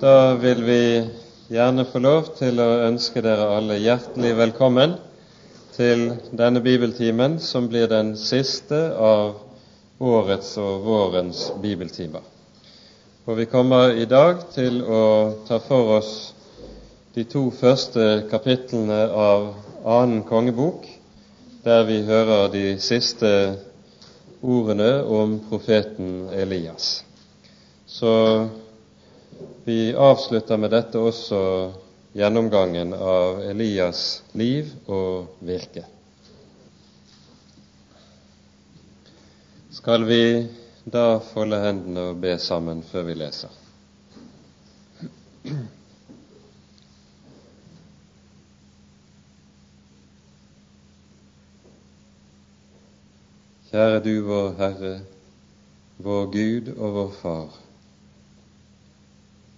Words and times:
Da 0.00 0.34
vil 0.34 0.64
vi 0.64 1.08
gjerne 1.48 1.86
få 1.88 2.02
lov 2.04 2.26
til 2.36 2.58
å 2.60 2.82
ønske 2.84 3.22
dere 3.24 3.46
alle 3.56 3.78
hjertelig 3.80 4.34
velkommen 4.36 4.90
til 5.72 6.02
denne 6.36 6.60
bibeltimen, 6.60 7.38
som 7.40 7.64
blir 7.72 7.88
den 7.88 8.10
siste 8.20 8.76
av 8.92 9.38
årets 9.96 10.50
og 10.60 10.84
vårens 10.84 11.46
bibeltimer. 11.62 12.20
Og 13.24 13.38
vi 13.38 13.46
kommer 13.48 13.96
i 13.96 14.04
dag 14.04 14.44
til 14.52 14.82
å 14.84 15.00
ta 15.48 15.62
for 15.64 15.94
oss 15.96 16.12
de 17.16 17.24
to 17.24 17.46
første 17.56 18.26
kapitlene 18.28 19.00
av 19.08 19.48
annen 19.80 20.26
kongebok, 20.28 20.84
der 21.64 21.88
vi 21.88 22.02
hører 22.04 22.52
de 22.52 22.66
siste 22.84 23.32
ordene 24.44 24.92
om 25.08 25.38
profeten 25.48 26.28
Elias. 26.36 26.98
Så 27.88 28.12
vi 29.64 29.94
avslutter 29.94 30.56
med 30.56 30.70
dette 30.70 31.00
også 31.02 31.40
gjennomgangen 32.16 32.94
av 32.94 33.42
Elias' 33.44 34.22
liv 34.32 34.70
og 34.86 35.42
virke. 35.44 35.82
Skal 39.74 40.06
vi 40.08 40.22
da 40.86 41.18
folde 41.32 41.58
hendene 41.60 42.08
og 42.12 42.22
be 42.22 42.38
sammen 42.40 42.80
før 42.86 43.08
vi 43.10 43.18
leser? 43.18 43.62
Kjære 53.66 54.00
du, 54.00 54.14
vår 54.24 54.52
Herre, 54.62 54.96
vår 56.00 56.26
Gud 56.32 56.74
og 56.78 57.00
vår 57.00 57.14
Far. 57.20 57.65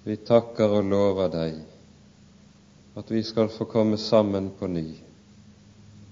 Vi 0.08 0.16
takker 0.16 0.72
og 0.72 0.86
lover 0.88 1.28
deg 1.28 1.58
at 2.96 3.10
vi 3.12 3.20
skal 3.28 3.50
få 3.52 3.66
komme 3.68 3.98
sammen 4.00 4.46
på 4.56 4.64
ny 4.72 4.86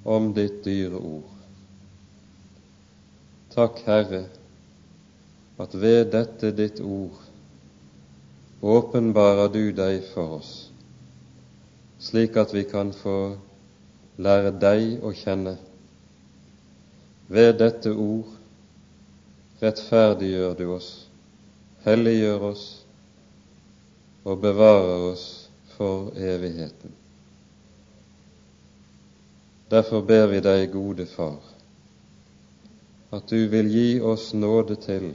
om 0.05 0.29
ditt 0.37 0.59
dyre 0.67 1.01
ord. 1.01 1.31
Takk, 3.57 3.81
Herre, 3.89 4.21
at 5.57 5.79
ved 5.81 6.13
dette 6.13 6.53
ditt 6.53 6.85
ord 6.85 7.17
åpenbarer 8.61 9.49
du 9.57 9.73
deg 9.73 10.05
for 10.13 10.43
oss, 10.43 10.55
slik 11.97 12.37
at 12.37 12.53
vi 12.53 12.69
kan 12.69 12.93
få 12.93 13.19
lære 14.21 14.53
deg 14.61 15.01
å 15.01 15.17
kjenne. 15.17 15.57
Ved 17.33 17.57
dette 17.65 17.97
ord 17.97 18.29
rettferdiggjør 19.65 20.59
du 20.61 20.67
oss, 20.77 20.91
helliggjør 21.89 22.53
oss 22.53 22.75
og 24.27 24.41
bevarer 24.43 25.05
oss 25.13 25.27
for 25.77 26.11
evigheten. 26.19 26.91
Derfor 29.71 30.03
ber 30.07 30.27
vi 30.31 30.41
deg, 30.43 30.67
gode 30.73 31.07
Far, 31.07 31.39
at 33.15 33.31
du 33.31 33.47
vil 33.51 33.71
gi 33.71 33.89
oss 34.03 34.33
nåde 34.35 34.77
til 34.83 35.13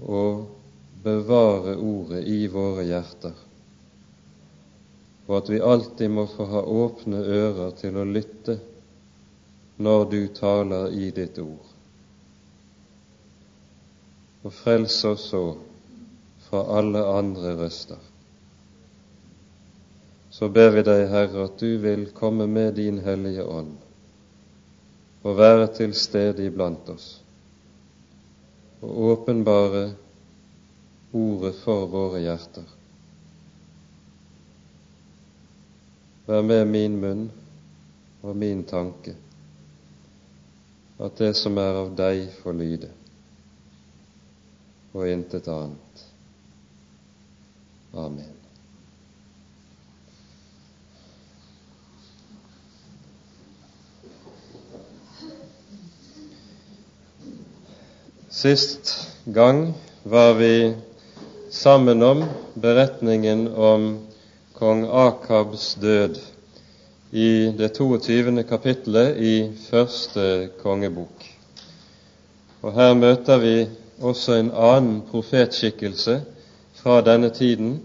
å 0.00 0.22
bevare 1.04 1.74
Ordet 1.76 2.22
i 2.28 2.46
våre 2.52 2.84
hjerter, 2.88 3.34
og 5.28 5.34
at 5.38 5.50
vi 5.52 5.60
alltid 5.60 6.12
må 6.12 6.24
få 6.30 6.46
ha 6.52 6.62
åpne 6.62 7.20
ører 7.20 7.74
til 7.80 7.98
å 8.00 8.06
lytte 8.08 8.56
når 9.82 10.04
du 10.12 10.20
taler 10.36 10.96
i 10.96 11.10
ditt 11.14 11.36
ord. 11.42 11.68
Og 14.42 14.56
frels 14.56 14.98
oss 15.08 15.28
så 15.32 15.44
fra 16.52 16.66
alle 16.78 17.00
andre 17.06 17.54
røster. 17.56 17.96
Så 20.28 20.50
ber 20.52 20.74
vi 20.74 20.82
deg, 20.84 21.06
Herre, 21.08 21.46
at 21.48 21.54
du 21.56 21.78
vil 21.80 22.10
komme 22.12 22.44
med 22.44 22.74
din 22.76 22.98
Hellige 23.00 23.46
Ånd 23.48 23.70
og 25.22 25.38
være 25.38 25.70
til 25.78 25.94
stede 25.96 26.44
iblant 26.44 26.92
oss 26.92 27.06
og 28.82 29.00
åpenbare 29.14 29.82
ordet 31.16 31.54
for 31.62 31.88
våre 31.88 32.20
hjerter. 32.20 32.68
Vær 36.28 36.44
med 36.44 36.68
min 36.68 37.00
munn 37.00 37.26
og 38.20 38.36
min 38.36 38.64
tanke, 38.68 39.16
at 41.00 41.18
det 41.24 41.32
som 41.40 41.56
er 41.64 41.80
av 41.86 41.94
deg, 41.96 42.26
får 42.44 42.60
lyde, 42.60 42.94
og 44.92 45.08
intet 45.08 45.48
annet. 45.48 46.08
Amen. 47.94 48.24
Sist 58.28 59.08
gang 59.24 59.74
var 60.02 60.34
vi 60.34 60.74
sammen 61.50 62.02
om 62.02 62.24
beretningen 62.54 63.54
om 63.54 63.98
kong 64.56 64.86
Akabs 64.88 65.74
død 65.74 66.16
i 67.10 67.52
det 67.58 67.74
22. 67.76 68.42
kapittelet 68.48 69.16
i 69.20 69.36
første 69.68 70.48
kongebok. 70.62 71.28
Og 72.62 72.72
Her 72.72 72.94
møter 72.94 73.38
vi 73.38 73.56
også 74.00 74.40
en 74.40 74.50
annen 74.50 75.02
profetskikkelse 75.10 76.22
fra 76.82 77.00
denne 77.00 77.30
tiden, 77.30 77.80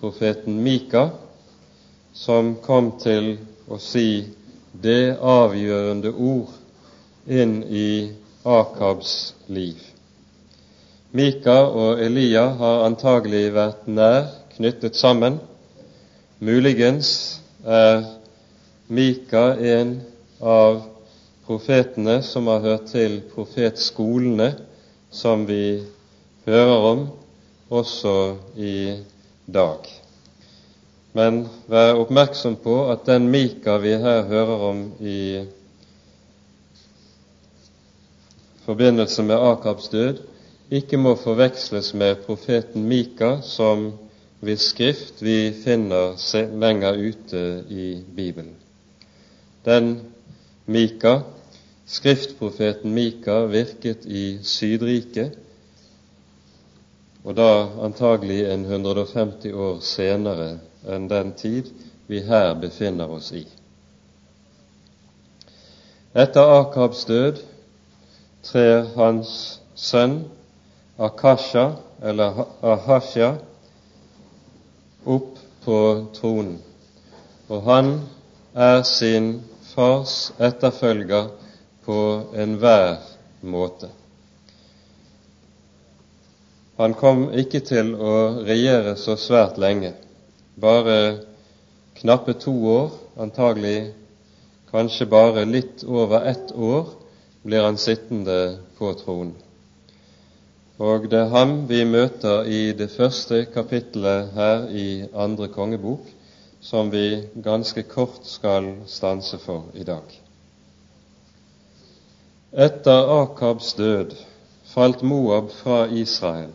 profeten 0.00 0.62
Mika, 0.62 1.08
som 2.12 2.56
kom 2.56 2.90
til 2.98 3.36
å 3.70 3.78
si 3.78 4.26
det 4.82 5.14
avgjørende 5.22 6.10
ord 6.10 6.50
inn 7.30 7.60
i 7.62 8.10
Akabs 8.42 9.34
liv. 9.46 9.78
Mika 11.14 11.60
og 11.70 12.02
Elia 12.02 12.48
har 12.58 12.82
antagelig 12.88 13.46
vært 13.54 13.86
nær 13.86 14.26
knyttet 14.56 14.98
sammen. 14.98 15.38
Muligens 16.42 17.38
er 17.62 18.02
Mika 18.90 19.52
en 19.54 20.00
av 20.42 20.82
profetene 21.46 22.18
som 22.26 22.50
har 22.50 22.66
hørt 22.66 22.90
til 22.90 23.20
profetskolene 23.30 24.56
som 25.14 25.46
vi 25.46 25.84
hører 26.48 26.90
om 26.90 27.06
også 27.74 28.36
i 28.56 28.76
dag. 29.46 29.90
Men 31.14 31.44
vær 31.70 31.98
oppmerksom 31.98 32.56
på 32.62 32.78
at 32.90 33.04
den 33.06 33.28
Mika 33.30 33.76
vi 33.82 33.92
her 34.02 34.24
hører 34.26 34.62
om 34.70 34.80
i 35.00 35.44
forbindelse 38.64 39.22
med 39.22 39.36
Akabs 39.36 39.88
død, 39.92 40.22
ikke 40.70 40.96
må 40.96 41.14
forveksles 41.20 41.92
med 41.94 42.24
profeten 42.26 42.86
Mika, 42.88 43.36
som 43.42 43.92
hvis 44.44 44.70
skrift 44.72 45.22
vi 45.22 45.52
finner 45.64 46.16
lenger 46.58 46.98
ute 46.98 47.64
i 47.70 48.02
Bibelen. 48.16 48.56
Den 49.64 50.00
Mika, 50.66 51.18
skriftprofeten 51.86 52.92
Mika, 52.94 53.44
virket 53.46 54.04
i 54.04 54.38
Sydriket 54.42 55.38
og 57.24 57.36
da 57.38 57.50
antagelig 57.86 58.44
en 58.52 58.64
150 58.68 59.52
år 59.52 59.80
senere 59.80 60.48
enn 60.92 61.08
den 61.08 61.32
tid 61.40 61.70
vi 62.06 62.20
her 62.26 62.52
befinner 62.60 63.10
oss 63.10 63.32
i. 63.32 63.46
Etter 66.14 66.52
Akabs 66.60 67.04
død 67.08 67.40
trer 68.44 68.84
hans 68.96 69.32
sønn 69.74 70.20
Akasha, 70.98 71.72
eller 72.02 72.44
Ahasha, 72.62 73.32
opp 75.04 75.40
på 75.64 75.78
tronen, 76.14 76.60
og 77.48 77.64
han 77.66 77.90
er 78.54 78.84
sin 78.86 79.40
fars 79.72 80.30
etterfølger 80.38 81.32
på 81.84 81.98
enhver 82.36 83.00
måte. 83.42 83.90
Han 86.76 86.94
kom 86.98 87.28
ikke 87.38 87.60
til 87.62 87.92
å 87.94 88.14
regjere 88.42 88.96
så 88.98 89.14
svært 89.14 89.60
lenge, 89.62 89.92
bare 90.58 90.96
knappe 92.00 92.34
to 92.42 92.54
år, 92.66 92.88
antagelig 93.14 93.92
kanskje 94.72 95.06
bare 95.06 95.44
litt 95.46 95.84
over 95.86 96.26
ett 96.26 96.50
år, 96.50 96.88
blir 97.46 97.62
han 97.62 97.78
sittende 97.78 98.38
på 98.78 98.90
tronen. 98.98 99.36
Og 100.82 101.06
det 101.06 101.20
er 101.20 101.30
ham 101.30 101.52
vi 101.70 101.84
møter 101.86 102.50
i 102.50 102.72
det 102.74 102.90
første 102.96 103.44
kapittelet 103.54 104.34
her 104.34 104.66
i 104.74 105.04
andre 105.14 105.46
kongebok, 105.54 106.02
som 106.58 106.90
vi 106.90 107.28
ganske 107.44 107.86
kort 107.86 108.26
skal 108.26 108.72
stanse 108.90 109.38
for 109.38 109.70
i 109.78 109.86
dag. 109.86 110.10
Etter 112.50 113.14
Akabs 113.20 113.76
død 113.78 114.18
falt 114.74 115.06
Moab 115.06 115.54
fra 115.62 115.84
Israel 115.86 116.50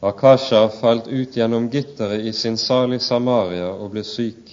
Akasha 0.00 0.68
falt 0.68 1.08
ut 1.08 1.36
gjennom 1.36 1.70
gitteret 1.70 2.20
i 2.20 2.32
sin 2.32 2.56
sal 2.56 2.94
i 2.94 2.98
Samaria 3.02 3.72
og 3.72 3.90
ble 3.96 4.04
syk. 4.06 4.52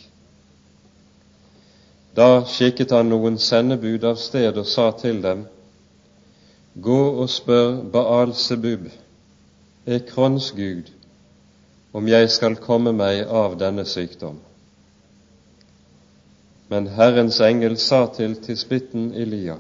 Da 2.17 2.45
skikket 2.49 2.93
han 2.95 3.11
noen 3.11 3.37
sendebud 3.37 4.07
av 4.07 4.17
sted 4.17 4.57
og 4.57 4.65
sa 4.65 4.89
til 4.97 5.21
dem, 5.21 5.45
Gå 6.75 7.01
og 7.21 7.29
spør 7.31 7.77
Baal 7.91 8.33
Sebub, 8.35 8.89
Ekrons 9.85 10.49
gud, 10.57 10.89
om 11.95 12.09
jeg 12.09 12.31
skal 12.33 12.57
komme 12.59 12.91
meg 12.91 13.21
av 13.29 13.55
denne 13.61 13.85
sykdom. 13.87 14.41
Men 16.67 16.89
Herrens 16.97 17.37
engel 17.45 17.77
sa 17.79 18.07
til 18.11 18.35
tisbitten 18.43 19.13
Elia, 19.13 19.59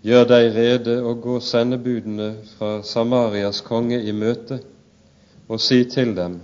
Gjør 0.00 0.24
deg 0.24 0.54
rede 0.54 1.02
og 1.04 1.18
gå 1.20 1.40
sendebudene 1.44 2.30
fra 2.56 2.82
Samarias 2.82 3.60
konge 3.60 3.98
i 4.02 4.12
møte, 4.16 4.62
og 5.48 5.60
si 5.60 5.84
til 5.84 6.14
dem:" 6.16 6.40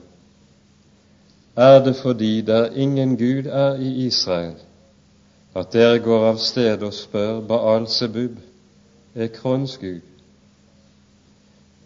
Er 1.57 1.85
det 1.85 1.97
fordi 1.97 2.41
der 2.41 2.71
ingen 2.71 3.17
Gud 3.17 3.47
er 3.47 3.75
i 3.75 4.07
Israel, 4.07 4.55
at 5.55 5.73
dere 5.73 5.99
går 5.99 6.27
av 6.29 6.37
sted 6.37 6.83
og 6.83 6.93
spør 6.93 7.41
Baal 7.41 7.89
Sebub, 7.89 8.37
Ekrons 9.15 9.79
Gud? 9.79 10.05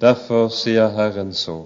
Derfor 0.01 0.49
sier 0.49 0.89
Herren 0.89 1.33
så:" 1.35 1.65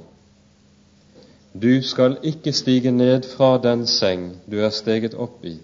Du 1.63 1.83
skal 1.83 2.19
ikke 2.23 2.53
stige 2.53 2.91
ned 2.91 3.23
fra 3.37 3.59
den 3.59 3.87
seng 3.87 4.37
du 4.51 4.59
er 4.61 4.71
steget 4.71 5.15
opp 5.15 5.45
i. 5.45 5.59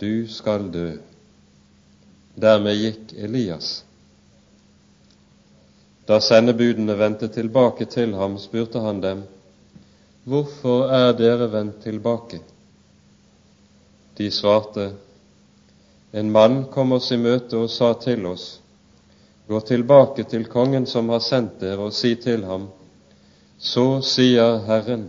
Du 0.00 0.28
skal 0.28 0.72
dø. 0.72 0.90
Dermed 2.36 2.76
gikk 2.76 3.12
Elias. 3.16 3.68
Da 6.06 6.20
sendebudene 6.20 6.94
vendte 6.98 7.28
tilbake 7.32 7.86
til 7.88 8.12
ham, 8.14 8.36
spurte 8.38 8.82
han 8.84 9.00
dem, 9.00 9.22
Hvorfor 10.26 10.90
er 10.92 11.14
dere 11.16 11.46
vendt 11.52 11.80
tilbake? 11.82 12.40
De 14.18 14.30
svarte, 14.30 14.90
En 16.12 16.30
mann 16.30 16.64
kom 16.72 16.92
oss 16.92 17.10
i 17.12 17.16
møte 17.16 17.56
og 17.56 17.70
sa 17.70 17.92
til 18.04 18.26
oss, 18.26 18.60
Gå 19.48 19.60
tilbake 19.60 20.24
til 20.28 20.44
kongen 20.50 20.86
som 20.86 21.08
har 21.08 21.22
sendt 21.24 21.60
dere, 21.60 21.88
og 21.88 21.94
si 21.94 22.14
til 22.20 22.44
ham, 22.44 22.68
Så 23.58 24.02
sier 24.02 24.58
Herren, 24.66 25.08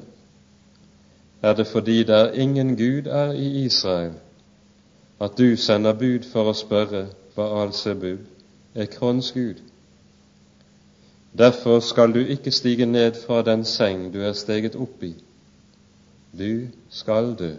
er 1.41 1.53
det 1.53 1.67
fordi 1.67 2.03
det 2.03 2.15
er 2.15 2.39
ingen 2.39 2.77
Gud 2.77 3.07
er 3.11 3.33
i 3.33 3.65
Israel, 3.65 4.13
at 5.19 5.37
du 5.37 5.55
sender 5.57 5.93
bud 5.97 6.25
for 6.31 6.51
å 6.51 6.57
spørre 6.57 7.07
Baal 7.35 7.73
Sebub, 7.73 8.21
Ekrons 8.77 9.31
gud. 9.33 9.61
Derfor 11.37 11.79
skal 11.85 12.13
du 12.13 12.19
ikke 12.19 12.51
stige 12.51 12.85
ned 12.85 13.17
fra 13.25 13.41
den 13.45 13.65
seng 13.65 14.11
du 14.13 14.21
er 14.25 14.33
steget 14.37 14.75
opp 14.75 15.03
i. 15.03 15.13
Du 16.37 16.67
skal 16.89 17.33
dø. 17.37 17.53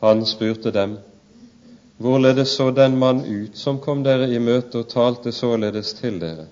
Han 0.00 0.26
spurte 0.26 0.72
dem, 0.72 0.98
Hvorledes 1.98 2.52
så 2.54 2.70
den 2.70 2.94
mann 2.96 3.24
ut 3.26 3.56
som 3.58 3.80
kom 3.82 4.04
dere 4.06 4.28
i 4.30 4.38
møte 4.38 4.84
og 4.84 4.90
talte 4.92 5.32
således 5.34 5.96
til 5.98 6.20
dere? 6.22 6.46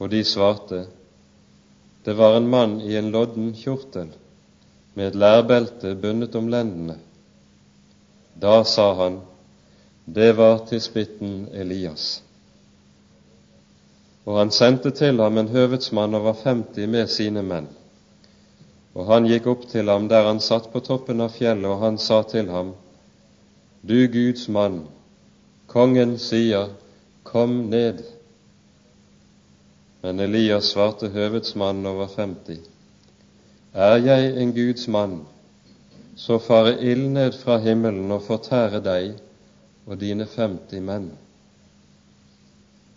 Og 0.00 0.10
de 0.10 0.24
svarte, 0.24 0.86
Det 2.04 2.16
var 2.16 2.36
en 2.36 2.48
mann 2.48 2.80
i 2.80 2.96
en 2.96 3.10
lodden 3.12 3.52
kjortel 3.54 4.08
med 4.94 5.06
et 5.06 5.14
lærbelte 5.14 5.94
bundet 5.94 6.34
om 6.34 6.48
lendene. 6.48 6.96
Da 8.34 8.64
sa 8.64 8.94
han, 8.94 9.20
det 10.04 10.32
var 10.32 10.58
tisbitten 10.58 11.48
Elias. 11.52 12.22
Og 14.24 14.38
han 14.38 14.50
sendte 14.50 14.90
til 14.90 15.20
ham 15.20 15.38
en 15.38 15.48
høvedsmann 15.48 16.14
over 16.14 16.34
50 16.44 16.86
med 16.86 17.10
sine 17.10 17.42
menn. 17.42 17.68
Og 18.94 19.08
han 19.08 19.26
gikk 19.26 19.46
opp 19.50 19.66
til 19.70 19.88
ham 19.90 20.08
der 20.10 20.26
han 20.28 20.40
satt 20.40 20.68
på 20.72 20.82
toppen 20.84 21.22
av 21.24 21.32
fjellet, 21.34 21.68
og 21.68 21.80
han 21.82 21.98
sa 21.98 22.22
til 22.22 22.50
ham, 22.52 22.74
Du 23.82 24.06
Guds 24.06 24.48
mann, 24.48 24.84
kongen 25.66 26.18
sier, 26.18 26.70
Kom 27.24 27.70
ned. 27.70 28.02
Men 30.02 30.20
Elias 30.20 30.72
svarte 30.74 31.08
høvedsmannen 31.08 31.86
over 31.86 32.10
50, 32.10 32.58
Er 33.72 33.96
jeg 33.96 34.34
en 34.42 34.52
Guds 34.52 34.88
mann, 34.88 35.20
så 36.16 36.38
fare 36.38 36.76
ild 36.80 37.08
ned 37.12 37.32
fra 37.32 37.56
himmelen 37.58 38.10
og 38.12 38.22
fortære 38.26 38.80
deg 38.84 39.14
og 39.86 39.98
dine 40.00 40.26
femti 40.28 40.80
menn. 40.80 41.10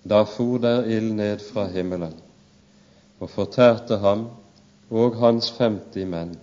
Da 0.03 0.23
for 0.29 0.59
der 0.61 0.85
ild 0.85 1.13
ned 1.15 1.39
fra 1.39 1.67
himmelen 1.71 2.15
og 3.19 3.29
fortærte 3.31 3.97
ham 4.03 4.27
og 4.91 5.15
hans 5.21 5.49
femti 5.55 6.03
menn. 6.05 6.35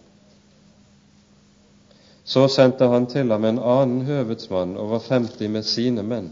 Så 2.24 2.46
sendte 2.48 2.88
han 2.88 3.06
til 3.06 3.30
ham 3.30 3.44
en 3.44 3.58
annen 3.58 4.06
høvedsmann 4.06 4.76
over 4.76 5.02
femti 5.02 5.48
med 5.48 5.66
sine 5.66 6.02
menn, 6.02 6.30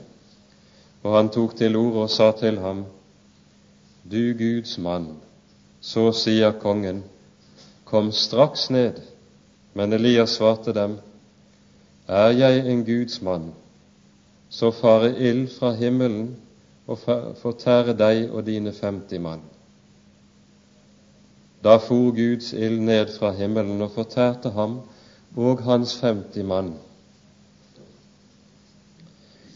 og 1.02 1.16
han 1.16 1.28
tok 1.34 1.56
til 1.58 1.76
orde 1.76 2.06
og 2.06 2.10
sa 2.10 2.30
til 2.32 2.58
ham, 2.58 2.84
Du 4.10 4.32
Guds 4.38 4.78
mann, 4.78 5.18
så 5.80 6.10
sier 6.16 6.52
kongen, 6.52 7.02
kom 7.84 8.12
straks 8.12 8.70
ned 8.70 9.09
men 9.72 9.92
Elias 9.92 10.30
svarte 10.30 10.72
dem, 10.72 10.98
Er 12.08 12.30
jeg 12.34 12.66
en 12.66 12.84
Guds 12.84 13.22
mann, 13.22 13.52
så 14.48 14.70
fare 14.70 15.12
ild 15.18 15.48
fra 15.58 15.72
himmelen 15.78 16.36
og 16.90 16.98
fortære 17.38 17.94
deg 17.94 18.32
og 18.34 18.46
dine 18.46 18.72
femti 18.74 19.18
mann. 19.18 19.44
Da 21.62 21.76
for 21.76 22.10
Guds 22.16 22.52
ild 22.52 22.80
ned 22.80 23.12
fra 23.18 23.30
himmelen 23.30 23.82
og 23.82 23.92
fortærte 23.94 24.50
ham 24.50 24.80
og 25.36 25.62
hans 25.62 25.94
femti 26.00 26.42
mann. 26.42 26.74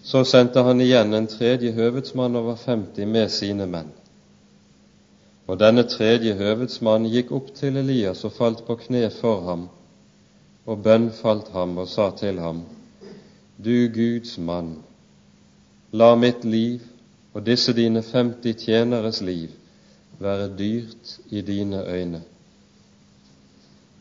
Så 0.04 0.22
sendte 0.24 0.62
han 0.62 0.80
igjen 0.80 1.14
en 1.14 1.26
tredje 1.26 1.72
høvedsmann 1.72 2.36
over 2.36 2.54
femti 2.60 3.04
med 3.04 3.28
sine 3.32 3.66
menn. 3.66 3.90
Og 5.46 5.58
denne 5.58 5.82
tredje 5.88 6.36
høvedsmann 6.38 7.08
gikk 7.10 7.32
opp 7.32 7.50
til 7.56 7.80
Elias 7.80 8.22
og 8.24 8.36
falt 8.36 8.62
på 8.68 8.76
kne 8.84 9.08
for 9.10 9.42
ham 9.48 9.66
og 10.66 10.82
bønnfalt 10.82 11.48
ham 11.52 11.78
og 11.78 11.88
sa 11.88 12.10
til 12.16 12.38
ham, 12.40 12.62
Du 13.64 13.88
Guds 13.94 14.38
mann, 14.38 14.78
la 15.92 16.14
mitt 16.14 16.44
liv 16.44 16.80
og 17.34 17.44
disse 17.46 17.72
dine 17.72 18.02
femti 18.02 18.52
tjeneres 18.52 19.20
liv 19.22 19.50
være 20.18 20.48
dyrt 20.58 21.18
i 21.30 21.40
dine 21.40 21.84
øyne. 21.86 22.22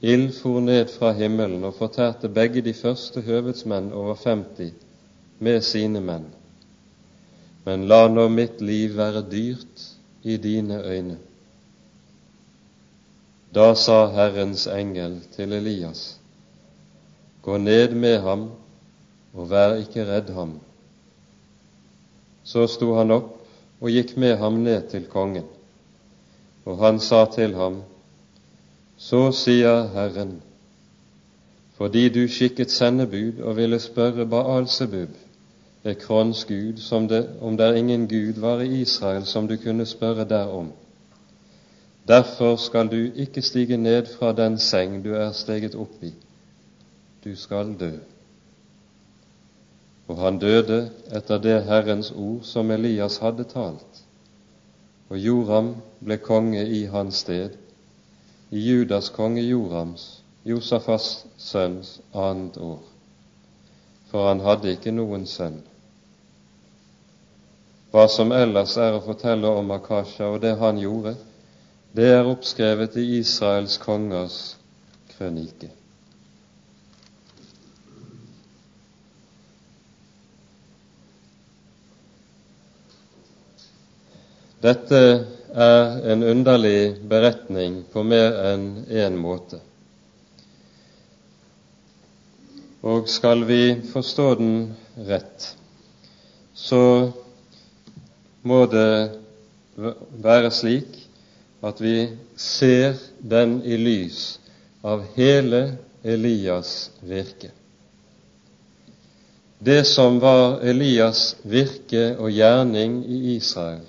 Ild 0.02 0.32
for 0.42 0.60
ned 0.60 0.88
fra 0.88 1.12
himmelen 1.12 1.64
og 1.64 1.74
fortærte 1.74 2.30
begge 2.30 2.62
de 2.62 2.74
første 2.74 3.22
høvedsmenn 3.22 3.92
over 3.94 4.16
femti 4.16 4.72
med 5.40 5.62
sine 5.62 6.02
menn. 6.02 6.26
Men 7.66 7.88
la 7.88 8.08
nå 8.08 8.28
mitt 8.28 8.62
liv 8.62 8.98
være 8.98 9.24
dyrt 9.32 9.86
i 10.24 10.38
dine 10.38 10.82
øyne. 10.84 11.18
Da 13.56 13.74
sa 13.76 14.06
Herrens 14.12 14.68
engel 14.68 15.22
til 15.36 15.54
Elias:" 15.54 16.23
Gå 17.44 17.58
ned 17.58 17.92
med 17.96 18.20
ham, 18.24 18.50
og 19.34 19.50
vær 19.52 19.76
ikke 19.76 20.06
redd 20.08 20.30
ham. 20.34 20.54
Så 22.44 22.68
sto 22.72 22.94
han 22.96 23.12
opp 23.12 23.34
og 23.84 23.92
gikk 23.92 24.16
med 24.18 24.38
ham 24.40 24.62
ned 24.64 24.88
til 24.94 25.10
kongen. 25.12 25.44
Og 26.64 26.80
han 26.80 27.00
sa 27.04 27.26
til 27.26 27.56
ham, 27.60 27.82
Så 28.98 29.32
sier 29.36 29.90
Herren, 29.92 30.38
fordi 31.76 32.10
du 32.10 32.28
skikket 32.28 32.72
sendebud 32.72 33.42
og 33.44 33.58
ville 33.58 33.80
spørre 33.80 34.26
Baalsebub, 34.26 35.10
Ekrons 35.84 36.46
gud, 36.46 36.80
det, 37.10 37.30
om 37.42 37.58
der 37.58 37.74
ingen 37.74 38.08
gud 38.08 38.40
var 38.40 38.62
i 38.62 38.82
Israel 38.82 39.26
som 39.26 39.48
du 39.48 39.58
kunne 39.58 39.86
spørre 39.86 40.24
derom. 40.30 40.72
Derfor 42.08 42.56
skal 42.56 42.88
du 42.88 43.12
ikke 43.16 43.42
stige 43.42 43.78
ned 43.78 44.06
fra 44.20 44.32
den 44.32 44.58
seng 44.60 45.04
du 45.06 45.14
er 45.14 45.32
steget 45.32 45.76
opp 45.76 46.04
i 46.04 46.14
du 47.24 47.36
skal 47.36 47.76
dø. 47.80 47.92
Og 50.08 50.18
han 50.20 50.40
døde 50.40 50.92
etter 51.16 51.40
det 51.40 51.64
Herrens 51.64 52.12
ord 52.12 52.44
som 52.44 52.72
Elias 52.72 53.18
hadde 53.24 53.46
talt. 53.48 54.02
Og 55.10 55.18
Joram 55.20 55.76
ble 56.04 56.18
konge 56.18 56.64
i 56.68 56.86
hans 56.92 57.24
sted, 57.24 57.56
i 58.52 58.60
Judas 58.60 59.10
konge 59.10 59.42
Jorams, 59.42 60.24
Josafas 60.46 61.26
sønns 61.38 62.00
annet 62.14 62.58
år. 62.58 62.82
For 64.12 64.28
han 64.28 64.44
hadde 64.46 64.74
ikke 64.76 64.92
noen 64.94 65.26
sønn. 65.26 65.62
Hva 67.94 68.08
som 68.10 68.34
ellers 68.34 68.76
er 68.82 68.98
å 68.98 69.04
fortelle 69.06 69.50
om 69.54 69.72
Akasha 69.74 70.32
og 70.34 70.42
det 70.42 70.56
han 70.60 70.82
gjorde, 70.82 71.16
det 71.94 72.10
er 72.10 72.30
oppskrevet 72.30 72.98
i 72.98 73.06
Israels 73.20 73.78
kongers 73.82 74.38
krønike. 75.14 75.70
Dette 84.64 85.00
er 85.54 85.98
en 86.14 86.24
underlig 86.24 86.96
beretning 87.12 87.82
på 87.92 88.04
mer 88.08 88.38
enn 88.54 88.68
én 88.88 89.18
måte. 89.20 89.60
Og 92.84 93.10
skal 93.12 93.44
vi 93.48 93.82
forstå 93.92 94.28
den 94.40 94.56
rett, 95.08 95.50
så 96.56 97.12
må 98.48 98.64
det 98.72 99.12
være 100.24 100.52
slik 100.52 100.96
at 101.64 101.80
vi 101.84 101.96
ser 102.40 102.96
den 103.20 103.60
i 103.64 103.76
lys 103.80 104.24
av 104.84 105.04
hele 105.16 105.64
Elias 106.04 106.92
virke. 107.04 107.52
Det 109.64 109.84
som 109.88 110.20
var 110.20 110.60
Elias' 110.60 111.38
virke 111.48 112.18
og 112.20 112.32
gjerning 112.36 113.00
i 113.08 113.36
Israel, 113.38 113.86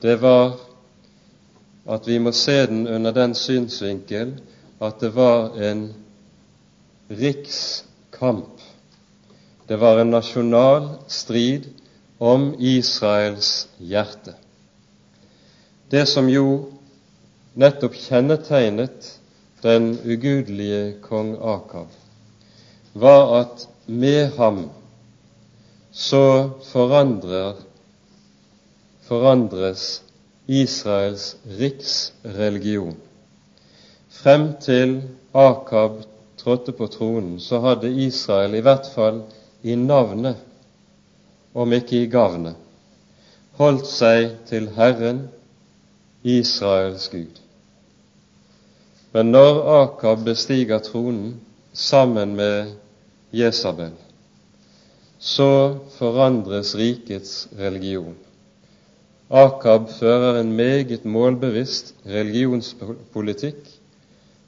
det 0.00 0.16
var 0.22 0.58
at 1.88 2.08
vi 2.08 2.18
må 2.18 2.32
se 2.36 2.66
den 2.66 2.86
under 2.86 3.12
den 3.16 3.34
synsvinkel 3.34 4.36
at 4.80 5.00
det 5.00 5.10
var 5.14 5.56
en 5.56 5.88
rikskamp. 7.08 8.60
Det 9.68 9.76
var 9.80 10.00
en 10.00 10.10
nasjonal 10.10 10.88
strid 11.08 11.66
om 12.18 12.54
Israels 12.58 13.68
hjerte. 13.78 14.34
Det 15.90 16.04
som 16.08 16.28
jo 16.28 16.68
nettopp 17.58 17.96
kjennetegnet 17.96 19.14
den 19.64 19.94
ugudelige 20.04 20.98
kong 21.02 21.34
Akav, 21.40 21.88
var 22.92 23.32
at 23.40 23.64
med 23.86 24.36
ham 24.36 24.68
så 25.90 26.50
forandrer, 26.68 27.56
forandres 29.08 30.02
Israels 30.46 31.36
riksreligion. 31.58 32.96
Frem 34.08 34.50
til 34.60 35.02
Akab 35.34 36.02
trådte 36.36 36.72
på 36.72 36.86
tronen, 36.86 37.40
så 37.40 37.60
hadde 37.60 37.92
Israel 38.04 38.54
i 38.54 38.62
hvert 38.64 38.88
fall 38.94 39.22
i 39.62 39.74
navnet, 39.74 40.36
om 41.54 41.72
ikke 41.72 42.02
i 42.02 42.10
gavnet, 42.12 42.56
holdt 43.58 43.88
seg 43.88 44.30
til 44.48 44.68
Herren, 44.76 45.24
Israels 46.22 47.08
Gud. 47.08 47.40
Men 49.12 49.32
når 49.32 49.62
Akab 49.80 50.24
bestiger 50.24 50.78
tronen 50.84 51.40
sammen 51.72 52.36
med 52.36 52.74
Jesabel, 53.32 53.92
så 55.18 55.50
forandres 55.98 56.76
rikets 56.76 57.48
religion. 57.58 58.16
Akab 59.30 59.90
fører 59.92 60.40
en 60.40 60.54
meget 60.56 61.04
målbevisst 61.04 61.94
religionspolitikk 62.06 63.78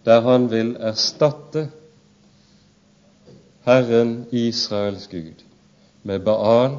der 0.04 0.20
han 0.24 0.48
vil 0.50 0.76
erstatte 0.80 1.66
Herren 3.66 4.26
Israels 4.32 5.06
Gud 5.12 5.44
med 6.02 6.22
Baal 6.24 6.78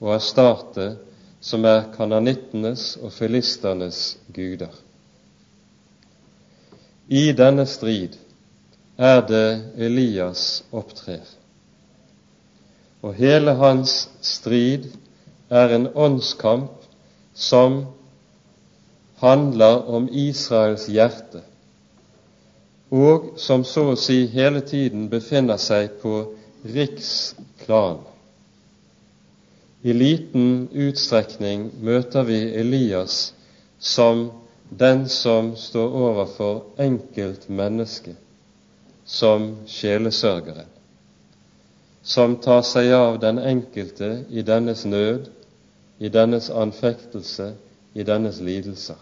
og 0.00 0.14
Astarte, 0.14 0.94
som 1.40 1.64
er 1.64 1.90
kananittenes 1.96 2.94
og 2.96 3.12
filisternes 3.12 4.18
guder. 4.32 4.72
I 7.08 7.32
denne 7.36 7.66
strid 7.68 8.16
er 8.96 9.20
det 9.28 9.46
Elias 9.76 10.64
opptrer. 10.72 11.24
Og 13.02 13.14
hele 13.14 13.54
hans 13.60 14.08
strid 14.24 14.88
er 15.50 15.76
en 15.76 15.88
åndskamp 15.94 16.79
som 17.34 17.86
handler 19.20 19.88
om 19.88 20.08
Israels 20.12 20.88
hjerte, 20.88 21.42
og 22.90 23.34
som 23.38 23.64
så 23.64 23.92
å 23.92 23.98
si 23.98 24.24
hele 24.32 24.62
tiden 24.66 25.08
befinner 25.12 25.60
seg 25.60 26.00
på 26.02 26.14
riksplan. 26.66 28.00
I 29.82 29.92
liten 29.96 30.68
utstrekning 30.72 31.70
møter 31.80 32.26
vi 32.28 32.40
Elias 32.60 33.30
som 33.78 34.26
den 34.68 35.06
som 35.08 35.54
står 35.56 35.94
overfor 36.02 36.58
enkeltmennesket 36.78 38.18
som 39.10 39.56
sjelesørgeren, 39.66 40.68
som 42.02 42.36
tar 42.42 42.62
seg 42.66 42.92
av 42.94 43.18
den 43.22 43.40
enkelte 43.42 44.10
i 44.30 44.44
dennes 44.46 44.84
nød, 44.86 45.30
i 46.00 46.08
dennes 46.08 46.48
anfektelse, 46.50 47.52
i 47.92 48.02
dennes 48.02 48.40
lidelser. 48.40 48.96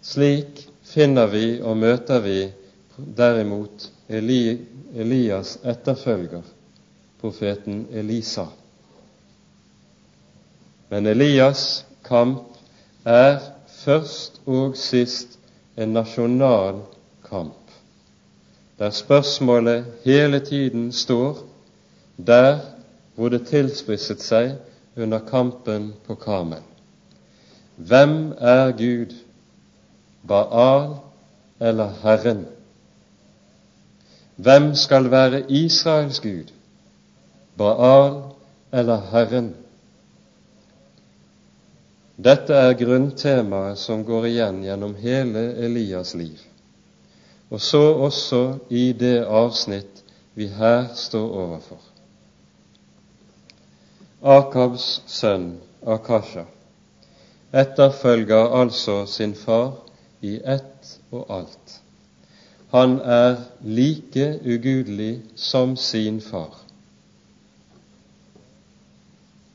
Slik 0.00 0.62
finner 0.88 1.28
vi 1.28 1.60
og 1.60 1.76
møter 1.76 2.22
vi 2.24 2.38
derimot 2.96 3.90
Eli, 4.08 4.58
Elias 4.96 5.58
etterfølger, 5.68 6.42
profeten 7.20 7.84
Elisa. 7.92 8.46
Men 10.88 11.06
Elias' 11.06 11.84
kamp 12.08 12.56
er 13.04 13.42
først 13.84 14.40
og 14.46 14.76
sist 14.80 15.36
en 15.76 15.92
nasjonal 15.94 16.80
kamp 17.28 17.58
der 18.78 18.90
spørsmålet 18.90 19.84
hele 20.04 20.40
tiden 20.40 20.92
står 20.92 21.38
der 22.26 22.58
hvor 23.14 23.28
det 23.28 23.46
tilspisset 23.46 24.22
seg 24.22 24.52
under 24.98 25.18
kampen 25.18 25.92
på 26.06 26.14
Karmel. 26.14 26.62
Hvem 27.76 28.32
er 28.38 28.72
Gud, 28.78 29.14
Baal 30.28 30.96
eller 31.60 31.92
Herren? 32.02 32.46
Hvem 34.36 34.74
skal 34.74 35.10
være 35.10 35.44
Israels 35.50 36.20
Gud, 36.20 36.52
Baal 37.56 38.22
eller 38.72 39.00
Herren? 39.10 39.54
Dette 42.18 42.54
er 42.54 42.74
grunntemaet 42.74 43.78
som 43.78 44.04
går 44.04 44.30
igjen 44.32 44.62
gjennom 44.66 44.94
hele 44.98 45.50
Elias 45.62 46.14
liv 46.18 46.48
og 47.50 47.60
så 47.60 47.82
også 47.92 48.42
i 48.70 48.92
det 48.92 49.24
avsnitt 49.24 50.02
vi 50.34 50.48
her 50.52 50.88
står 50.94 51.28
overfor. 51.32 51.80
Akabs 54.22 55.00
sønn 55.06 55.60
Akasha 55.86 56.42
etterfølger 57.52 58.54
altså 58.60 59.04
sin 59.06 59.34
far 59.34 59.76
i 60.20 60.40
ett 60.42 60.98
og 61.12 61.26
alt. 61.30 61.74
Han 62.72 62.98
er 63.00 63.36
like 63.62 64.40
ugudelig 64.44 65.22
som 65.36 65.76
sin 65.76 66.20
far. 66.20 66.58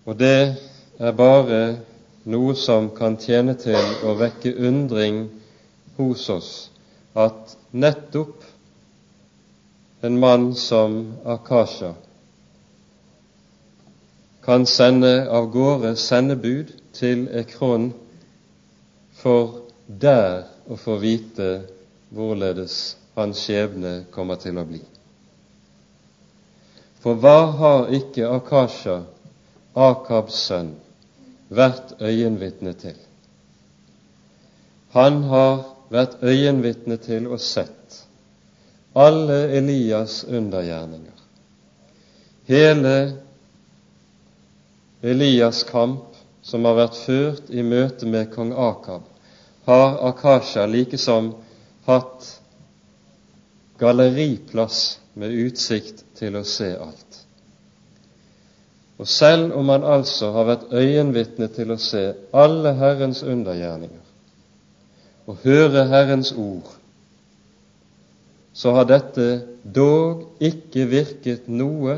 Og 0.05 0.19
det 0.19 0.55
er 0.99 1.11
bare 1.11 1.59
noe 2.23 2.55
som 2.55 2.87
kan 2.95 3.19
tjene 3.19 3.57
til 3.59 4.07
å 4.07 4.15
vekke 4.15 4.55
undring 4.55 5.27
hos 5.97 6.29
oss 6.29 6.51
at 7.15 7.57
nettopp 7.71 8.47
en 10.01 10.17
mann 10.19 10.53
som 10.55 11.17
Akasha 11.25 11.93
kan 14.45 14.65
sende 14.65 15.29
av 15.29 15.51
gårde 15.51 15.95
sendebud 15.95 16.73
til 16.93 17.27
Ekron 17.31 17.91
for 19.21 19.69
der 19.87 20.43
å 20.67 20.77
få 20.79 20.97
vite 20.99 21.49
hvorledes 22.13 22.97
hans 23.15 23.45
skjebne 23.45 24.03
kommer 24.11 24.39
til 24.41 24.59
å 24.59 24.65
bli. 24.67 24.81
For 27.03 27.19
hva 27.19 27.39
har 27.59 27.91
ikke 27.95 28.29
Akasha, 28.31 29.01
Akabs 29.75 30.37
sønn, 30.47 30.75
vært 31.49 31.95
øyenvitne 31.99 32.73
til? 32.79 32.95
Han 34.93 35.23
har 35.31 35.63
vært 35.93 36.21
øyenvitne 36.23 36.99
til 37.01 37.27
og 37.31 37.41
sett 37.41 38.03
alle 38.93 39.47
Elias' 39.57 40.23
undergjerninger. 40.29 41.17
Hele 42.47 42.95
Elias' 45.03 45.65
kamp 45.67 46.15
som 46.41 46.65
har 46.65 46.77
vært 46.77 46.99
ført 47.03 47.49
i 47.51 47.63
møte 47.63 48.07
med 48.07 48.29
kong 48.31 48.53
Akab, 48.55 49.03
har 49.67 49.97
Akasha 50.09 50.63
likesom 50.67 51.33
hatt 51.87 52.29
galleriplass 53.79 54.99
med 55.19 55.35
utsikt 55.43 56.05
til 56.19 56.39
å 56.39 56.43
se 56.47 56.71
alt. 56.75 57.19
Og 58.99 59.09
selv 59.09 59.55
om 59.59 59.71
han 59.73 59.83
altså 59.83 60.31
har 60.35 60.47
vært 60.47 60.71
øyenvitne 60.71 61.49
til 61.51 61.73
å 61.73 61.79
se 61.81 62.03
alle 62.31 62.75
Herrens 62.79 63.23
undergjerninger, 63.27 64.03
og 65.27 65.43
høre 65.43 65.87
Herrens 65.91 66.31
ord, 66.35 66.69
så 68.53 68.71
har 68.77 68.87
dette 68.87 69.27
dog 69.63 70.43
ikke 70.43 70.85
virket 70.91 71.47
noe 71.49 71.97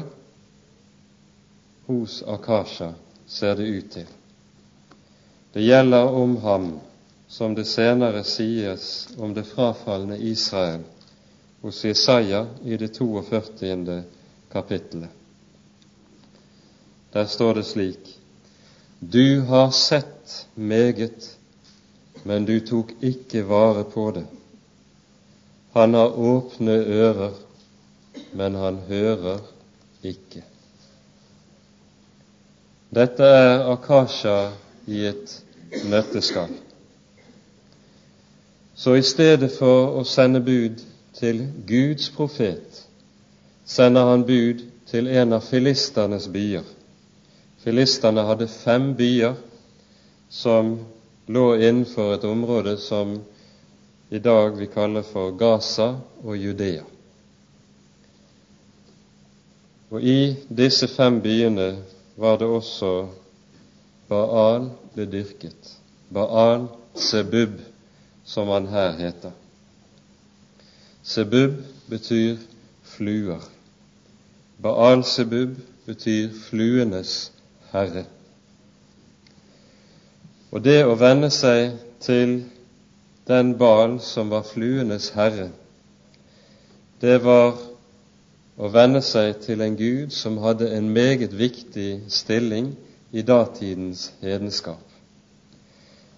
hos 1.86 2.24
Akasha, 2.24 2.94
ser 3.28 3.56
det 3.56 3.64
ut 3.64 3.92
til. 3.92 4.08
Det 5.54 5.62
gjelder 5.62 6.08
om 6.08 6.38
ham 6.38 6.80
som 7.28 7.56
det 7.56 7.66
senere 7.66 8.24
sies 8.24 9.08
om 9.18 9.34
det 9.34 9.46
frafalne 9.48 10.18
Israel 10.18 10.84
hos 11.62 11.86
Jesaja 11.86 12.48
i 12.64 12.78
det 12.78 12.94
42. 12.98 14.04
kapittelet. 14.52 15.10
Der 17.14 17.26
står 17.26 17.54
det 17.54 17.64
slik 17.64 18.20
Du 19.00 19.42
har 19.42 19.72
sett 19.72 20.48
meget, 20.54 21.38
men 22.24 22.46
du 22.46 22.60
tok 22.60 22.92
ikke 23.02 23.44
vare 23.44 23.84
på 23.84 24.12
det. 24.12 24.26
Han 25.72 25.94
har 25.94 26.20
åpne 26.20 26.72
ører, 26.72 27.32
men 28.32 28.56
han 28.56 28.78
hører 28.88 29.40
ikke. 30.02 30.44
Dette 32.96 33.24
er 33.28 33.66
Akasha 33.74 34.52
i 34.88 35.02
et 35.04 35.32
nøtteskall. 35.84 36.54
Så 38.76 38.94
i 38.96 39.02
stedet 39.04 39.50
for 39.52 39.98
å 40.00 40.04
sende 40.08 40.40
bud 40.40 40.80
til 41.18 41.42
Guds 41.68 42.08
profet, 42.16 42.86
sender 43.68 44.08
han 44.08 44.24
bud 44.24 44.62
til 44.88 45.10
en 45.12 45.36
av 45.36 45.44
filisternes 45.44 46.30
byer. 46.32 46.64
Filisterne 47.66 48.24
hadde 48.30 48.48
fem 48.48 48.94
byer 48.96 49.36
som 50.32 50.78
lå 51.28 51.46
innenfor 51.58 52.14
et 52.16 52.24
område 52.30 52.78
som 52.80 53.18
i 54.08 54.22
dag 54.24 54.56
vi 54.56 54.70
kaller 54.72 55.04
for 55.04 55.36
Gaza 55.36 55.90
og 56.24 56.38
Judea. 56.38 56.88
Og 59.92 60.00
i 60.00 60.36
disse 60.48 60.88
fem 60.88 61.20
byene 61.20 61.68
var 62.16 62.38
det 62.38 62.48
også 62.48 63.08
Baal 64.10 64.70
ble 64.94 65.06
dyrket. 65.12 65.72
Baal 66.14 66.68
Sebub, 66.96 67.58
som 68.24 68.48
han 68.54 68.68
her 68.72 68.92
heter. 69.00 69.32
Sebub 71.04 71.58
betyr 71.90 72.38
fluer. 72.84 73.44
Baal 74.62 75.04
Sebub 75.04 75.58
betyr 75.86 76.30
fluenes 76.48 77.32
herre. 77.74 78.06
Og 80.56 80.64
det 80.64 80.80
å 80.88 80.96
venne 80.96 81.30
seg 81.34 81.76
til 82.00 82.38
den 83.28 83.56
Baal 83.60 83.98
som 84.00 84.32
var 84.32 84.46
fluenes 84.48 85.12
herre, 85.18 85.50
det 87.02 87.18
var 87.26 87.58
å 88.56 88.70
venne 88.72 89.02
seg 89.04 89.42
til 89.44 89.62
en 89.62 89.76
gud 89.76 90.14
som 90.16 90.40
hadde 90.44 90.70
en 90.78 90.88
meget 90.94 91.34
viktig 91.36 92.06
stilling 92.08 92.72
i 93.12 93.22
datidens 93.22 94.12
hedenskap. 94.22 94.84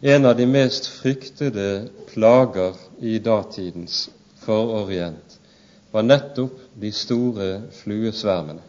En 0.02 0.26
av 0.30 0.38
de 0.38 0.46
mest 0.46 0.88
fryktede 1.00 1.90
plager 2.12 2.78
i 3.02 3.18
datidens 3.18 4.08
fororient 4.46 5.40
var 5.92 6.06
nettopp 6.06 6.60
de 6.78 6.92
store 6.94 7.50
fluesvermene. 7.80 8.62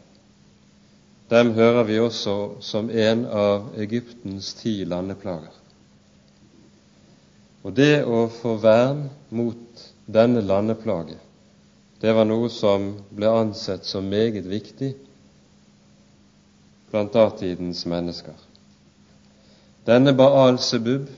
Dem 1.29 1.53
hører 1.53 1.85
vi 1.85 1.99
også 2.01 2.35
som 2.65 2.89
en 2.89 3.27
av 3.29 3.75
Egyptens 3.77 4.55
ti 4.57 4.79
landeplager. 4.89 5.53
Og 7.69 7.75
det 7.77 8.05
å 8.09 8.25
få 8.33 8.55
vern 8.63 9.11
mot 9.29 9.83
denne 10.09 10.41
landeplage, 10.41 11.19
det 12.01 12.13
var 12.15 12.27
noe 12.29 12.51
som 12.51 12.93
ble 13.11 13.31
ansett 13.31 13.87
som 13.87 14.07
meget 14.07 14.47
viktig 14.47 14.93
blant 16.91 17.13
datidens 17.13 17.85
mennesker. 17.87 18.37
Denne 19.89 20.13
Baal 20.17 20.59
Sebub, 20.63 21.09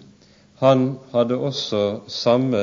han 0.60 0.94
hadde 1.12 1.36
også 1.36 1.82
samme 2.08 2.62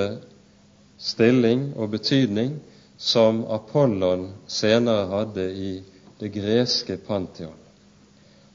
stilling 0.98 1.70
og 1.78 1.92
betydning 1.94 2.58
som 2.98 3.44
Apollon 3.54 4.32
senere 4.50 5.06
hadde 5.12 5.46
i 5.54 5.72
det 6.20 6.32
greske 6.34 6.98
Pantheon. 6.98 7.58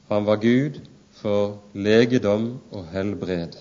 Han 0.09 0.25
var 0.27 0.41
Gud 0.43 0.81
for 1.21 1.59
legedom 1.73 2.57
og 2.71 2.89
helbred. 2.91 3.55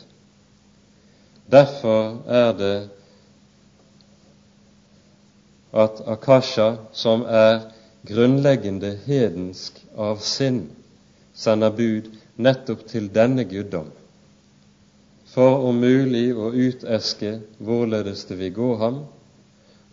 Derfor 1.52 2.22
er 2.26 2.52
det 2.58 2.76
at 5.72 6.02
Akasha, 6.06 6.76
som 6.92 7.24
er 7.24 7.72
grunnleggende 8.08 8.92
hedensk 9.06 9.78
av 9.96 10.20
sinn, 10.20 10.66
sender 11.34 11.72
bud 11.72 12.10
nettopp 12.36 12.84
til 12.90 13.08
denne 13.14 13.44
guddom, 13.48 13.88
for 15.32 15.64
om 15.68 15.80
mulig 15.80 16.28
å 16.36 16.50
uteske 16.52 17.38
hvorledes 17.62 18.26
det 18.28 18.36
vil 18.40 18.54
gå 18.56 18.70
ham, 18.82 19.02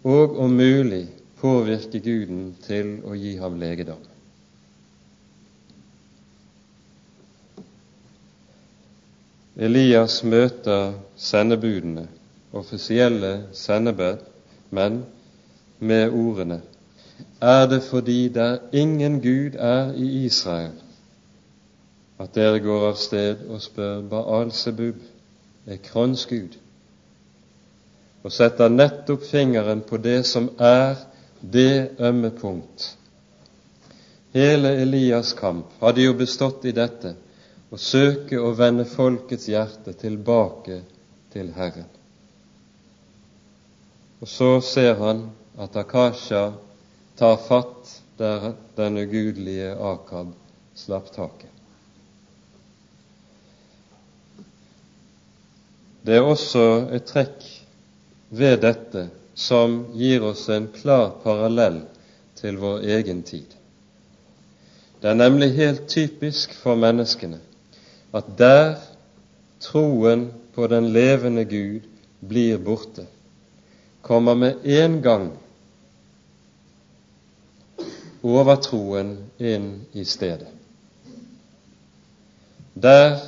og 0.04 0.38
om 0.40 0.56
mulig 0.56 1.06
påvirke 1.40 2.00
Guden 2.04 2.54
til 2.66 2.98
å 3.08 3.16
gi 3.16 3.36
ham 3.40 3.56
legedom. 3.60 4.02
Elias 9.60 10.22
møter 10.24 10.94
sendebudene, 11.20 12.06
offisielle 12.56 13.50
sendemenn, 13.56 15.02
med 15.80 16.10
ordene 16.10 16.62
Er 17.42 17.68
det 17.68 17.84
fordi 17.84 18.28
der 18.28 18.58
ingen 18.72 19.22
Gud 19.22 19.56
er 19.56 19.94
i 19.94 20.26
Israel, 20.26 20.72
at 22.20 22.36
dere 22.36 22.60
går 22.60 22.88
av 22.90 22.96
sted 23.00 23.46
og 23.48 23.62
spør 23.64 24.02
Baal 24.02 24.52
Sebub, 24.52 25.00
Ekrons 25.68 26.26
Gud, 26.26 26.58
og 28.24 28.32
setter 28.32 28.68
nettopp 28.68 29.24
fingeren 29.24 29.82
på 29.82 29.98
det 29.98 30.26
som 30.28 30.50
er 30.60 31.00
det 31.54 31.96
ømme 32.00 32.32
punkt. 32.36 32.98
Hele 34.34 34.76
Elias' 34.84 35.34
kamp 35.36 35.72
hadde 35.80 36.04
jo 36.04 36.14
bestått 36.14 36.66
i 36.66 36.76
dette 36.76 37.16
å 37.72 37.78
søke 37.78 38.38
å 38.42 38.52
vende 38.58 38.86
folkets 38.86 39.48
hjerte 39.50 39.94
tilbake 39.94 40.82
til 41.34 41.54
Herren. 41.56 41.88
Og 44.20 44.28
så 44.28 44.58
ser 44.62 45.00
han 45.00 45.30
at 45.60 45.76
Akasha 45.76 46.54
tar 47.20 47.38
fatt 47.38 48.02
der 48.18 48.54
den 48.76 48.98
ugudelige 48.98 49.76
Akab 49.76 50.28
slapp 50.76 51.12
taket. 51.12 51.52
Det 56.02 56.16
er 56.16 56.24
også 56.24 56.64
et 56.96 57.04
trekk 57.12 57.44
ved 58.32 58.62
dette 58.64 59.10
som 59.36 59.82
gir 60.00 60.24
oss 60.24 60.46
en 60.50 60.70
klar 60.72 61.12
parallell 61.24 61.82
til 62.40 62.60
vår 62.62 62.88
egen 62.96 63.20
tid. 63.28 63.52
Det 65.02 65.12
er 65.12 65.20
nemlig 65.20 65.52
helt 65.60 65.88
typisk 65.92 66.56
for 66.56 66.80
menneskene 66.80 67.42
at 68.16 68.32
der 68.40 68.80
troen 69.60 70.30
på 70.56 70.68
den 70.72 70.90
levende 70.96 71.44
Gud 71.46 71.84
blir 72.20 72.58
borte, 72.64 73.06
kommer 74.02 74.36
med 74.36 74.64
en 74.64 75.02
gang 75.04 75.30
overtroen 78.22 79.18
inn 79.38 79.86
i 79.94 80.04
stedet. 80.06 80.48
Der 82.74 83.20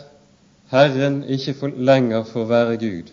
Herren 0.72 1.24
ikke 1.24 1.56
lenger 1.76 2.24
får 2.24 2.46
være 2.46 2.78
Gud, 2.78 3.12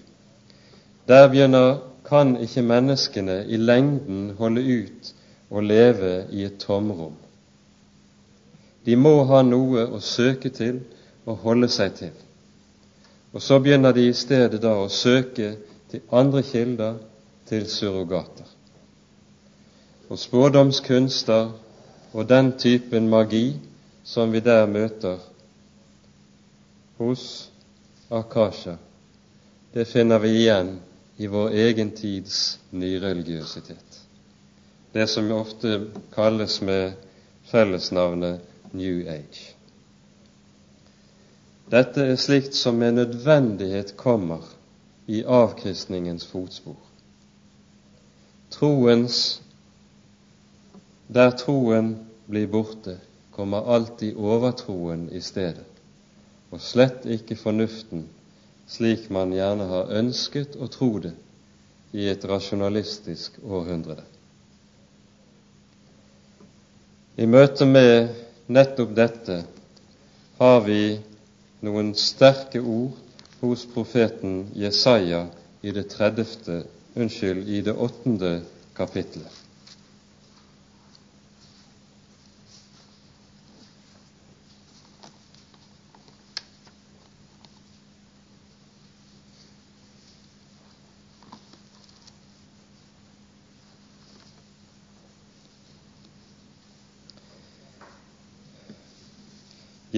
der 1.08 1.28
begynner 1.28 1.78
kan 2.08 2.36
ikke 2.36 2.62
menneskene 2.62 3.44
i 3.48 3.56
lengden 3.56 4.30
holde 4.38 4.60
ut 4.60 5.14
og 5.50 5.62
leve 5.62 6.26
i 6.32 6.44
et 6.44 6.58
tomrom. 6.58 7.16
De 8.86 8.96
må 8.96 9.24
ha 9.28 9.42
noe 9.42 9.84
å 9.92 10.00
søke 10.00 10.48
til 10.48 10.80
og 11.26 11.36
holde 11.44 11.68
seg 11.68 11.94
til. 11.98 12.14
Og 13.32 13.42
så 13.42 13.58
begynner 13.60 13.92
de 13.92 14.06
i 14.08 14.16
stedet 14.16 14.62
da 14.62 14.72
å 14.80 14.88
søke 14.88 15.56
til 15.90 16.00
andre 16.12 16.42
kilder, 16.42 16.94
til 17.48 17.64
surrogater. 17.68 18.44
Og 20.08 20.18
spådomskunster 20.20 21.50
og 22.12 22.28
den 22.28 22.52
typen 22.58 23.08
magi 23.08 23.56
som 24.04 24.32
vi 24.32 24.40
der 24.40 24.66
møter 24.66 25.18
hos 26.98 27.50
Akasha, 28.10 28.76
det 29.74 29.84
finner 29.86 30.18
vi 30.18 30.32
igjen 30.40 30.78
i 31.18 31.26
vår 31.26 31.50
egen 31.50 31.90
tids 31.90 32.58
nyreligiøsitet. 32.70 34.00
Det 34.92 35.06
som 35.10 35.28
ofte 35.32 35.74
kalles 36.14 36.60
med 36.64 36.96
fellesnavnet 37.50 38.40
New 38.72 39.04
Age. 39.08 39.54
Dette 41.68 42.06
er 42.12 42.16
slikt 42.16 42.56
som 42.56 42.78
med 42.80 42.96
nødvendighet 42.96 43.96
kommer 43.96 44.46
i 45.06 45.20
avkristningens 45.24 46.26
fotspor. 46.26 46.78
Troens 48.50 49.42
Der 51.08 51.32
troen 51.36 51.94
blir 52.26 52.46
borte, 52.52 52.98
kommer 53.32 53.70
alltid 53.74 54.16
overtroen 54.16 55.08
i 55.12 55.20
stedet, 55.24 55.64
og 56.50 56.60
slett 56.60 57.06
ikke 57.08 57.36
fornuften 57.38 58.06
slik 58.68 59.08
man 59.10 59.32
gjerne 59.32 59.64
har 59.70 59.92
ønsket 60.00 60.58
å 60.60 60.68
tro 60.68 60.90
det 61.00 61.14
i 61.96 62.04
et 62.12 62.24
rasjonalistisk 62.28 63.38
århundre. 63.40 63.96
I 67.18 67.26
møte 67.26 67.66
med 67.66 68.12
nettopp 68.52 68.92
dette 68.94 69.40
har 70.38 70.60
vi 70.68 70.82
noen 71.64 71.94
sterke 71.98 72.60
ord 72.60 73.00
hos 73.40 73.64
profeten 73.72 74.44
Jesaja 74.54 75.24
i 75.62 75.72
det 75.74 75.88
30. 75.96 76.62
unnskyld, 76.98 77.48
i 77.48 77.62
det 77.64 77.74
åttende 77.74 78.38
kapittelet. 78.76 79.37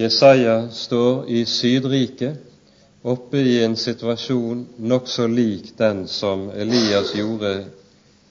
Jesaja 0.01 0.69
står 0.69 1.29
i 1.29 1.45
Sydriket, 1.45 2.37
oppe 3.01 3.37
i 3.37 3.63
en 3.63 3.75
situasjon 3.77 4.63
nokså 4.77 5.27
lik 5.27 5.67
den 5.77 6.07
som 6.07 6.47
Elias 6.49 7.11
gjorde, 7.13 7.51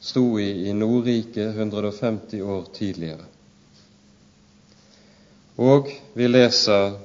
sto 0.00 0.40
i 0.40 0.48
i 0.66 0.72
Nordriket 0.74 1.54
150 1.54 2.42
år 2.42 2.64
tidligere. 2.74 3.28
Og 5.62 5.92
vi 6.18 6.26
leser 6.28 6.96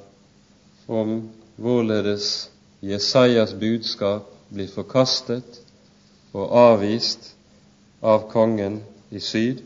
om 0.87 1.13
hvorledes 1.61 2.49
Jesajas 2.81 3.53
budskap 3.53 4.33
blir 4.49 4.73
forkastet 4.73 5.61
og 6.33 6.57
avvist 6.63 7.35
av 8.01 8.25
kongen 8.33 8.81
i 9.13 9.21
syd, 9.21 9.61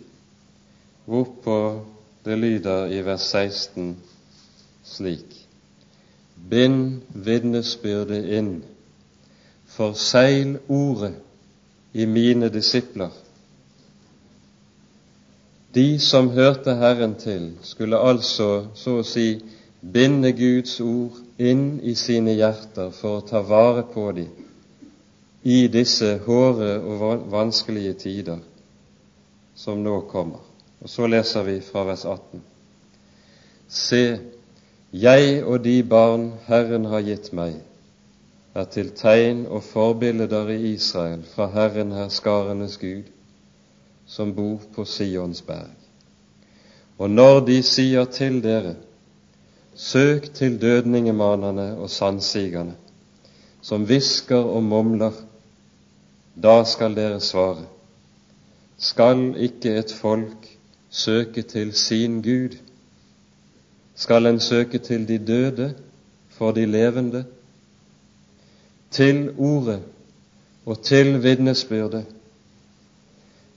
hvorpå 1.07 1.57
det 2.27 2.35
lyder 2.43 2.91
i 2.91 2.99
vers 3.07 3.31
16 3.31 3.95
slik 4.89 5.39
Bind 6.49 7.01
vitnesbyrdet 7.13 8.25
inn, 8.37 8.53
forsegl 9.67 10.55
ordet 10.71 11.17
i 11.93 12.05
mine 12.05 12.47
disipler. 12.49 13.11
De 15.75 15.99
som 15.99 16.29
hørte 16.33 16.75
Herren 16.79 17.15
til, 17.19 17.51
skulle 17.61 17.99
altså 17.99 18.69
så 18.73 18.95
å 19.01 19.05
si 19.05 19.27
binde 19.81 20.31
Guds 20.33 20.79
ord 20.81 21.19
inn 21.37 21.79
i 21.85 21.93
sine 21.95 22.33
hjerter 22.39 22.89
for 22.95 23.19
å 23.19 23.25
ta 23.27 23.43
vare 23.45 23.83
på 23.93 24.09
dem 24.15 24.31
i 25.43 25.67
disse 25.71 26.17
hårde 26.25 26.71
og 26.81 27.29
vanskelige 27.31 27.93
tider 28.01 28.39
som 29.55 29.79
nå 29.83 30.01
kommer. 30.09 30.41
Og 30.81 30.89
så 30.89 31.07
leser 31.07 31.45
vi 31.47 31.59
fra 31.63 31.85
vers 31.87 32.05
18. 32.05 32.41
Se, 33.69 34.03
jeg 34.93 35.43
og 35.43 35.63
de 35.63 35.83
barn 35.83 36.31
Herren 36.47 36.85
har 36.89 37.03
gitt 37.05 37.29
meg, 37.33 37.59
er 38.57 38.65
til 38.73 38.89
tegn 38.97 39.45
og 39.45 39.63
forbilder 39.63 40.49
i 40.49 40.73
Israel 40.73 41.21
fra 41.29 41.49
Herren 41.53 41.91
herskarenes 41.93 42.77
Gud, 42.81 43.05
som 44.09 44.33
bor 44.33 44.57
på 44.73 44.85
Sions 44.85 45.41
berg. 45.45 45.75
Og 46.97 47.09
når 47.09 47.45
de 47.45 47.61
sier 47.63 48.09
til 48.11 48.41
dere, 48.43 48.75
søk 49.75 50.33
til 50.33 50.57
dødningemanerne 50.61 51.77
og 51.77 51.89
sannsigerne, 51.89 52.73
som 53.61 53.85
hvisker 53.85 54.41
og 54.41 54.63
mumler, 54.63 55.13
da 56.35 56.63
skal 56.65 56.95
dere 56.95 57.19
svare, 57.21 57.67
skal 58.77 59.35
ikke 59.37 59.77
et 59.77 59.93
folk 59.93 60.49
søke 60.89 61.41
til 61.41 61.73
sin 61.73 62.21
Gud? 62.23 62.57
Skal 63.99 64.29
en 64.29 64.39
søke 64.39 64.79
til 64.79 65.07
de 65.07 65.17
døde 65.17 65.73
for 66.31 66.55
de 66.55 66.65
levende, 66.65 67.25
til 68.91 69.33
ordet 69.37 69.81
og 70.65 70.79
til 70.81 71.17
vitnesbyrdet. 71.23 72.05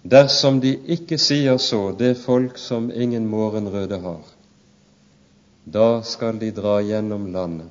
Dersom 0.03 0.59
de 0.61 0.75
ikke 0.91 1.19
sier 1.19 1.61
så, 1.63 1.93
det 1.99 2.17
folk 2.19 2.59
som 2.59 2.91
ingen 2.91 3.29
morgenrøde 3.31 4.01
har, 4.03 4.27
da 5.63 6.03
skal 6.03 6.41
de 6.43 6.51
dra 6.51 6.81
gjennom 6.83 7.31
landet, 7.33 7.71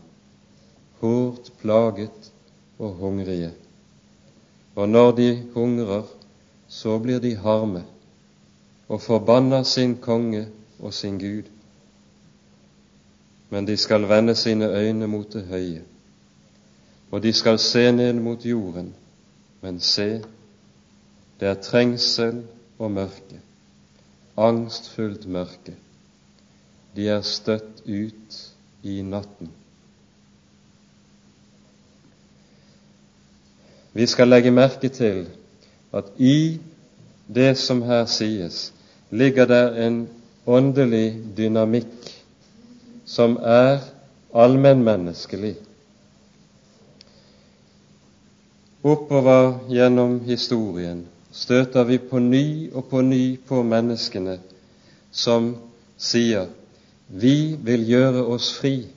hårdt 1.04 1.52
plaget 1.60 2.32
og 2.80 2.96
hungrige. 3.04 3.52
Og 4.76 4.90
når 4.90 5.12
de 5.20 5.32
hungrer, 5.54 6.06
så 6.72 6.96
blir 7.04 7.20
de 7.20 7.36
harme 7.36 7.84
og 8.88 9.02
forbanner 9.02 9.64
sin 9.68 9.98
konge 10.00 10.48
og 10.80 10.94
sin 10.94 11.20
Gud 11.20 11.50
men 13.52 13.68
de 13.68 13.78
skal 13.78 14.08
vende 14.10 14.36
sine 14.36 14.68
øyne 14.72 15.08
mot 15.08 15.34
det 15.34 15.44
høye, 15.52 15.82
og 17.12 17.24
de 17.24 17.34
skal 17.34 17.60
se 17.60 17.92
ned 17.92 18.14
mot 18.14 18.46
jorden, 18.46 18.94
men 19.62 19.80
se, 19.80 20.24
det 21.40 21.48
er 21.48 21.60
trengsel 21.60 22.44
og 22.80 22.92
mørke, 22.92 23.40
angstfullt 24.38 25.28
mørke. 25.28 25.76
De 26.96 27.08
er 27.10 27.22
støtt 27.22 27.84
ut 27.88 28.38
i 28.84 29.02
natten. 29.02 29.52
Vi 33.94 34.08
skal 34.08 34.32
legge 34.32 34.52
merke 34.52 34.90
til 34.90 35.26
at 35.94 36.08
i 36.18 36.60
det 37.28 37.58
som 37.58 37.82
her 37.82 38.06
sies, 38.06 38.74
ligger 39.12 39.46
der 39.46 39.76
en 39.88 40.06
åndelig 40.48 41.20
dynamikk 41.38 42.21
som 43.12 43.36
er 43.44 43.82
allmennmenneskelig. 44.34 45.56
Oppover 48.84 49.58
gjennom 49.70 50.22
historien 50.26 51.04
støter 51.32 51.84
vi 51.84 51.98
på 51.98 52.20
ny 52.24 52.72
og 52.72 52.88
på 52.90 53.04
ny 53.04 53.36
på 53.48 53.62
menneskene 53.68 54.38
som 55.12 55.52
sier 56.00 56.48
vi 57.12 57.58
vil 57.60 57.84
gjøre 57.90 58.24
oss 58.32 58.54
fri. 58.56 58.88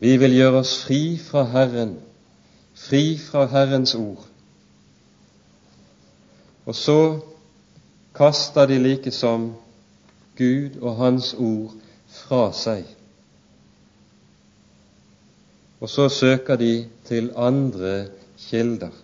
Vi 0.00 0.16
vil 0.16 0.32
gjøre 0.38 0.64
oss 0.64 0.74
fri 0.80 1.18
fra 1.20 1.44
Herren, 1.52 1.98
fri 2.74 3.18
fra 3.20 3.44
Herrens 3.52 3.94
ord. 3.94 4.24
Og 6.64 6.74
så 6.74 7.00
kaster 8.16 8.66
de 8.66 8.80
like 8.80 9.12
som 9.12 9.50
Gud 10.36 10.80
og 10.80 10.96
Hans 10.96 11.34
ord 11.38 11.76
fra 12.22 12.50
seg. 12.56 12.84
Og 15.80 15.90
så 15.92 16.08
søker 16.08 16.56
de 16.56 16.86
til 17.04 17.30
andre 17.36 18.08
kilder 18.48 18.94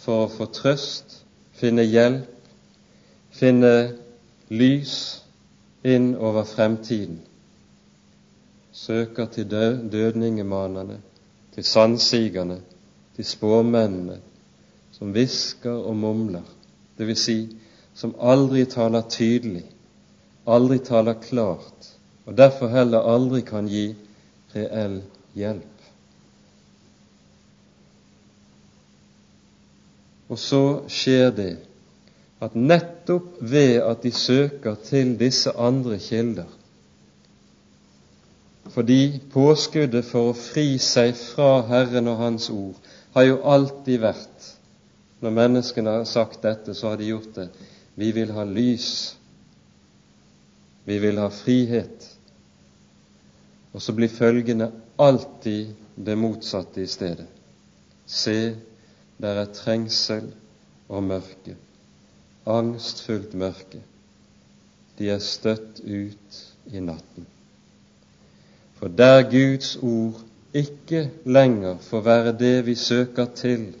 for 0.00 0.24
å 0.24 0.32
få 0.32 0.46
trøst, 0.54 1.20
finne 1.56 1.84
hjelp, 1.84 2.30
finne 3.36 3.72
lys 4.48 4.96
inn 5.84 6.14
over 6.16 6.46
fremtiden. 6.48 7.18
Søker 8.72 9.28
til 9.32 9.50
dødningemanene, 9.92 10.98
til 11.54 11.64
sandsigerne, 11.64 12.60
til 13.16 13.24
spåmennene, 13.24 14.18
som 14.92 15.12
hvisker 15.12 15.84
og 15.88 15.96
mumler, 15.96 16.44
dvs. 16.98 17.24
Si, 17.24 17.38
som 17.96 18.14
aldri 18.20 18.64
taler 18.68 19.04
tydelig, 19.08 19.64
aldri 20.46 20.78
taler 20.84 21.16
klart, 21.20 21.95
og 22.26 22.36
derfor 22.38 22.68
heller 22.68 23.06
aldri 23.06 23.40
kan 23.46 23.68
gi 23.70 23.86
reell 24.54 25.00
hjelp. 25.38 25.72
Og 30.26 30.38
så 30.42 30.62
skjer 30.90 31.30
det 31.36 31.52
at 32.42 32.56
nettopp 32.58 33.38
ved 33.40 33.78
at 33.86 34.02
de 34.02 34.12
søker 34.12 34.74
til 34.84 35.14
disse 35.20 35.52
andre 35.54 35.98
kilder, 36.02 36.48
fordi 38.74 39.20
påskuddet 39.32 40.04
for 40.04 40.32
å 40.32 40.36
fri 40.36 40.74
seg 40.82 41.14
fra 41.16 41.62
Herren 41.68 42.10
og 42.10 42.18
Hans 42.18 42.50
ord 42.50 42.74
har 43.14 43.28
jo 43.28 43.40
alltid 43.46 44.02
vært 44.02 44.52
Når 45.24 45.32
menneskene 45.32 45.92
har 45.94 46.02
sagt 46.04 46.42
dette, 46.44 46.74
så 46.76 46.90
har 46.90 46.98
de 47.00 47.06
gjort 47.08 47.30
det. 47.38 47.46
Vi 47.96 48.10
vil 48.12 48.34
ha 48.36 48.42
lys. 48.44 49.16
Vi 50.84 50.98
vil 51.00 51.16
ha 51.16 51.30
frihet. 51.32 52.04
Og 53.76 53.82
så 53.82 53.92
blir 53.92 54.08
følgende 54.08 54.70
alltid 54.98 55.74
det 56.06 56.16
motsatte 56.16 56.80
i 56.80 56.88
stedet. 56.88 57.26
Se, 58.06 58.56
der 59.20 59.42
er 59.42 59.52
trengsel 59.52 60.30
og 60.88 61.02
mørke, 61.04 61.56
angstfullt 62.46 63.34
mørke. 63.36 63.82
De 64.96 65.10
er 65.12 65.20
støtt 65.20 65.82
ut 65.84 66.40
i 66.72 66.80
natten. 66.80 67.28
For 68.80 68.88
der 68.88 69.26
Guds 69.28 69.76
ord 69.76 70.22
ikke 70.56 71.10
lenger 71.28 71.76
får 71.84 72.00
være 72.00 72.36
det 72.38 72.66
vi 72.66 72.74
søker 72.74 73.28
til, 73.36 73.74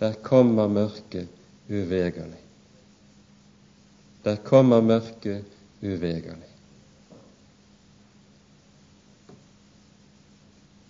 der 0.00 0.16
kommer 0.22 0.68
mørket 0.68 1.28
uvegerlig. 1.68 2.40
Der 4.24 4.36
kommer 4.36 4.80
mørket 4.80 5.44
uvegerlig. 5.82 6.49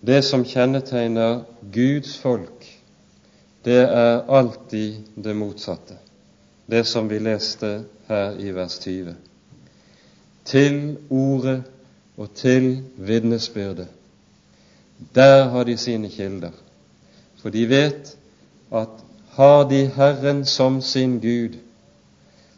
Det 0.00 0.22
som 0.24 0.44
kjennetegner 0.44 1.42
Guds 1.72 2.16
folk, 2.18 2.64
det 3.64 3.82
er 3.84 4.22
alltid 4.32 5.02
det 5.14 5.34
motsatte, 5.36 5.98
det 6.66 6.86
som 6.88 7.08
vi 7.08 7.18
leste 7.20 7.82
her 8.08 8.38
i 8.40 8.54
vers 8.56 8.78
20. 8.80 9.14
Til 10.44 10.96
ordet 11.10 11.62
og 12.16 12.32
til 12.34 12.82
vitnesbyrdet. 12.96 13.88
Der 15.14 15.48
har 15.48 15.64
de 15.64 15.76
sine 15.76 16.08
kilder, 16.08 16.50
for 17.42 17.52
de 17.52 17.68
vet 17.68 18.16
at 18.72 19.04
har 19.30 19.68
de 19.68 19.86
Herren 19.86 20.44
som 20.44 20.80
sin 20.80 21.20
Gud, 21.20 21.56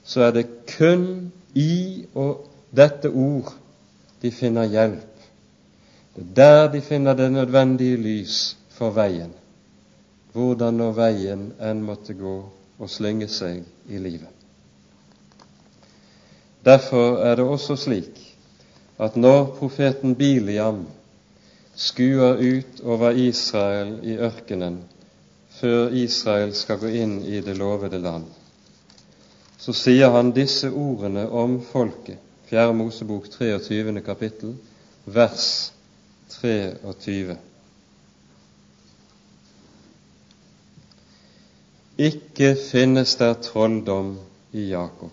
så 0.04 0.20
er 0.20 0.30
det 0.30 0.46
kun 0.78 1.32
i 1.54 2.04
og 2.14 2.48
dette 2.76 3.10
ord 3.10 3.52
de 4.22 4.30
finner 4.30 4.64
hjelp. 4.64 5.11
Det 6.14 6.24
er 6.24 6.34
der 6.34 6.72
de 6.72 6.80
finner 6.80 7.14
det 7.14 7.32
nødvendige 7.32 7.96
lys 7.96 8.56
for 8.68 8.90
veien, 8.92 9.32
hvordan 10.32 10.76
nå 10.76 10.90
veien 10.92 11.46
enn 11.60 11.80
måtte 11.84 12.12
gå 12.18 12.34
og 12.78 12.90
slynge 12.90 13.28
seg 13.32 13.62
i 13.88 13.98
livet. 13.98 14.28
Derfor 16.64 17.24
er 17.24 17.36
det 17.36 17.44
også 17.48 17.76
slik 17.76 18.20
at 19.00 19.16
når 19.16 19.54
profeten 19.56 20.14
Biliam 20.14 20.84
skuer 21.74 22.36
ut 22.36 22.84
over 22.84 23.10
Israel 23.10 23.96
i 24.04 24.18
ørkenen 24.20 24.82
før 25.48 25.88
Israel 25.96 26.52
skal 26.54 26.78
gå 26.78 26.92
inn 26.92 27.22
i 27.24 27.40
det 27.40 27.56
lovede 27.56 27.98
land, 27.98 28.28
så 29.58 29.72
sier 29.72 30.10
han 30.12 30.34
disse 30.36 30.68
ordene 30.70 31.24
om 31.30 31.60
folket, 31.72 32.18
4. 32.50 32.72
Mosebok 32.76 33.30
23. 33.30 34.00
kapittel, 34.04 34.56
vers 35.06 35.71
23. 36.40 37.36
Ikke 41.98 42.56
finnes 42.70 43.16
der 43.16 43.34
trolldom 43.34 44.18
i 44.52 44.68
Jakob, 44.68 45.12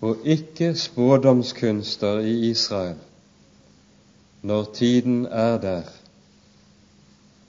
og 0.00 0.16
ikke 0.24 0.74
spådomskunster 0.74 2.18
i 2.18 2.50
Israel. 2.50 2.96
Når 4.42 4.70
tiden 4.74 5.26
er 5.26 5.58
der, 5.60 5.82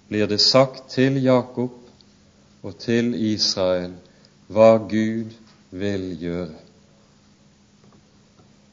blir 0.08 0.28
det 0.28 0.42
sagt 0.42 0.90
til 0.90 1.22
Jakob 1.24 1.72
og 2.64 2.78
til 2.78 3.14
Israel 3.34 3.94
hva 4.52 4.76
Gud 4.78 5.32
vil 5.72 6.18
gjøre. 6.20 6.71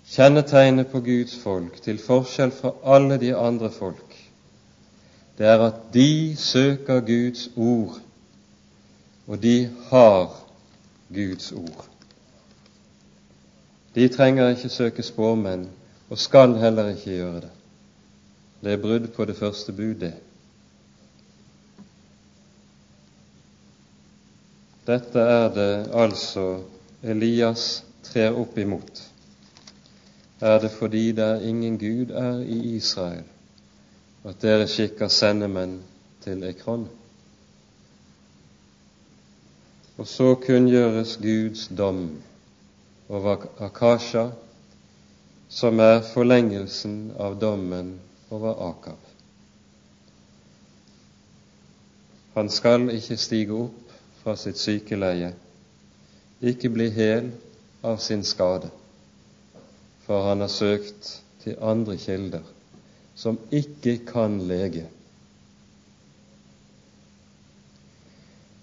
Kjennetegnet 0.08 0.88
på 0.88 1.00
Guds 1.04 1.34
folk, 1.42 1.82
til 1.84 1.98
forskjell 2.00 2.52
fra 2.54 2.72
alle 2.96 3.18
de 3.20 3.34
andre 3.36 3.70
folk, 3.70 4.14
det 5.38 5.46
er 5.46 5.60
at 5.62 5.82
de 5.94 6.36
søker 6.36 7.00
Guds 7.06 7.48
ord, 7.56 7.98
og 9.26 9.42
de 9.42 9.70
har 9.90 10.32
Guds 11.14 11.52
ord. 11.52 11.84
De 13.94 14.08
trenger 14.08 14.48
ikke 14.48 14.68
søke 14.68 15.02
spåmenn, 15.02 15.68
og 16.08 16.18
skal 16.18 16.56
heller 16.56 16.88
ikke 16.94 17.18
gjøre 17.18 17.40
det. 17.44 17.52
Det 18.64 18.72
er 18.72 18.82
brudd 18.82 19.08
på 19.14 19.24
det 19.24 19.36
første 19.36 19.72
budet. 19.72 20.14
Dette 24.88 25.20
er 25.20 25.48
det 25.54 25.72
altså 25.92 26.62
Elias 27.02 27.84
trer 28.02 28.34
opp 28.40 28.56
imot. 28.58 29.02
Er 30.40 30.58
det 30.58 30.70
fordi 30.70 31.12
det 31.12 31.42
ingen 31.42 31.78
Gud 31.78 32.10
er 32.10 32.38
i 32.40 32.76
Israel, 32.76 33.24
at 34.24 34.42
dere 34.42 34.68
skikker 34.68 35.08
sendemenn 35.08 35.80
til 36.22 36.42
Ekron? 36.46 36.88
Og 39.98 40.06
så 40.06 40.34
kunngjøres 40.34 41.16
Guds 41.22 41.68
dom 41.78 42.22
over 43.08 43.48
Akasha, 43.58 44.28
som 45.48 45.80
er 45.80 46.04
forlengelsen 46.14 47.12
av 47.18 47.40
dommen 47.40 47.96
over 48.30 48.54
Akab. 48.68 48.98
Han 52.34 52.50
skal 52.50 52.90
ikke 52.94 53.16
stige 53.16 53.56
opp 53.56 53.94
fra 54.22 54.36
sitt 54.38 54.60
sykeleie, 54.60 55.32
ikke 56.42 56.70
bli 56.70 56.90
hel 56.94 57.32
av 57.82 57.98
sin 57.98 58.22
skade, 58.22 58.70
for 60.08 60.24
han 60.24 60.40
har 60.40 60.48
søkt 60.48 61.18
til 61.44 61.58
andre 61.60 61.98
kilder 62.00 62.46
som 63.18 63.38
ikke 63.50 63.98
kan 64.06 64.38
lege. 64.48 64.86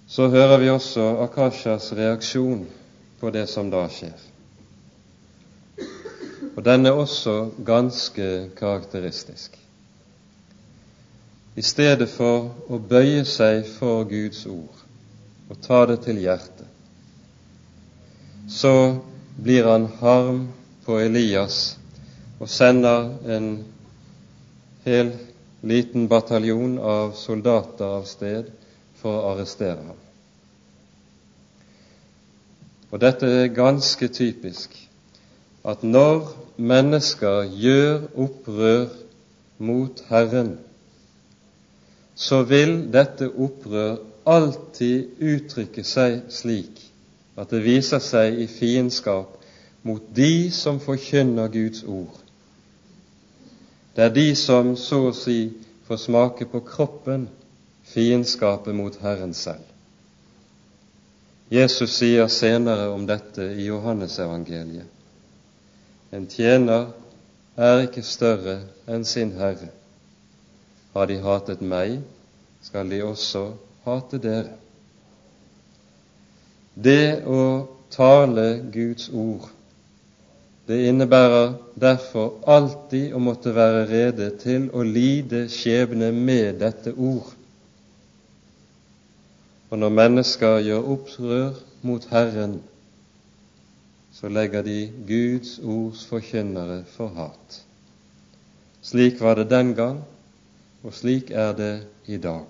Så 0.07 0.29
hører 0.31 0.57
vi 0.57 0.69
også 0.69 1.03
Akashas 1.25 1.91
reaksjon 1.93 2.63
på 3.19 3.29
det 3.35 3.45
som 3.51 3.69
da 3.69 3.83
skjer. 3.91 4.15
Og 6.55 6.63
den 6.65 6.85
er 6.85 6.95
også 6.95 7.49
ganske 7.65 8.49
karakteristisk. 8.55 9.59
I 11.55 11.61
stedet 11.61 12.07
for 12.09 12.51
å 12.71 12.79
bøye 12.79 13.25
seg 13.27 13.67
for 13.77 14.07
Guds 14.07 14.45
ord, 14.47 14.83
og 15.49 15.59
ta 15.63 15.85
det 15.91 16.01
til 16.07 16.19
hjertet. 16.23 16.67
Så 18.47 18.71
blir 19.35 19.67
han 19.67 19.91
harm 19.99 20.45
på 20.85 20.99
Elias 21.01 21.77
og 22.39 22.49
sender 22.51 23.09
en 23.37 23.49
hel 24.85 25.11
liten 25.65 26.09
bataljon 26.11 26.77
av 26.77 27.15
soldater 27.17 27.85
av 27.99 28.09
sted 28.09 28.51
for 29.01 29.17
å 29.17 29.31
arrestere 29.33 29.81
ham. 29.81 30.01
Og 32.93 33.01
dette 33.01 33.27
er 33.27 33.55
ganske 33.55 34.07
typisk 34.13 34.75
at 35.65 35.81
når 35.83 36.29
mennesker 36.55 37.49
gjør 37.49 38.05
opprør 38.27 38.85
mot 39.57 40.03
Herren, 40.09 40.53
så 42.15 42.43
vil 42.47 42.77
dette 42.93 43.27
opprør 43.31 43.97
alltid 44.25 45.17
uttrykke 45.21 45.83
seg 45.83 46.21
slik 46.33 46.79
at 47.35 47.51
det 47.51 47.63
viser 47.65 47.99
seg 48.03 48.37
i 48.39 48.47
fiendskap 48.47 49.33
mot 49.85 50.01
de 50.15 50.51
som 50.51 50.79
forkynner 50.81 51.51
Guds 51.53 51.83
ord. 51.83 52.17
Det 53.95 54.03
er 54.03 54.13
de 54.13 54.27
som 54.35 54.73
så 54.75 55.05
å 55.11 55.13
si 55.15 55.53
får 55.85 56.01
smake 56.07 56.47
på 56.49 56.63
kroppen 56.65 57.27
fiendskapet 57.85 58.75
mot 58.75 58.97
Herren 59.01 59.33
selv. 59.37 59.63
Jesus 61.53 61.93
sier 61.99 62.27
senere 62.33 62.89
om 62.89 63.05
dette 63.05 63.45
i 63.53 63.67
Johannesevangeliet. 63.67 64.89
En 66.11 66.25
tjener 66.31 66.89
er 67.55 67.85
ikke 67.85 68.03
større 68.03 68.57
enn 68.89 69.05
sin 69.05 69.35
herre. 69.37 69.69
Har 70.95 71.07
de 71.11 71.19
hatet 71.21 71.61
meg, 71.61 71.99
skal 72.65 72.89
de 72.89 73.03
også 73.05 73.51
hate 73.85 74.19
dere. 74.23 74.55
Det 76.73 77.21
å 77.29 77.41
tale 77.93 78.47
Guds 78.73 79.11
ord, 79.13 79.51
det 80.67 80.87
innebærer 80.89 81.53
derfor 81.77 82.39
alltid 82.49 83.13
å 83.13 83.21
måtte 83.21 83.53
være 83.53 83.83
rede 83.89 84.29
til 84.41 84.69
å 84.73 84.81
lide 84.81 85.45
skjebne 85.53 86.09
med 86.11 86.57
dette 86.63 86.93
ord. 86.93 87.33
Og 89.69 89.81
når 89.81 89.93
mennesker 89.93 90.63
gjør 90.65 90.89
opprør 90.95 91.59
mot 91.85 92.07
Herren, 92.09 92.57
så 94.15 94.31
legger 94.31 94.63
de 94.65 94.79
Guds 95.05 95.59
ords 95.59 96.05
forkynnere 96.09 96.81
for 96.95 97.13
hat. 97.13 97.61
Slik 98.81 99.21
var 99.21 99.35
det 99.37 99.49
den 99.51 99.73
gang, 99.77 100.01
og 100.85 100.93
slik 100.93 101.29
er 101.29 101.53
det 101.57 101.73
i 102.07 102.17
dag. 102.21 102.47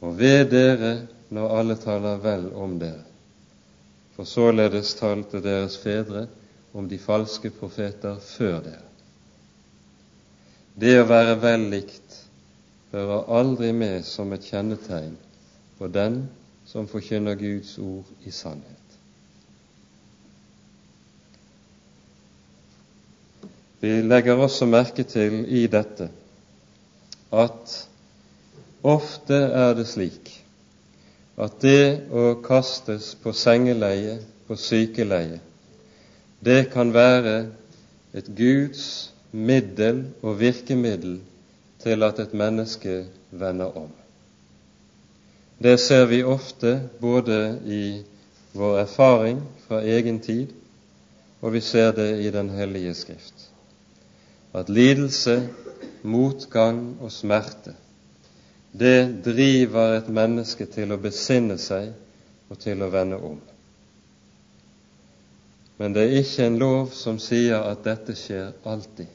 Og 0.00 0.18
ved 0.18 0.50
dere 0.52 0.92
når 1.34 1.54
alle 1.58 1.76
taler 1.80 2.20
vel 2.22 2.48
om 2.54 2.78
dere. 2.80 3.04
For 4.16 4.28
således 4.28 4.94
talte 4.98 5.42
deres 5.42 5.76
fedre 5.82 6.26
om 6.72 6.88
de 6.88 6.98
falske 6.98 7.50
profeter 7.50 8.18
før 8.22 8.60
dere. 8.64 8.84
Det 10.78 10.94
å 11.00 11.06
være 11.10 11.38
vel 11.42 11.68
likt 11.72 12.18
hører 12.92 13.30
aldri 13.40 13.72
med 13.74 14.04
som 14.06 14.32
et 14.32 14.46
kjennetegn 14.46 15.16
på 15.78 15.88
den 15.92 16.22
som 16.68 16.88
forkynner 16.90 17.38
Guds 17.40 17.78
ord 17.82 18.06
i 18.28 18.30
sannhet. 18.34 18.74
Vi 23.80 23.90
legger 24.02 24.40
også 24.42 24.66
merke 24.66 25.04
til 25.06 25.44
i 25.54 25.66
dette 25.70 26.08
at 27.30 27.74
ofte 28.82 29.38
er 29.54 29.74
det 29.78 29.86
slik 29.90 30.32
at 31.38 31.60
det 31.62 32.08
å 32.10 32.32
kastes 32.42 33.12
på 33.22 33.30
sengeleie, 33.36 34.16
på 34.48 34.56
sykeleie, 34.58 35.38
det 36.44 36.70
kan 36.72 36.92
være 36.94 37.46
et 38.14 38.28
Guds 38.36 39.14
middel 39.32 40.04
og 40.22 40.38
virkemiddel 40.40 41.20
til 41.82 42.02
at 42.02 42.18
et 42.18 42.34
menneske 42.34 43.04
vender 43.30 43.76
om. 43.76 43.90
Det 45.62 45.80
ser 45.80 46.06
vi 46.06 46.22
ofte 46.22 46.80
både 47.00 47.58
i 47.66 47.82
vår 48.54 48.78
erfaring 48.78 49.42
fra 49.66 49.82
egen 49.82 50.20
tid, 50.20 50.46
og 51.40 51.52
vi 51.52 51.60
ser 51.60 51.92
det 51.92 52.20
i 52.24 52.30
Den 52.30 52.50
hellige 52.50 52.94
Skrift. 52.94 53.50
At 54.54 54.68
lidelse, 54.68 55.48
motgang 56.02 56.96
og 57.00 57.12
smerte 57.12 57.74
det 58.72 59.24
driver 59.24 59.96
et 59.96 60.08
menneske 60.08 60.66
til 60.66 60.92
å 60.92 61.00
besinne 61.00 61.56
seg 61.58 61.92
og 62.48 62.58
til 62.60 62.82
å 62.84 62.90
vende 62.92 63.16
om. 63.16 63.38
Men 65.78 65.94
det 65.94 66.02
er 66.02 66.16
ikke 66.18 66.46
en 66.46 66.58
lov 66.58 66.90
som 66.96 67.20
sier 67.22 67.62
at 67.62 67.84
dette 67.86 68.16
skjer 68.18 68.50
alltid. 68.66 69.06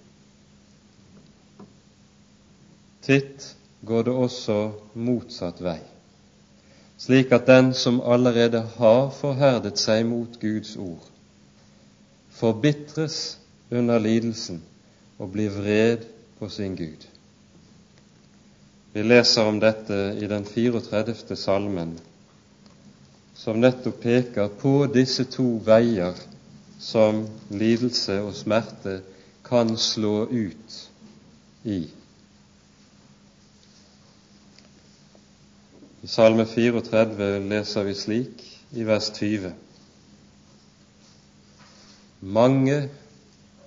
Titt 3.03 3.49
går 3.83 4.05
det 4.07 4.13
også 4.15 4.57
motsatt 4.95 5.59
vei, 5.59 5.81
slik 7.03 7.33
at 7.35 7.49
den 7.51 7.73
som 7.75 7.99
allerede 7.99 8.61
har 8.77 9.09
forherdet 9.11 9.75
seg 9.81 10.05
mot 10.07 10.39
Guds 10.39 10.77
ord, 10.79 11.03
forbitres 12.31 13.17
under 13.67 13.99
lidelsen 13.99 14.61
og 15.19 15.33
blir 15.35 15.51
vred 15.51 16.07
på 16.39 16.47
sin 16.47 16.79
Gud. 16.79 17.03
Vi 18.93 19.03
leser 19.03 19.49
om 19.51 19.59
dette 19.59 19.99
i 20.21 20.29
den 20.31 20.45
34. 20.47 21.35
salmen, 21.35 21.97
som 23.35 23.59
nettopp 23.59 23.99
peker 23.99 24.53
på 24.61 24.77
disse 24.93 25.25
to 25.27 25.57
veier 25.65 26.15
som 26.83 27.23
lidelse 27.49 28.19
og 28.21 28.33
smerte 28.35 28.99
kan 29.47 29.75
slå 29.79 30.25
ut 30.27 30.79
i. 31.63 31.79
I 36.03 36.09
Salme 36.11 36.43
34 36.45 37.29
leser 37.47 37.87
vi 37.87 37.93
slik 37.95 38.43
i 38.75 38.83
vers 38.83 39.07
20.: 39.15 39.53
Mange 42.19 42.81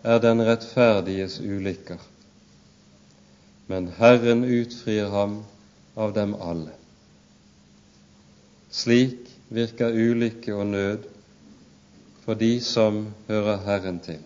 er 0.04 0.20
den 0.20 0.44
rettferdiges 0.44 1.40
ulykker 1.40 2.04
men 3.66 3.88
Herren 3.98 4.44
utfrir 4.44 5.10
ham 5.10 5.44
av 5.94 6.12
dem 6.14 6.34
alle. 6.34 6.74
Slik 8.70 9.26
virker 9.48 9.94
ulykke 9.94 10.54
og 10.54 10.66
nød 10.70 11.06
for 12.26 12.34
de 12.34 12.60
som 12.60 13.06
hører 13.28 13.60
Herren 13.62 14.00
til. 14.02 14.18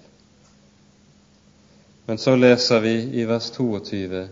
Men 2.06 2.18
så 2.18 2.32
leser 2.36 2.80
vi 2.80 2.94
i 3.20 3.26
vers 3.28 3.50
22 3.52 4.22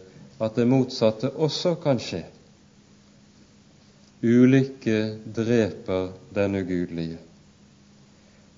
at 0.40 0.56
det 0.56 0.64
motsatte 0.66 1.30
også 1.36 1.74
kan 1.82 2.00
skje. 2.00 2.22
Ulykke 4.24 5.18
dreper 5.36 6.08
den 6.34 6.56
ugudelige, 6.62 7.20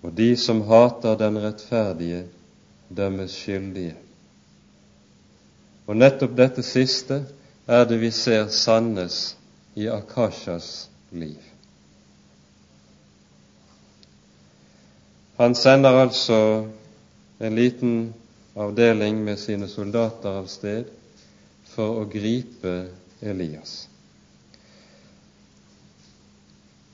og 0.01 0.15
de 0.17 0.31
som 0.39 0.63
hater 0.71 1.19
den 1.21 1.43
rettferdige, 1.43 2.23
dømmes 2.89 3.35
skyldige. 3.35 3.97
Og 5.91 5.99
nettopp 5.99 6.39
dette 6.39 6.63
siste 6.65 7.25
er 7.67 7.85
det 7.85 7.99
vi 8.01 8.15
ser 8.15 8.49
sannes 8.55 9.35
i 9.75 9.91
Akashas 9.91 10.89
liv. 11.11 11.50
Han 15.41 15.55
sender 15.55 15.97
altså 15.97 16.67
en 17.41 17.55
liten 17.57 18.15
avdeling 18.53 19.23
med 19.25 19.39
sine 19.41 19.69
soldater 19.73 20.35
av 20.37 20.51
sted 20.53 20.91
for 21.65 22.03
å 22.03 22.09
gripe 22.13 22.75
Elias. 23.25 23.87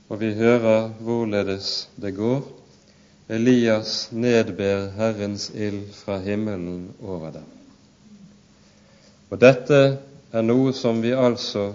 Og 0.07 0.21
vi 0.21 0.29
hører 0.37 0.93
hvorledes 1.03 1.89
det 1.99 2.13
går. 2.15 2.39
Elias 3.27 4.07
nedber 4.15 4.93
Herrens 4.95 5.49
ild 5.51 5.91
fra 5.99 6.21
himmelen 6.23 6.93
over 7.03 7.35
dem. 7.35 7.51
Og 9.27 9.43
dette 9.43 9.81
er 10.31 10.47
noe 10.47 10.71
som 10.71 11.03
vi 11.03 11.11
altså 11.11 11.73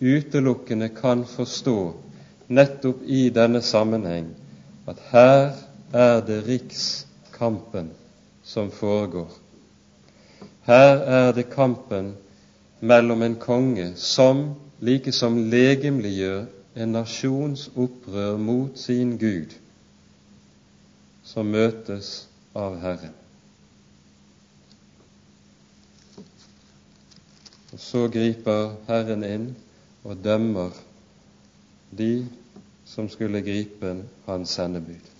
utelukkende 0.00 0.88
kan 0.96 1.28
forstå 1.28 1.78
nettopp 2.48 3.04
i 3.04 3.26
denne 3.28 3.60
sammenheng, 3.60 4.32
at 4.88 5.04
her 5.12 5.65
er 5.92 6.20
det 6.26 6.42
rikskampen 6.46 7.90
som 8.44 8.70
foregår. 8.70 9.30
Her 10.66 10.96
er 10.96 11.32
det 11.32 11.50
kampen 11.50 12.14
mellom 12.80 13.22
en 13.22 13.36
konge 13.40 13.92
som 13.96 14.54
like 14.80 15.12
som 15.12 15.38
legemliggjør 15.50 16.46
en 16.76 16.92
nasjons 16.92 17.70
opprør 17.76 18.36
mot 18.36 18.78
sin 18.78 19.16
Gud, 19.18 19.54
som 21.24 21.46
møtes 21.46 22.26
av 22.54 22.76
Herren. 22.82 23.14
Og 27.72 27.80
så 27.80 28.06
griper 28.08 28.74
Herren 28.88 29.24
inn 29.24 29.50
og 30.04 30.20
dømmer 30.24 30.76
de 31.96 32.26
som 32.86 33.08
skulle 33.12 33.42
gripe 33.44 33.96
hans 34.26 34.54
sendebud. 34.56 35.15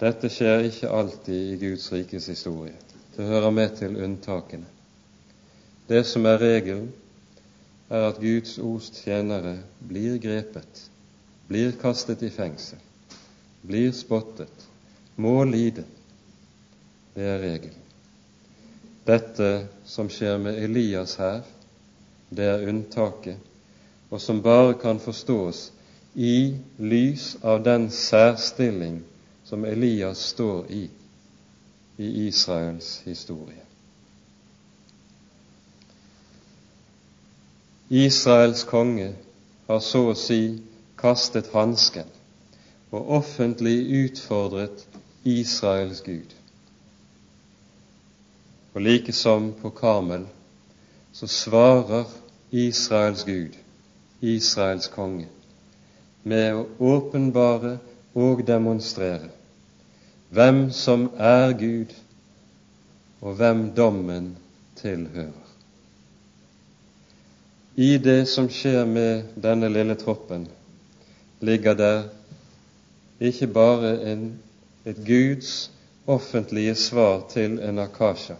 Dette 0.00 0.28
skjer 0.32 0.66
ikke 0.66 0.90
alltid 0.90 1.52
i 1.52 1.58
Guds 1.60 1.86
rikes 1.92 2.26
historie. 2.26 2.74
Det 3.16 3.26
hører 3.26 3.50
med 3.54 3.76
til 3.78 3.94
unntakene. 4.02 4.66
Det 5.88 6.02
som 6.06 6.26
er 6.26 6.40
regelen, 6.42 6.88
er 7.90 8.08
at 8.08 8.18
Guds 8.18 8.56
ords 8.58 8.90
tjenere 9.04 9.58
blir 9.78 10.16
grepet, 10.18 10.82
blir 11.46 11.76
kastet 11.78 12.24
i 12.26 12.32
fengsel, 12.32 12.80
blir 13.62 13.92
spottet, 13.94 14.66
må 15.16 15.44
lide. 15.44 15.84
Det 17.14 17.28
er 17.28 17.42
regelen. 17.44 17.80
Dette 19.06 19.50
som 19.86 20.08
skjer 20.10 20.40
med 20.40 20.58
Elias 20.64 21.18
her, 21.20 21.44
det 22.34 22.50
er 22.50 22.66
unntaket, 22.66 23.38
og 24.10 24.20
som 24.20 24.42
bare 24.42 24.74
kan 24.80 24.98
forstås 24.98 25.68
i 26.14 26.54
lys 26.78 27.34
av 27.42 27.62
den 27.62 27.90
særstilling 27.92 29.02
som 29.44 29.64
Elias 29.64 30.18
står 30.18 30.70
i 30.70 30.88
i 31.96 32.26
Israels 32.26 33.02
historie. 33.04 33.60
Israels 37.88 38.64
konge 38.64 39.12
har 39.66 39.80
så 39.80 40.08
å 40.10 40.16
si 40.18 40.40
kastet 40.98 41.52
hansken 41.54 42.08
og 42.94 43.10
offentlig 43.20 43.76
utfordret 44.04 44.86
Israels 45.24 46.00
Gud. 46.02 46.34
Og 48.74 48.82
like 48.82 49.12
som 49.12 49.52
på 49.60 49.70
Karmel 49.70 50.26
så 51.14 51.26
svarer 51.30 52.10
Israels 52.50 53.24
Gud, 53.24 53.54
Israels 54.20 54.88
konge, 54.90 55.28
med 56.22 56.54
å 56.54 56.66
åpenbare 56.96 57.76
og 58.14 58.46
demonstrere 58.46 59.30
hvem 60.34 60.70
som 60.70 61.10
er 61.18 61.52
Gud, 61.52 61.94
og 63.20 63.34
hvem 63.38 63.70
dommen 63.76 64.36
tilhører. 64.76 65.44
I 67.74 67.98
det 67.98 68.26
som 68.28 68.48
skjer 68.50 68.84
med 68.86 69.38
denne 69.42 69.70
lille 69.70 69.94
troppen, 69.98 70.48
ligger 71.40 71.74
der 71.78 72.02
ikke 73.20 73.46
bare 73.46 73.94
en, 74.12 74.26
et 74.84 74.98
Guds 75.06 75.70
offentlige 76.06 76.74
svar 76.74 77.24
til 77.30 77.58
en 77.62 77.78
akasha, 77.78 78.34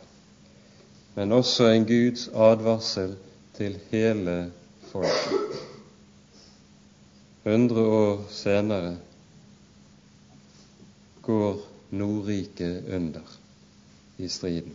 men 1.14 1.32
også 1.32 1.70
en 1.70 1.86
Guds 1.86 2.28
advarsel 2.28 3.16
til 3.56 3.78
hele 3.90 4.52
folket. 4.90 5.62
Hundre 7.44 7.80
år 7.80 8.24
senere 8.30 8.96
går 11.26 11.60
Nordriket 11.94 12.88
under 12.90 13.36
i 14.16 14.28
striden, 14.28 14.74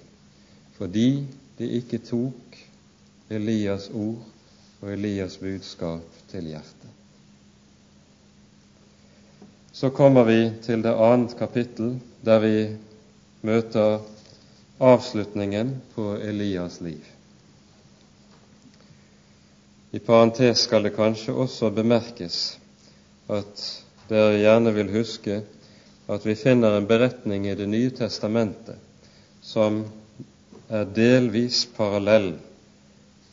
fordi 0.78 1.28
de 1.60 1.70
ikke 1.80 1.98
tok 1.98 2.60
Elias' 3.30 3.90
ord 3.94 4.24
og 4.82 4.94
Elias' 4.94 5.40
budskap 5.40 6.06
til 6.32 6.48
hjertet. 6.54 6.90
Så 9.72 9.90
kommer 9.90 10.24
vi 10.24 10.40
til 10.64 10.84
det 10.84 10.96
annet 10.96 11.36
kapittel, 11.40 12.00
der 12.26 12.40
vi 12.40 12.56
møter 13.42 14.00
avslutningen 14.80 15.76
på 15.96 16.16
Elias' 16.16 16.84
liv. 16.84 17.04
I 19.92 20.00
parentes 20.00 20.66
skal 20.68 20.84
det 20.86 20.94
kanskje 20.96 21.34
også 21.34 21.72
bemerkes 21.74 22.60
at 23.30 23.64
dere 24.10 24.38
gjerne 24.38 24.74
vil 24.74 24.92
huske 24.94 25.42
at 26.10 26.26
vi 26.26 26.36
finner 26.36 26.78
en 26.78 26.88
beretning 26.90 27.48
i 27.48 27.56
Det 27.56 27.68
nye 27.70 27.90
testamentet 27.94 28.76
som 29.46 29.84
er 30.70 30.88
delvis 30.96 31.68
parallell 31.78 32.32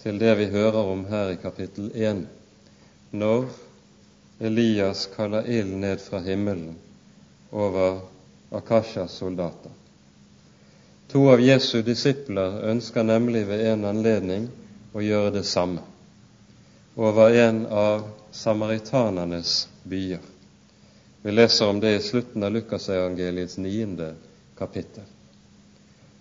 til 0.03 0.19
det 0.21 0.35
vi 0.39 0.51
hører 0.53 0.91
om 0.93 1.07
her 1.09 1.33
i 1.33 1.39
kapittel 1.41 1.89
1, 1.95 2.21
når 3.17 3.49
Elias 4.45 5.07
kaller 5.17 5.49
ild 5.49 5.73
ned 5.81 6.05
fra 6.05 6.21
himmelen 6.21 6.77
over 7.51 8.01
Akashas 8.53 9.17
soldater. 9.23 9.73
To 11.09 11.25
av 11.33 11.41
Jesu 11.41 11.81
disipler 11.83 12.61
ønsker 12.71 13.09
nemlig 13.09 13.47
ved 13.49 13.67
en 13.73 13.89
anledning 13.89 14.49
å 14.93 15.01
gjøre 15.01 15.33
det 15.41 15.47
samme 15.49 15.81
over 16.97 17.33
en 17.41 17.65
av 17.67 18.09
samaritanernes 18.37 19.63
byer. 19.85 20.36
Vi 21.27 21.33
leser 21.33 21.67
om 21.67 21.81
det 21.81 21.91
i 21.97 22.03
slutten 22.03 22.45
av 22.47 22.53
Lukasevangeliets 22.55 23.57
niende 23.59 24.13
kapittel. 24.55 25.03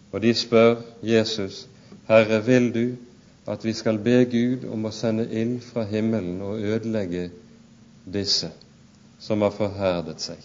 Og 0.09 0.17
de 0.23 0.31
spør 0.33 0.79
Jesus, 1.05 1.67
Herre, 2.07 2.39
vil 2.41 2.71
du 2.73 2.85
at 3.45 3.61
vi 3.65 3.73
skal 3.77 4.01
be 4.01 4.23
Gud 4.25 4.65
om 4.65 4.89
å 4.89 4.93
sende 4.95 5.27
ild 5.29 5.61
fra 5.61 5.85
himmelen 5.85 6.41
og 6.41 6.57
ødelegge 6.57 7.27
disse 8.17 8.49
som 9.21 9.45
har 9.45 9.53
forherdet 9.53 10.25
seg? 10.25 10.41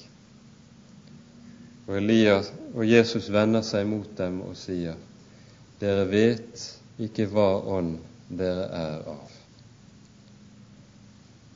Og, 1.86 1.96
Elias, 2.02 2.52
og 2.74 2.84
Jesus 2.84 3.32
vender 3.32 3.64
seg 3.64 3.88
mot 3.88 4.12
dem 4.20 4.42
og 4.44 4.60
sier, 4.60 5.00
Dere 5.80 6.04
vet 6.12 6.68
ikke 7.00 7.32
hva 7.32 7.54
ånd 7.78 7.96
dere 8.28 8.68
er 8.84 9.12
av. 9.16 9.39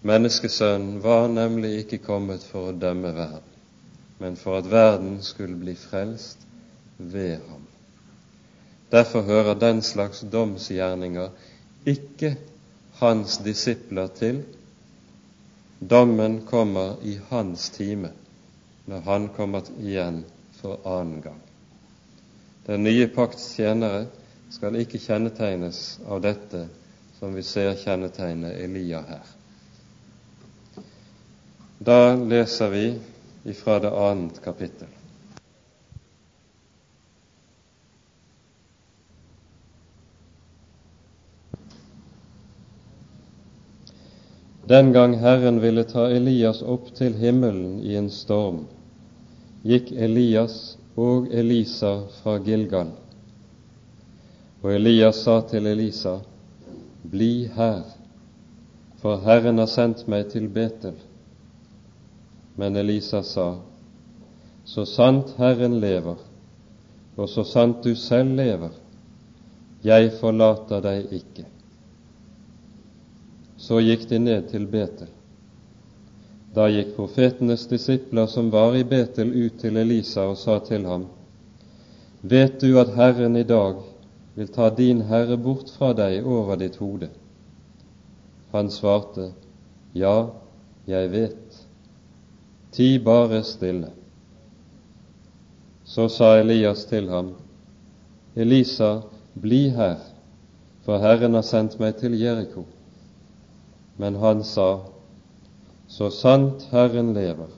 Menneskesønnen 0.05 0.98
var 1.02 1.28
nemlig 1.32 1.78
ikke 1.82 2.02
kommet 2.05 2.42
for 2.44 2.68
å 2.68 2.76
dømme 2.76 3.14
verden, 3.16 3.52
men 4.20 4.34
for 4.36 4.59
at 4.61 4.66
verden 4.68 5.22
skulle 5.24 5.57
bli 5.57 5.72
frelst 5.80 6.42
ved 6.98 7.38
ham. 7.48 7.62
Derfor 8.92 9.24
hører 9.24 9.57
den 9.59 9.80
slags 9.82 10.20
domsgjerninger 10.32 11.30
ikke 11.88 12.34
hans 13.00 13.38
disipler 13.46 14.12
til. 14.18 14.42
Dommen 15.80 16.42
kommer 16.46 17.00
i 17.02 17.16
hans 17.30 17.70
time, 17.70 18.12
når 18.86 19.00
han 19.09 19.28
kommer 19.36 19.72
igjen 19.80 20.20
for 20.61 20.84
annen 20.84 21.24
gang. 21.24 21.40
Den 22.68 22.84
nye 22.84 23.09
pakts 23.12 23.55
tjenere 23.57 24.05
skal 24.52 24.76
ikke 24.80 25.00
kjennetegnes 25.00 25.80
av 26.07 26.20
dette 26.24 26.66
som 27.18 27.34
vi 27.34 27.42
ser 27.42 27.74
kjennetegnet 27.80 28.61
Elia 28.62 29.02
her. 29.09 29.34
Da 31.85 32.16
leser 32.16 32.70
vi 32.70 32.99
ifra 33.45 33.78
det 33.78 33.91
annet 33.91 34.43
kapittel. 34.45 34.89
Den 44.66 44.93
gang 44.93 45.14
Herren 45.14 45.61
ville 45.61 45.85
ta 45.85 46.09
Elias 46.09 46.62
opp 46.62 46.89
til 46.97 47.14
himmelen 47.20 47.82
i 47.85 47.99
en 48.01 48.09
storm, 48.11 48.62
gikk 49.61 49.93
Elias 49.93 50.78
og 50.97 51.28
Elisa 51.28 51.99
fra 52.22 52.39
Gilgal. 52.39 52.95
Og 54.62 54.72
Elias 54.72 55.20
sa 55.26 55.43
til 55.51 55.66
Elisa, 55.68 56.20
Bli 57.03 57.51
her, 57.53 57.82
for 59.03 59.20
Herren 59.20 59.61
har 59.61 59.68
sendt 59.68 60.09
meg 60.09 60.30
til 60.32 60.49
Betel. 60.49 60.97
Men 62.55 62.76
Elisa 62.76 63.22
sa, 63.22 63.59
Så 64.64 64.86
sant 64.86 65.34
Herren 65.36 65.80
lever, 65.80 66.16
og 67.16 67.28
så 67.28 67.44
sant 67.44 67.82
du 67.84 67.94
selv 67.94 68.36
lever, 68.38 68.70
jeg 69.84 70.12
forlater 70.20 70.80
deg 70.80 71.12
ikke. 71.12 71.44
Så 73.61 73.82
gikk 73.84 74.07
de 74.09 74.18
ned 74.18 74.48
til 74.48 74.64
Betel. 74.70 75.11
Da 76.55 76.70
gikk 76.70 76.94
profetenes 76.96 77.66
disipler 77.68 78.30
som 78.30 78.48
var 78.55 78.76
i 78.78 78.84
Betel, 78.88 79.34
ut 79.34 79.61
til 79.61 79.76
Elisa 79.76 80.24
og 80.30 80.38
sa 80.40 80.61
til 80.64 80.86
ham, 80.88 81.09
Vet 82.24 82.61
du 82.62 82.78
at 82.80 82.94
Herren 82.96 83.36
i 83.36 83.44
dag 83.44 83.82
vil 84.34 84.48
ta 84.48 84.70
din 84.72 85.02
Herre 85.11 85.36
bort 85.36 85.68
fra 85.76 85.92
deg 85.92 86.24
over 86.24 86.57
ditt 86.57 86.78
hode? 86.80 87.11
Han 88.55 88.70
svarte, 88.70 89.32
Ja, 89.92 90.30
jeg 90.88 91.11
vet 91.12 91.43
ti 92.75 92.99
bare 92.99 93.43
stille. 93.43 93.91
Så 95.85 96.09
sa 96.09 96.39
Elias 96.41 96.85
til 96.91 97.09
ham, 97.09 97.35
Elisa, 98.37 99.01
bli 99.35 99.68
her, 99.70 100.01
for 100.83 100.99
Herren 100.99 101.37
har 101.39 101.47
sendt 101.47 101.79
meg 101.79 102.01
til 102.01 102.16
Jeriko. 102.18 102.64
Men 103.97 104.18
han 104.18 104.43
sa, 104.45 104.81
Så 105.87 106.11
sant 106.11 106.64
Herren 106.72 107.12
lever, 107.14 107.51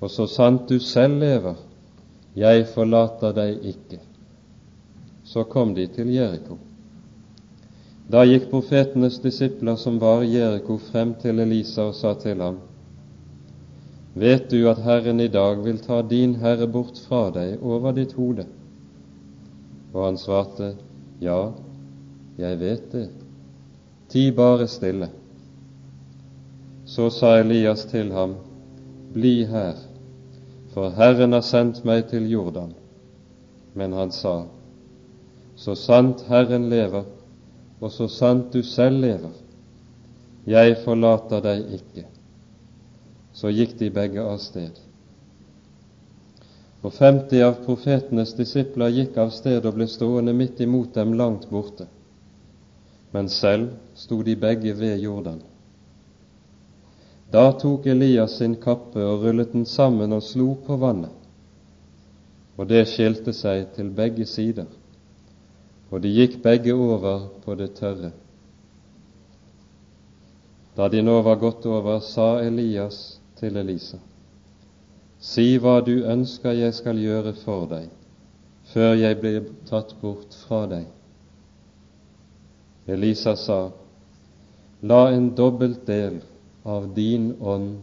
og 0.00 0.10
så 0.10 0.26
sant 0.30 0.68
du 0.68 0.78
selv 0.80 1.18
lever, 1.20 1.58
jeg 2.36 2.66
forlater 2.70 3.34
deg 3.36 3.66
ikke. 3.74 3.98
Så 5.24 5.44
kom 5.44 5.74
de 5.74 5.86
til 5.86 6.14
Jeriko. 6.14 6.56
Da 8.08 8.22
gikk 8.24 8.48
profetenes 8.50 9.18
disipler 9.20 9.76
som 9.76 9.98
var 10.00 10.22
i 10.22 10.36
Jeriko, 10.36 10.78
frem 10.78 11.14
til 11.20 11.40
Elisa 11.40 11.88
og 11.90 11.94
sa 11.98 12.14
til 12.20 12.40
ham, 12.40 12.62
Vet 14.14 14.50
du 14.50 14.68
at 14.70 14.78
Herren 14.78 15.18
i 15.20 15.28
dag 15.28 15.58
vil 15.64 15.80
ta 15.82 15.98
din 16.06 16.36
Herre 16.38 16.68
bort 16.70 16.98
fra 17.02 17.32
deg 17.34 17.62
over 17.62 17.94
ditt 17.96 18.12
hode? 18.14 18.46
Og 19.90 20.04
han 20.04 20.18
svarte, 20.18 20.76
Ja, 21.20 21.50
jeg 22.38 22.58
vet 22.60 22.86
det. 22.92 23.08
Ti 24.08 24.30
bare 24.30 24.68
stille. 24.70 25.08
Så 26.86 27.08
sa 27.10 27.38
Elias 27.40 27.84
til 27.90 28.12
ham, 28.12 28.36
Bli 29.14 29.44
her, 29.50 29.82
for 30.74 30.94
Herren 30.94 31.34
har 31.34 31.42
sendt 31.42 31.84
meg 31.84 32.06
til 32.10 32.30
Jordan. 32.30 32.74
Men 33.74 33.92
han 33.92 34.14
sa, 34.14 34.44
Så 35.56 35.74
sant 35.74 36.22
Herren 36.28 36.70
lever, 36.70 37.04
og 37.80 37.90
så 37.90 38.08
sant 38.08 38.52
du 38.52 38.62
selv 38.62 39.00
lever, 39.02 39.34
jeg 40.46 40.76
forlater 40.84 41.40
deg 41.42 41.70
ikke 41.78 42.13
så 43.34 43.50
gikk 43.50 43.78
de 43.78 43.90
begge 43.90 44.22
av 44.22 44.38
sted. 44.38 44.78
Og 46.84 46.92
femti 46.94 47.40
av 47.42 47.62
profetenes 47.64 48.34
disipler 48.38 48.92
gikk 48.94 49.16
av 49.18 49.32
sted 49.34 49.64
og 49.66 49.74
ble 49.78 49.88
stående 49.90 50.34
midt 50.36 50.60
imot 50.62 50.94
dem 50.94 51.16
langt 51.18 51.48
borte, 51.50 51.88
men 53.10 53.30
selv 53.32 53.72
sto 53.98 54.20
de 54.22 54.36
begge 54.38 54.74
ved 54.78 55.00
Jordan. 55.02 55.40
Da 57.34 57.48
tok 57.58 57.88
Elias 57.90 58.36
sin 58.38 58.54
kappe 58.62 59.02
og 59.02 59.24
rullet 59.24 59.54
den 59.56 59.64
sammen 59.66 60.12
og 60.14 60.22
slo 60.22 60.52
på 60.66 60.76
vannet, 60.78 61.10
og 62.54 62.68
det 62.70 62.84
skilte 62.92 63.34
seg 63.34 63.72
til 63.74 63.90
begge 63.90 64.28
sider, 64.30 64.68
og 65.90 66.04
de 66.04 66.12
gikk 66.14 66.38
begge 66.44 66.76
over 66.76 67.26
på 67.42 67.58
det 67.58 67.72
tørre. 67.80 68.12
Da 70.76 70.86
de 70.90 71.02
nå 71.02 71.20
var 71.22 71.40
gått 71.42 71.66
over, 71.70 72.00
sa 72.02 72.38
Elias 72.42 73.18
til 73.44 73.60
Elisa. 73.60 74.00
Si 75.20 75.46
hva 75.60 75.78
du 75.84 75.94
ønsker 76.08 76.56
jeg 76.56 76.74
skal 76.76 77.00
gjøre 77.00 77.34
for 77.42 77.68
deg, 77.68 77.88
før 78.72 78.94
jeg 78.96 79.20
blir 79.20 79.40
tatt 79.68 79.94
bort 80.00 80.36
fra 80.44 80.64
deg. 80.70 80.86
Elisa 82.88 83.34
sa, 83.40 83.62
La 84.84 85.08
en 85.16 85.30
dobbelt 85.36 85.86
del 85.88 86.18
av 86.68 86.90
din 86.96 87.30
ånd 87.40 87.78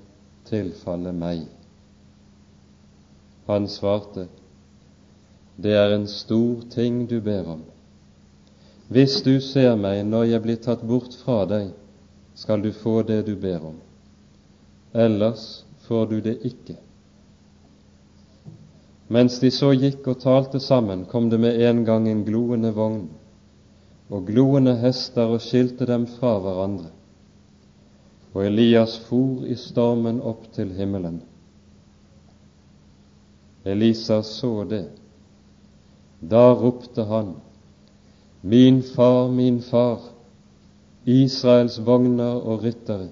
tilfalle 0.50 1.14
meg. 1.18 1.48
Han 3.50 3.66
svarte, 3.68 4.28
Det 5.62 5.74
er 5.78 5.94
en 5.94 6.08
stor 6.08 6.62
ting 6.74 7.06
du 7.10 7.20
ber 7.22 7.50
om. 7.58 7.62
Hvis 8.90 9.22
du 9.26 9.40
ser 9.42 9.76
meg 9.78 10.06
når 10.06 10.24
jeg 10.32 10.42
blir 10.46 10.62
tatt 10.62 10.82
bort 10.88 11.14
fra 11.24 11.44
deg, 11.46 11.72
skal 12.36 12.62
du 12.62 12.72
få 12.74 13.02
det 13.06 13.24
du 13.28 13.36
ber 13.36 13.66
om 13.74 13.80
ellers 14.94 15.66
får 15.88 16.06
du 16.06 16.22
det 16.22 16.38
ikke. 16.46 16.76
Mens 19.12 19.40
de 19.40 19.52
så 19.52 19.74
gikk 19.76 20.08
og 20.08 20.22
talte 20.24 20.60
sammen, 20.64 21.06
kom 21.06 21.30
det 21.30 21.40
med 21.40 21.60
en 21.68 21.84
gang 21.86 22.08
en 22.08 22.24
gloende 22.24 22.72
vogn 22.76 23.10
og 24.12 24.28
gloende 24.28 24.76
hester 24.80 25.32
og 25.32 25.42
skilte 25.44 25.88
dem 25.88 26.06
fra 26.08 26.38
hverandre. 26.44 26.90
Og 28.32 28.46
Elias 28.46 28.98
for 29.08 29.44
i 29.48 29.56
stormen 29.60 30.22
opp 30.24 30.48
til 30.56 30.72
himmelen. 30.76 31.22
Elisa 33.64 34.22
så 34.24 34.64
det. 34.64 34.86
Da 36.22 36.52
ropte 36.54 37.04
han, 37.04 37.36
Min 38.42 38.82
far, 38.84 39.28
min 39.32 39.62
far, 39.62 40.00
Israels 41.06 41.78
vogner 41.86 42.40
og 42.42 42.64
ryttere, 42.64 43.10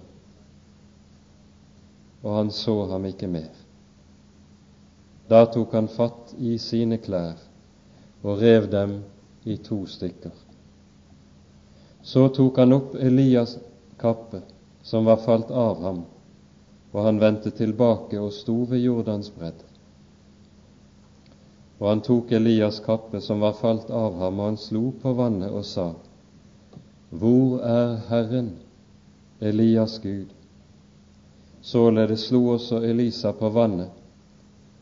og 2.22 2.36
han 2.36 2.52
så 2.52 2.76
ham 2.92 3.06
ikke 3.06 3.28
mer. 3.28 3.52
Da 5.30 5.46
tok 5.46 5.74
han 5.78 5.88
fatt 5.88 6.34
i 6.38 6.58
sine 6.58 6.98
klær 6.98 7.38
og 8.24 8.42
rev 8.42 8.68
dem 8.72 9.00
i 9.46 9.58
to 9.64 9.86
stykker. 9.88 10.34
Så 12.02 12.28
tok 12.34 12.58
han 12.58 12.74
opp 12.74 12.96
Elias' 12.96 13.60
kappe, 14.00 14.42
som 14.82 15.06
var 15.06 15.22
falt 15.24 15.52
av 15.52 15.82
ham, 15.84 16.04
og 16.92 17.04
han 17.06 17.20
vendte 17.22 17.52
tilbake 17.52 18.20
og 18.20 18.34
sto 18.34 18.64
ved 18.70 18.82
Jordans 18.82 19.30
bredd. 19.36 19.62
Og 21.80 21.88
han 21.92 22.02
tok 22.04 22.32
Elias' 22.36 22.82
kappe, 22.84 23.22
som 23.22 23.40
var 23.40 23.54
falt 23.60 23.92
av 23.92 24.18
ham, 24.20 24.40
og 24.40 24.52
han 24.52 24.58
slo 24.58 24.90
på 25.02 25.14
vannet 25.14 25.52
og 25.52 25.66
sa:" 25.66 25.94
Hvor 27.10 27.60
er 27.66 27.96
Herren, 28.10 28.52
Elias 29.42 30.00
Gud? 30.00 30.39
Således 31.62 32.28
slo 32.28 32.46
også 32.56 32.84
Elisa 32.88 33.32
på 33.32 33.50
vannet, 33.50 33.90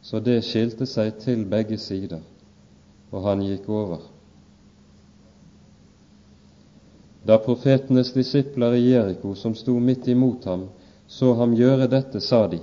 så 0.01 0.19
det 0.19 0.43
skilte 0.45 0.86
seg 0.86 1.17
til 1.23 1.45
begge 1.49 1.78
sider, 1.82 2.21
og 3.11 3.23
han 3.25 3.41
gikk 3.41 3.69
over. 3.69 4.03
Da 7.28 7.39
profetenes 7.43 8.13
disipler 8.15 8.78
i 8.78 8.86
Jeriko, 8.91 9.34
som 9.36 9.55
sto 9.55 9.73
midt 9.80 10.07
imot 10.07 10.45
ham, 10.45 10.67
så 11.07 11.34
ham 11.34 11.55
gjøre 11.57 11.89
dette, 11.91 12.21
sa 12.21 12.45
de, 12.47 12.61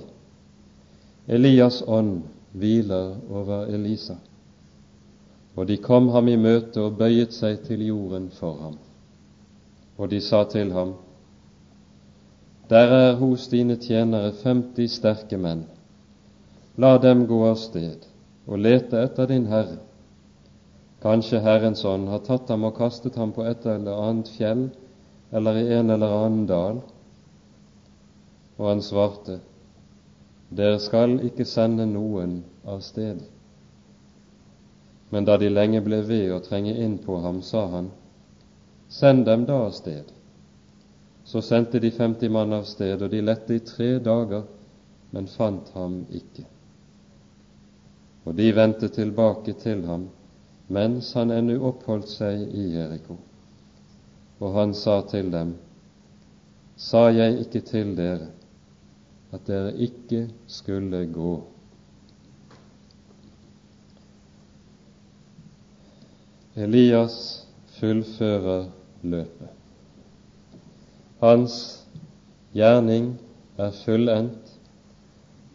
Elias' 1.27 1.83
ånd 1.87 2.23
hviler 2.53 3.15
over 3.29 3.67
Elisa. 3.73 4.15
Og 5.55 5.67
de 5.67 5.77
kom 5.77 6.09
ham 6.13 6.27
i 6.27 6.35
møte 6.37 6.81
og 6.81 6.97
bøyet 6.99 7.33
seg 7.33 7.61
til 7.65 7.85
jorden 7.87 8.29
for 8.39 8.57
ham. 8.61 8.75
Og 9.97 10.09
de 10.11 10.19
sa 10.21 10.43
til 10.51 10.73
ham, 10.75 10.93
Der 12.69 12.87
er 12.87 13.15
hos 13.15 13.47
dine 13.47 13.75
tjenere 13.77 14.31
femti 14.33 14.87
sterke 14.89 15.37
menn. 15.37 15.65
La 16.81 16.97
dem 16.97 17.27
gå 17.29 17.43
av 17.45 17.59
sted 17.61 18.07
og 18.47 18.57
lete 18.57 19.03
etter 19.05 19.29
din 19.29 19.45
Herre. 19.51 19.77
Kanskje 21.05 21.43
Herrens 21.45 21.85
ånd 21.85 22.09
har 22.09 22.23
tatt 22.25 22.49
ham 22.49 22.65
og 22.65 22.73
kastet 22.79 23.19
ham 23.21 23.35
på 23.35 23.45
et 23.45 23.67
eller 23.69 24.01
annet 24.07 24.31
fjell 24.33 24.65
eller 25.31 25.59
i 25.61 25.67
en 25.77 25.93
eller 25.93 26.17
annen 26.23 26.47
dal. 26.49 26.81
Og 28.57 28.67
han 28.71 28.81
svarte, 28.81 29.39
Dere 30.49 30.79
skal 30.79 31.19
ikke 31.27 31.45
sende 31.45 31.85
noen 31.89 32.39
av 32.65 32.81
sted. 32.85 33.21
Men 35.13 35.25
da 35.29 35.37
de 35.37 35.51
lenge 35.53 35.83
ble 35.85 36.01
ved 36.07 36.33
å 36.33 36.41
trenge 36.41 36.73
inn 36.81 36.97
på 37.05 37.19
ham, 37.21 37.43
sa 37.45 37.67
han, 37.77 37.93
Send 38.89 39.25
dem 39.29 39.45
da 39.45 39.65
av 39.67 39.73
sted. 39.77 40.09
Så 41.25 41.41
sendte 41.41 41.79
de 41.79 41.91
femti 41.91 42.29
mann 42.29 42.53
av 42.53 42.67
sted, 42.69 43.01
og 43.01 43.09
de 43.09 43.21
lette 43.21 43.55
i 43.57 43.63
tre 43.65 43.95
dager, 43.99 44.43
men 45.11 45.27
fant 45.27 45.71
ham 45.73 46.03
ikke. 46.13 46.45
Og 48.25 48.35
de 48.37 48.51
vendte 48.55 48.89
tilbake 48.93 49.53
til 49.61 49.85
ham 49.89 50.09
mens 50.67 51.11
han 51.13 51.29
ennå 51.29 51.59
oppholdt 51.69 52.09
seg 52.09 52.41
i 52.57 52.63
Jeriko. 52.73 53.19
Og 54.41 54.55
han 54.55 54.73
sa 54.73 55.01
til 55.09 55.29
dem, 55.33 55.55
Sa 56.75 57.05
jeg 57.13 57.37
ikke 57.45 57.61
til 57.63 57.93
dere 57.95 58.31
at 59.31 59.45
dere 59.47 59.71
ikke 59.79 60.25
skulle 60.47 61.05
gå? 61.07 61.35
Elias 66.55 67.15
fullfører 67.77 68.67
løpet. 69.03 69.64
Hans 71.19 71.85
gjerning 72.53 73.13
er 73.57 73.71
fullendt. 73.71 74.51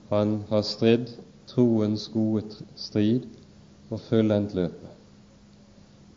Han 0.08 0.40
har 0.48 0.62
stridd 0.66 1.10
troens 1.50 2.08
gode 2.12 2.64
strid 2.76 3.26
og 3.90 4.00
fullendt 4.00 4.54
løpet. 4.54 4.88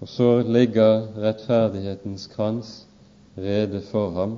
Og 0.01 0.07
så 0.07 0.29
ligger 0.41 1.07
rettferdighetens 1.17 2.27
krans 2.27 2.71
rede 3.37 3.81
for 3.91 4.11
ham, 4.11 4.37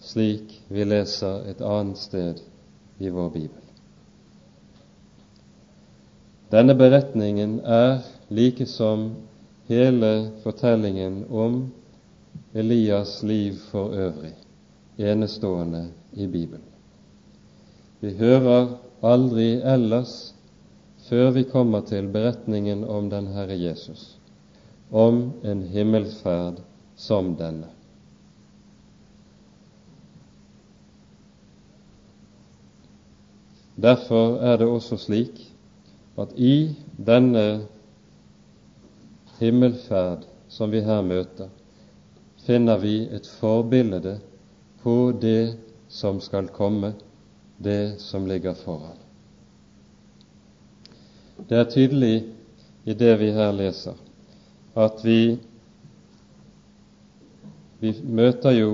slik 0.00 0.56
vi 0.68 0.84
leser 0.84 1.44
et 1.50 1.60
annet 1.62 1.98
sted 1.98 2.40
i 2.98 3.08
vår 3.08 3.28
bibel. 3.34 3.66
Denne 6.50 6.74
beretningen 6.74 7.60
er 7.62 8.00
like 8.28 8.66
som 8.66 9.12
hele 9.70 10.30
fortellingen 10.42 11.22
om 11.30 11.60
Elias' 12.54 13.22
liv 13.22 13.54
for 13.70 13.92
øvrig 13.94 14.34
enestående 14.98 15.88
i 16.12 16.26
Bibelen. 16.26 16.66
Vi 18.00 18.10
hører 18.16 18.76
aldri 19.02 19.60
ellers, 19.62 20.34
før 21.08 21.30
vi 21.30 21.42
kommer 21.42 21.80
til 21.80 22.08
beretningen 22.08 22.84
om 22.84 23.10
den 23.10 23.26
Herre 23.26 23.58
Jesus, 23.60 24.18
om 24.90 25.32
en 25.44 25.62
himmelsferd 25.62 26.62
som 26.96 27.36
denne. 27.36 27.68
Derfor 33.80 34.36
er 34.44 34.56
det 34.56 34.66
også 34.66 34.96
slik 35.00 35.38
at 36.18 36.34
i 36.36 36.76
denne 37.06 37.62
himmelferd 39.38 40.26
som 40.48 40.72
vi 40.72 40.82
her 40.84 41.00
møter, 41.02 41.48
finner 42.50 42.78
vi 42.78 43.08
et 43.14 43.26
forbilde 43.38 44.16
på 44.82 45.12
det 45.22 45.54
som 45.88 46.16
skal 46.20 46.48
komme, 46.48 46.92
det 47.56 48.00
som 48.02 48.26
ligger 48.26 48.54
foran. 48.58 48.96
Det 51.46 51.54
er 51.60 51.68
tydelig 51.70 52.16
i 52.84 52.96
det 52.98 53.12
vi 53.20 53.28
her 53.36 53.52
leser, 53.54 53.94
at 54.74 54.98
vi, 55.06 55.38
vi 57.78 57.94
møter 58.02 58.56
jo 58.58 58.72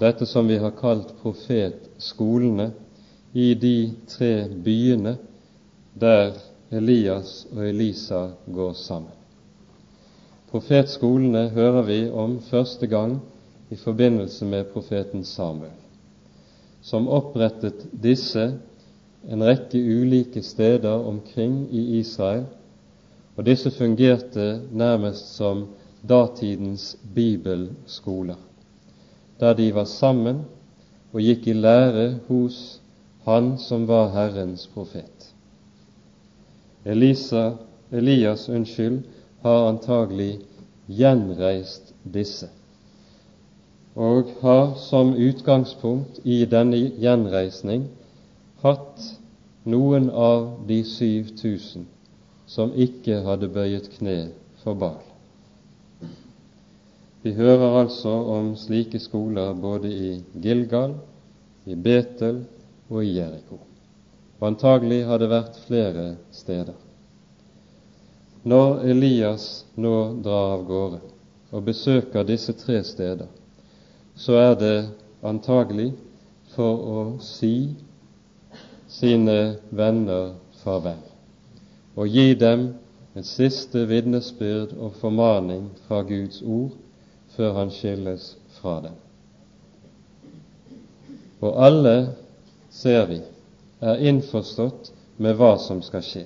dette 0.00 0.24
som 0.24 0.48
vi 0.48 0.56
har 0.62 0.72
kalt 0.80 1.12
profetskolene 1.20 2.70
i 3.36 3.50
de 3.52 3.76
tre 4.08 4.32
byene 4.48 5.18
der 5.92 6.32
Elias 6.72 7.42
og 7.52 7.68
Elisa 7.68 8.30
går 8.48 8.72
sammen. 8.80 9.15
Profetskolene 10.56 11.50
hører 11.52 11.82
vi 11.84 11.96
om 12.08 12.38
første 12.40 12.86
gang 12.88 13.18
i 13.68 13.76
forbindelse 13.76 14.46
med 14.48 14.70
profeten 14.72 15.20
Samuel, 15.28 15.74
som 16.80 17.10
opprettet 17.12 17.82
disse 17.92 18.44
en 19.28 19.44
rekke 19.44 19.76
ulike 19.76 20.40
steder 20.42 21.04
omkring 21.10 21.66
i 21.68 21.98
Israel, 21.98 22.46
og 23.36 23.44
disse 23.44 23.68
fungerte 23.70 24.46
nærmest 24.72 25.34
som 25.36 25.66
datidens 26.08 26.86
bibelskoler, 27.14 28.40
der 29.40 29.52
de 29.60 29.66
var 29.76 29.84
sammen 29.84 30.40
og 31.12 31.20
gikk 31.20 31.50
i 31.52 31.58
lære 31.58 32.06
hos 32.30 32.80
Han 33.28 33.58
som 33.60 33.84
var 33.90 34.08
Herrens 34.14 34.64
profet. 34.72 35.28
Elisa, 36.86 37.50
Elias 37.92 38.48
unnskyld, 38.48 39.02
har 39.46 39.68
antagelig 39.70 40.40
gjenreist 40.90 41.92
disse, 42.02 42.48
og 43.94 44.32
har 44.42 44.74
som 44.82 45.14
utgangspunkt 45.14 46.18
i 46.24 46.42
denne 46.50 46.82
gjenreisning 47.00 47.86
hatt 48.64 49.04
noen 49.66 50.10
av 50.10 50.48
de 50.68 50.82
7000 50.84 51.86
som 52.46 52.74
ikke 52.74 53.22
hadde 53.26 53.50
bøyet 53.54 53.88
kne 53.96 54.16
for 54.62 54.78
Baal. 54.78 55.02
Vi 57.22 57.32
hører 57.34 57.80
altså 57.80 58.12
om 58.36 58.52
slike 58.58 59.00
skoler 59.02 59.54
både 59.58 59.90
i 59.90 60.10
Gilgal, 60.42 60.94
i 61.66 61.74
Betel 61.74 62.44
og 62.90 63.00
i 63.02 63.16
Jeriko. 63.16 63.58
Antagelig 64.46 65.00
har 65.08 65.18
det 65.18 65.30
vært 65.32 65.58
flere 65.66 66.10
steder. 66.30 66.85
Når 68.46 68.84
Elias 68.86 69.64
nå 69.74 69.94
drar 70.22 70.52
av 70.54 70.64
gårde 70.68 71.00
og 71.50 71.64
besøker 71.66 72.26
disse 72.28 72.54
tre 72.54 72.78
steder, 72.86 73.26
så 74.14 74.38
er 74.38 74.54
det 74.60 74.76
antagelig 75.26 75.90
for 76.54 76.86
å 76.86 77.02
si 77.22 77.74
sine 78.86 79.56
venner 79.74 80.36
farvel 80.62 81.02
og 81.96 82.12
gi 82.12 82.34
dem 82.38 82.68
et 83.16 83.26
siste 83.26 83.86
vitnesbyrd 83.88 84.76
og 84.76 84.94
formaning 85.00 85.70
fra 85.86 86.02
Guds 86.04 86.42
ord 86.44 86.74
før 87.36 87.54
han 87.56 87.72
skilles 87.72 88.34
fra 88.58 88.76
dem. 88.84 88.98
Og 91.40 91.56
alle, 91.66 91.96
ser 92.70 93.08
vi, 93.08 93.18
er 93.80 94.04
innforstått 94.08 94.92
med 95.20 95.36
hva 95.40 95.54
som 95.60 95.80
skal 95.84 96.04
skje. 96.04 96.24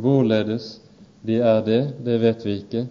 Hvorledes 0.00 0.78
de 1.26 1.40
er 1.42 1.62
det, 1.66 1.80
det 2.04 2.20
vet 2.20 2.44
vi 2.46 2.58
ikke, 2.60 2.86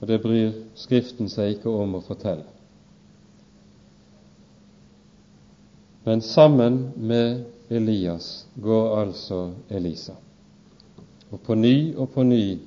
og 0.00 0.08
det 0.08 0.20
bryr 0.22 0.50
Skriften 0.76 1.30
seg 1.30 1.56
ikke 1.56 1.70
om 1.70 1.96
å 1.98 2.02
fortelle. 2.04 2.48
Men 6.04 6.20
sammen 6.26 6.88
med 6.96 7.44
Elias 7.70 8.46
går 8.58 8.96
altså 8.98 9.40
Elisa. 9.70 10.16
Og 11.30 11.40
på 11.46 11.54
ny 11.54 11.94
og 11.94 12.10
på 12.12 12.24
ny 12.26 12.58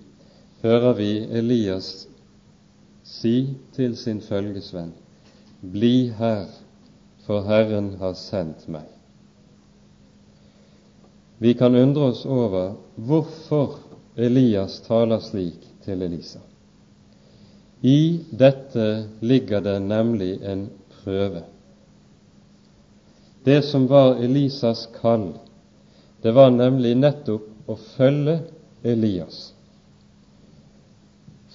hører 0.63 0.95
vi 0.97 1.09
Elias 1.37 2.07
si 3.05 3.55
til 3.75 3.97
sin 3.97 4.21
følgesvenn, 4.21 4.93
Bli 5.61 6.11
her, 6.17 6.45
for 7.25 7.45
Herren 7.45 7.95
har 7.99 8.13
sendt 8.17 8.67
meg. 8.69 8.85
Vi 11.41 11.53
kan 11.57 11.75
undre 11.75 12.11
oss 12.11 12.25
over 12.25 12.75
hvorfor 12.95 13.79
Elias 14.15 14.79
taler 14.87 15.19
slik 15.19 15.59
til 15.83 16.01
Elisa. 16.01 16.39
I 17.81 18.19
dette 18.31 18.85
ligger 19.19 19.61
det 19.61 19.79
nemlig 19.83 20.39
en 20.43 20.69
prøve. 21.01 21.43
Det 23.45 23.61
som 23.65 23.87
var 23.87 24.15
Elisas 24.23 24.87
kall, 25.01 25.33
det 26.21 26.31
var 26.33 26.49
nemlig 26.49 26.95
nettopp 26.97 27.69
å 27.69 27.75
følge 27.75 28.39
Elias. 28.83 29.51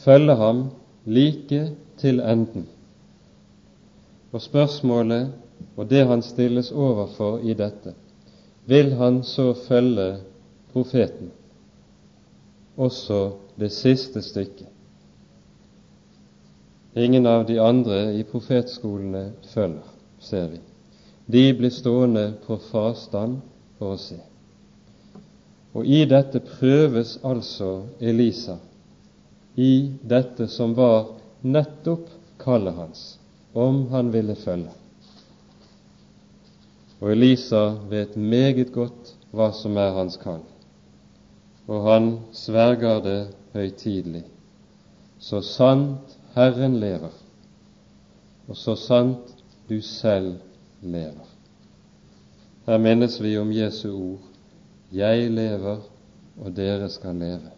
Følge 0.04 0.36
ham 0.38 0.68
like 1.04 1.64
til 1.98 2.20
enden. 2.20 2.68
Og 4.30 4.44
spørsmålet 4.44 5.32
og 5.76 5.88
det 5.90 6.04
han 6.06 6.22
stilles 6.22 6.70
overfor 6.72 7.40
i 7.40 7.54
dette, 7.56 7.94
vil 8.68 8.92
han 9.00 9.22
så 9.24 9.52
følge 9.66 10.20
profeten, 10.72 11.30
også 12.80 13.20
det 13.60 13.70
siste 13.74 14.22
stykket. 14.24 14.68
Ingen 16.96 17.26
av 17.26 17.44
de 17.46 17.60
andre 17.62 18.00
i 18.18 18.24
profetskolene 18.26 19.30
følger, 19.52 19.86
ser 20.18 20.48
vi. 20.50 20.58
De 21.30 21.44
blir 21.54 21.70
stående 21.70 22.32
på 22.46 22.56
farstand 22.70 23.38
for 23.78 23.94
å 23.94 24.00
se. 24.00 24.18
Og 25.70 25.86
i 25.86 26.02
dette 26.10 26.42
prøves 26.42 27.14
altså 27.22 27.84
Elisa 28.02 28.58
i 29.54 29.92
dette 30.02 30.48
som 30.50 30.74
var 30.74 31.12
nettopp 31.42 32.08
kallet 32.42 32.74
hans, 32.74 33.02
om 33.52 33.84
han 33.92 34.10
ville 34.10 34.34
følge. 34.34 34.72
Og 37.00 37.12
Elisa 37.14 37.62
vet 37.88 38.16
meget 38.16 38.72
godt 38.74 39.14
hva 39.30 39.50
som 39.56 39.78
er 39.78 39.94
hans 39.94 40.18
kall, 40.20 40.42
og 41.70 41.84
han 41.86 42.06
sverger 42.34 43.02
det 43.04 43.18
høytidelig. 43.54 44.24
Så 45.22 45.42
sant 45.46 46.16
Herren 46.34 46.80
lever, 46.82 47.14
og 48.48 48.58
så 48.58 48.74
sant 48.74 49.34
du 49.68 49.78
selv 49.84 50.40
lever. 50.82 51.28
Her 52.66 52.82
minnes 52.82 53.20
vi 53.22 53.36
om 53.38 53.52
Jesu 53.54 53.88
ord 53.92 54.26
Jeg 54.92 55.30
lever, 55.30 55.86
og 56.40 56.56
dere 56.56 56.88
skal 56.90 57.14
leve. 57.14 57.54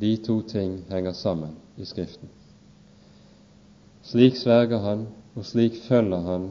De 0.00 0.16
to 0.16 0.42
ting 0.42 0.82
henger 0.90 1.12
sammen 1.12 1.56
i 1.76 1.84
Skriften. 1.84 2.28
Slik 4.02 4.36
sverger 4.36 4.84
han, 4.84 5.06
og 5.34 5.44
slik 5.46 5.80
følger 5.88 6.20
han 6.20 6.50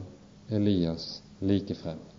Elias 0.50 1.22
like 1.40 1.74
frem. 1.74 2.09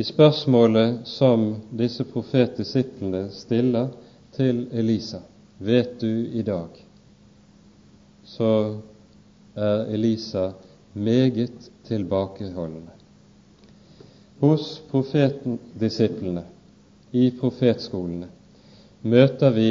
I 0.00 0.04
spørsmålet 0.06 1.00
som 1.04 1.42
disse 1.76 2.06
profetdisiplene 2.08 3.26
stiller 3.36 3.90
til 4.32 4.62
Elisa, 4.72 5.18
vet 5.58 5.98
du 6.00 6.08
i 6.08 6.40
dag, 6.46 6.78
så 8.24 8.52
er 9.60 9.90
Elisa 9.92 10.46
meget 10.94 11.68
tilbakeholdende. 11.84 12.94
Hos 14.40 14.70
profetdisiplene 14.88 16.46
i 17.12 17.26
profetskolene 17.42 18.30
møter 19.02 19.52
vi 19.58 19.70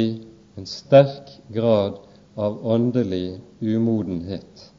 en 0.60 0.70
sterk 0.76 1.34
grad 1.50 1.98
av 2.38 2.62
åndelig 2.76 3.40
umodenhet. 3.58 4.70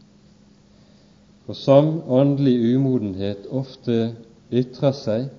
Og 1.50 1.60
som 1.60 1.98
åndelig 2.08 2.56
umodenhet 2.78 3.52
ofte 3.52 4.00
ytrer 4.52 4.96
seg, 4.96 5.30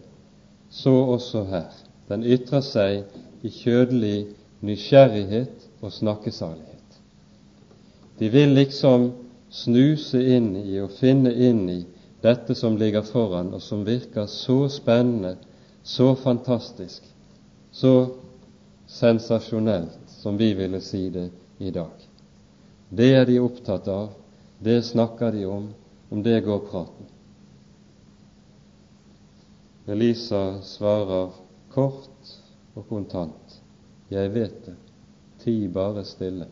så 0.72 0.92
også 1.14 1.44
her. 1.44 1.70
Den 2.08 2.24
ytrer 2.24 2.64
seg 2.64 3.44
i 3.44 3.50
kjødelig 3.52 4.32
nysgjerrighet 4.64 5.68
og 5.82 5.92
snakkesalighet. 5.92 7.00
De 8.18 8.30
vil 8.32 8.54
liksom 8.56 9.10
snuse 9.52 10.20
inn 10.36 10.54
i 10.56 10.78
og 10.80 10.94
finne 10.96 11.32
inn 11.34 11.66
i 11.68 11.80
dette 12.22 12.54
som 12.56 12.78
ligger 12.80 13.04
foran, 13.04 13.52
og 13.52 13.60
som 13.62 13.84
virker 13.84 14.26
så 14.30 14.68
spennende, 14.72 15.36
så 15.82 16.14
fantastisk, 16.14 17.02
så 17.72 17.94
sensasjonelt, 18.86 19.98
som 20.22 20.38
vi 20.38 20.52
ville 20.54 20.80
si 20.80 21.08
det 21.10 21.28
i 21.58 21.70
dag. 21.74 22.08
Det 22.88 23.10
er 23.16 23.26
de 23.26 23.40
opptatt 23.42 23.88
av, 23.90 24.12
det 24.62 24.82
snakker 24.86 25.34
de 25.34 25.44
om, 25.50 25.68
om 26.08 26.22
det 26.22 26.40
går 26.46 26.68
praten. 26.70 27.11
Elisa 29.86 30.62
svarer 30.62 31.32
kort 31.74 32.32
og 32.74 32.86
kontant. 32.88 33.58
Jeg 34.12 34.30
vet 34.34 34.58
det, 34.66 34.76
ti 35.42 35.56
bare 35.72 36.04
stille. 36.06 36.46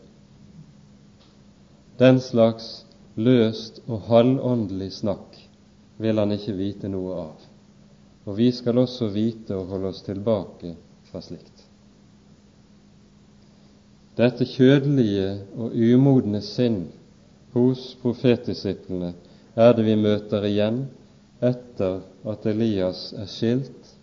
Den 2.01 2.19
slags 2.19 2.85
løst 3.15 3.79
og 3.87 4.07
halvåndelig 4.09 4.91
snakk 4.97 5.37
vil 6.01 6.19
han 6.19 6.33
ikke 6.35 6.57
vite 6.57 6.89
noe 6.91 7.17
av. 7.27 7.49
Og 8.25 8.37
vi 8.37 8.51
skal 8.53 8.81
også 8.81 9.09
vite 9.13 9.55
å 9.57 9.67
holde 9.69 9.91
oss 9.93 10.01
tilbake 10.05 10.75
fra 11.09 11.21
slikt. 11.23 11.67
Dette 14.17 14.45
kjødelige 14.45 15.27
og 15.55 15.73
umodne 15.73 16.41
sinn 16.43 16.83
hos 17.55 17.93
profetdisiplene 18.01 19.13
er 19.55 19.71
det 19.75 19.85
vi 19.87 19.95
møter 19.99 20.45
igjen 20.49 20.83
etter 21.41 22.01
at 22.29 22.45
Elias 22.45 23.11
er 23.17 23.27
skilt 23.29 23.93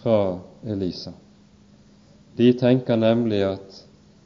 fra 0.00 0.38
Elisa. 0.62 1.12
De 2.38 2.52
tenker 2.56 2.96
nemlig 2.96 3.42
at 3.44 3.80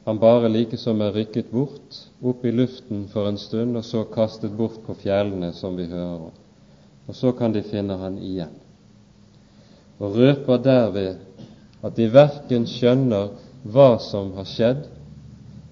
han 0.05 0.19
bare 0.21 0.49
like 0.49 0.77
som 0.77 1.01
er 1.01 1.15
rykket 1.15 1.49
bort 1.51 1.97
opp 2.21 2.45
i 2.45 2.51
luften 2.53 3.07
for 3.09 3.25
en 3.27 3.39
stund, 3.41 3.73
og 3.77 3.85
så 3.85 4.03
kastet 4.13 4.53
bort 4.53 4.77
på 4.85 4.93
fjellene, 5.01 5.49
som 5.53 5.73
vi 5.77 5.87
hører 5.89 6.27
om. 6.27 6.35
Og 7.09 7.17
så 7.17 7.31
kan 7.37 7.53
de 7.53 7.63
finne 7.65 7.97
han 7.97 8.19
igjen. 8.21 8.53
Og 9.97 10.13
røper 10.19 10.61
derved 10.61 11.17
at 11.85 11.97
de 11.97 12.07
verken 12.13 12.67
skjønner 12.69 13.33
hva 13.65 13.95
som 14.01 14.33
har 14.37 14.47
skjedd, 14.49 14.85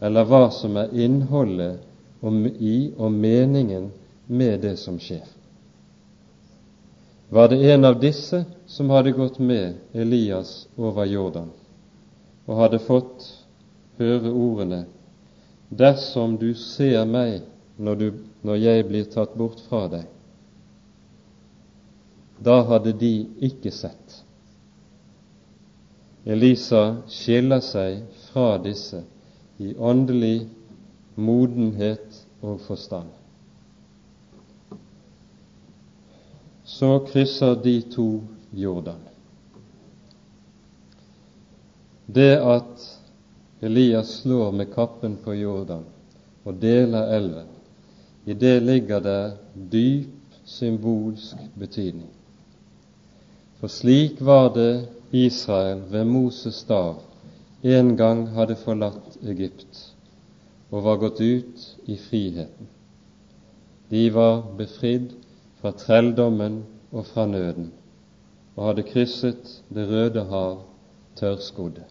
eller 0.01 0.25
hva 0.27 0.47
som 0.51 0.77
er 0.81 0.93
innholdet 0.97 1.79
i 2.59 2.77
og 2.97 3.11
meningen 3.13 3.91
med 4.27 4.61
det 4.65 4.75
som 4.81 4.97
skjer. 4.99 5.25
Var 7.33 7.47
det 7.49 7.59
en 7.73 7.85
av 7.85 7.99
disse 7.99 8.43
som 8.69 8.91
hadde 8.93 9.15
gått 9.17 9.39
med 9.39 9.79
Elias 9.93 10.67
over 10.77 11.07
Jordan 11.09 11.49
og 12.45 12.59
hadde 12.59 12.81
fått 12.83 13.25
høre 13.97 14.29
ordene 14.29 14.83
Dersom 15.73 16.35
du 16.37 16.51
ser 16.53 17.05
meg 17.09 17.41
når, 17.81 17.95
du, 17.95 18.07
når 18.45 18.59
jeg 18.61 18.85
blir 18.85 19.07
tatt 19.09 19.33
bort 19.39 19.61
fra 19.65 19.87
deg, 19.89 20.03
da 22.43 22.59
hadde 22.67 22.93
de 22.99 23.13
ikke 23.47 23.71
sett. 23.73 24.19
Elisa 26.29 26.83
skiller 27.09 27.63
seg 27.65 28.03
fra 28.27 28.59
disse 28.61 29.01
i 29.57 29.73
åndelig 29.73 30.45
modenhet 31.15 32.21
og 32.43 32.61
forstand. 32.67 33.09
Så 36.73 36.99
krysser 37.05 37.55
de 37.63 37.81
to 37.81 38.07
Jordan. 38.51 39.01
Det 42.05 42.33
at 42.37 42.87
Elias 43.61 44.09
slår 44.23 44.51
med 44.51 44.73
kappen 44.73 45.19
på 45.23 45.35
Jordan 45.37 45.85
og 46.43 46.57
deler 46.61 47.13
elven, 47.15 47.47
i 48.25 48.33
det 48.33 48.57
ligger 48.63 48.99
det 49.05 49.37
dyp 49.71 50.41
symbolsk 50.49 51.37
betydning. 51.59 52.09
For 53.61 53.71
slik 53.71 54.21
var 54.21 54.49
det 54.57 54.87
Israel 55.11 55.85
ved 55.91 56.09
Moses 56.09 56.55
stav 56.65 57.03
en 57.61 57.93
gang 57.95 58.25
hadde 58.35 58.57
forlatt 58.59 59.21
Egypt 59.21 59.83
og 60.71 60.83
var 60.83 60.97
gått 61.05 61.21
ut 61.21 61.67
i 61.85 61.95
friheten. 62.01 62.67
De 63.93 64.07
var 64.11 64.41
befridd 64.57 65.13
fra 65.63 65.71
trelldommen 65.79 66.57
og 66.91 67.05
fra 67.07 67.23
nøden 67.23 67.69
og 68.57 68.65
hadde 68.67 68.83
krysset 68.83 69.61
Det 69.71 69.85
røde 69.87 70.25
hav 70.27 70.57
tørrskodde. 71.15 71.85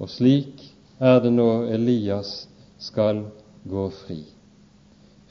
Og 0.00 0.08
slik 0.08 0.64
er 0.98 1.20
det 1.20 1.34
nå 1.34 1.66
Elias 1.68 2.48
skal 2.80 3.26
gå 3.68 3.84
fri. 4.00 4.22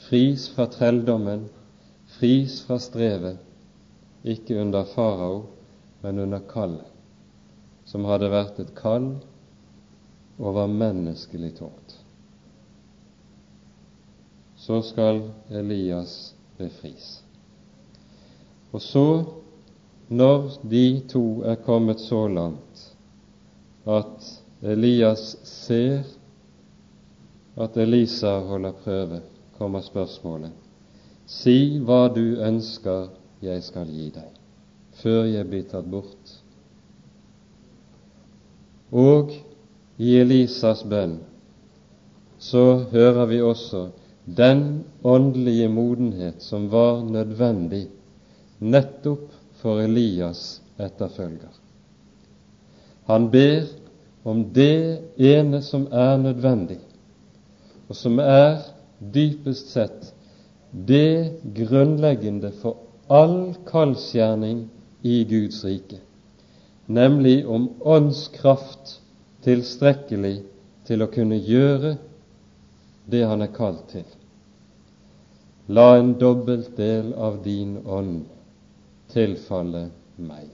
Fris 0.05 0.45
fra 0.53 0.69
trelldommen, 0.69 1.47
fris 2.19 2.61
fra 2.67 2.77
strevet, 2.79 3.41
ikke 4.23 4.61
under 4.61 4.85
farao, 4.93 5.47
men 6.03 6.19
under 6.19 6.45
kallet, 6.53 6.85
som 7.85 8.05
hadde 8.05 8.29
vært 8.29 8.61
et 8.61 8.75
kall 8.77 9.15
over 10.37 10.69
menneskelig 10.69 11.55
tungt. 11.57 11.97
Så 14.55 14.83
skal 14.85 15.25
Elias 15.49 16.35
befris. 16.59 17.23
Og 18.71 18.81
så, 18.81 19.07
når 20.09 20.51
de 20.69 21.01
to 21.09 21.41
er 21.47 21.57
kommet 21.65 22.01
så 22.03 22.27
langt 22.27 22.85
at 23.89 24.29
Elias 24.61 25.37
ser 25.43 26.03
at 27.59 27.77
Elisa 27.77 28.39
holder 28.39 28.71
prøve, 28.83 29.21
kommer 29.57 29.81
spørsmålet 29.81 30.51
Si 31.29 31.77
hva 31.85 32.07
du 32.09 32.39
ønsker 32.41 33.09
jeg 33.45 33.63
skal 33.63 33.89
gi 33.93 34.07
deg, 34.15 34.29
før 35.01 35.27
jeg 35.29 35.45
blir 35.45 35.67
tatt 35.69 35.85
bort. 35.91 36.31
Og 38.89 39.35
i 40.01 40.15
Elisas 40.17 40.81
bønn 40.89 41.19
så 42.41 42.63
hører 42.91 43.29
vi 43.29 43.41
også 43.45 43.83
den 44.35 44.83
åndelige 45.01 45.69
modenhet 45.69 46.41
som 46.41 46.69
var 46.69 47.03
nødvendig 47.03 47.87
nettopp 48.59 49.31
for 49.61 49.81
Elias 49.81 50.61
etterfølger. 50.79 51.51
Han 53.09 53.29
ber 53.31 53.65
om 54.23 54.43
det 54.53 54.99
ene 55.17 55.61
som 55.65 55.87
er 55.91 56.17
nødvendig, 56.21 56.77
og 57.89 57.95
som 57.95 58.19
er 58.19 58.61
dypest 58.99 59.71
sett 59.73 60.11
det 60.71 61.39
grunnleggende 61.55 62.51
for 62.61 62.77
all 63.09 63.55
kallsgjerning 63.65 64.67
i 65.01 65.23
Guds 65.25 65.63
rike, 65.65 65.97
nemlig 66.85 67.47
om 67.47 67.71
åndskraft 67.81 68.99
tilstrekkelig 69.45 70.37
til 70.85 71.01
å 71.01 71.09
kunne 71.09 71.39
gjøre 71.41 71.95
det 73.09 73.25
han 73.25 73.41
er 73.41 73.53
kalt 73.55 73.87
til. 73.89 74.05
La 75.69 75.97
en 75.97 76.15
dobbelt 76.17 76.71
del 76.77 77.13
av 77.13 77.43
din 77.43 77.77
ånd 77.85 78.23
tilfalle 79.13 79.83
meg. 80.17 80.47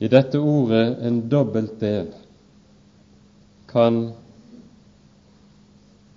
I 0.00 0.08
dette 0.08 0.40
ordet 0.40 0.96
en 1.04 1.18
dobbelt 1.28 1.74
del 1.80 2.08
kan 3.68 4.00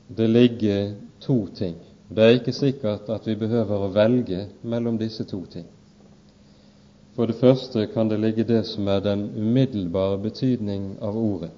det 0.07 0.27
ligge 0.27 0.77
to 1.19 1.47
ting. 1.55 1.75
Det 2.07 2.23
er 2.23 2.37
ikke 2.37 2.53
sikkert 2.55 3.09
at 3.11 3.27
vi 3.27 3.35
behøver 3.39 3.83
å 3.83 3.91
velge 3.91 4.45
mellom 4.63 4.95
disse 5.01 5.25
to 5.27 5.41
ting. 5.51 5.67
For 7.17 7.27
det 7.29 7.35
første 7.41 7.87
kan 7.93 8.07
det 8.09 8.21
ligge 8.21 8.47
det 8.47 8.63
som 8.71 8.87
er 8.87 9.03
den 9.03 9.27
umiddelbare 9.35 10.21
betydning 10.23 10.93
av 11.01 11.17
ordet. 11.19 11.51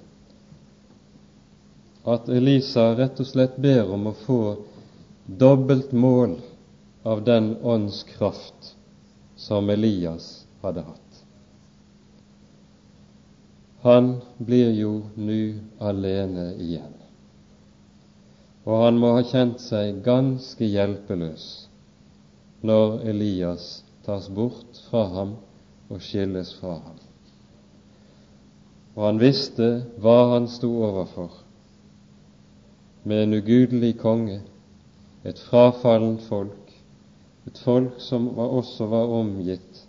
At 2.06 2.28
Elisa 2.30 2.92
rett 2.94 3.18
og 3.18 3.26
slett 3.26 3.56
ber 3.58 3.88
om 3.90 4.06
å 4.06 4.14
få 4.22 4.40
dobbelt 5.26 5.90
mål 5.92 6.36
av 7.02 7.24
den 7.26 7.56
åndskraft 7.62 8.74
som 9.36 9.70
Elias 9.70 10.46
hadde 10.62 10.84
hatt. 10.86 11.02
Han 13.86 14.16
blir 14.38 14.70
jo 14.74 14.92
nu 15.14 15.58
alene 15.78 16.52
igjen. 16.58 16.94
Og 18.66 18.82
han 18.82 18.98
må 18.98 19.12
ha 19.14 19.22
kjent 19.22 19.60
seg 19.62 20.00
ganske 20.06 20.66
hjelpeløs 20.66 21.44
når 22.66 22.96
Elias 23.12 23.66
tas 24.06 24.26
bort 24.30 24.80
fra 24.88 25.04
ham 25.12 25.36
og 25.86 26.02
skilles 26.02 26.50
fra 26.58 26.78
ham. 26.80 26.98
Og 28.96 29.04
han 29.06 29.22
visste 29.22 29.68
hva 30.02 30.16
han 30.32 30.48
sto 30.50 30.70
overfor, 30.88 31.30
med 33.06 33.22
en 33.22 33.34
ugudelig 33.38 33.92
konge, 34.02 34.40
et 35.24 35.38
frafallent 35.48 36.22
folk, 36.26 36.72
et 37.46 37.58
folk 37.62 38.00
som 38.02 38.26
også 38.34 38.88
var 38.90 39.12
omgitt 39.14 39.84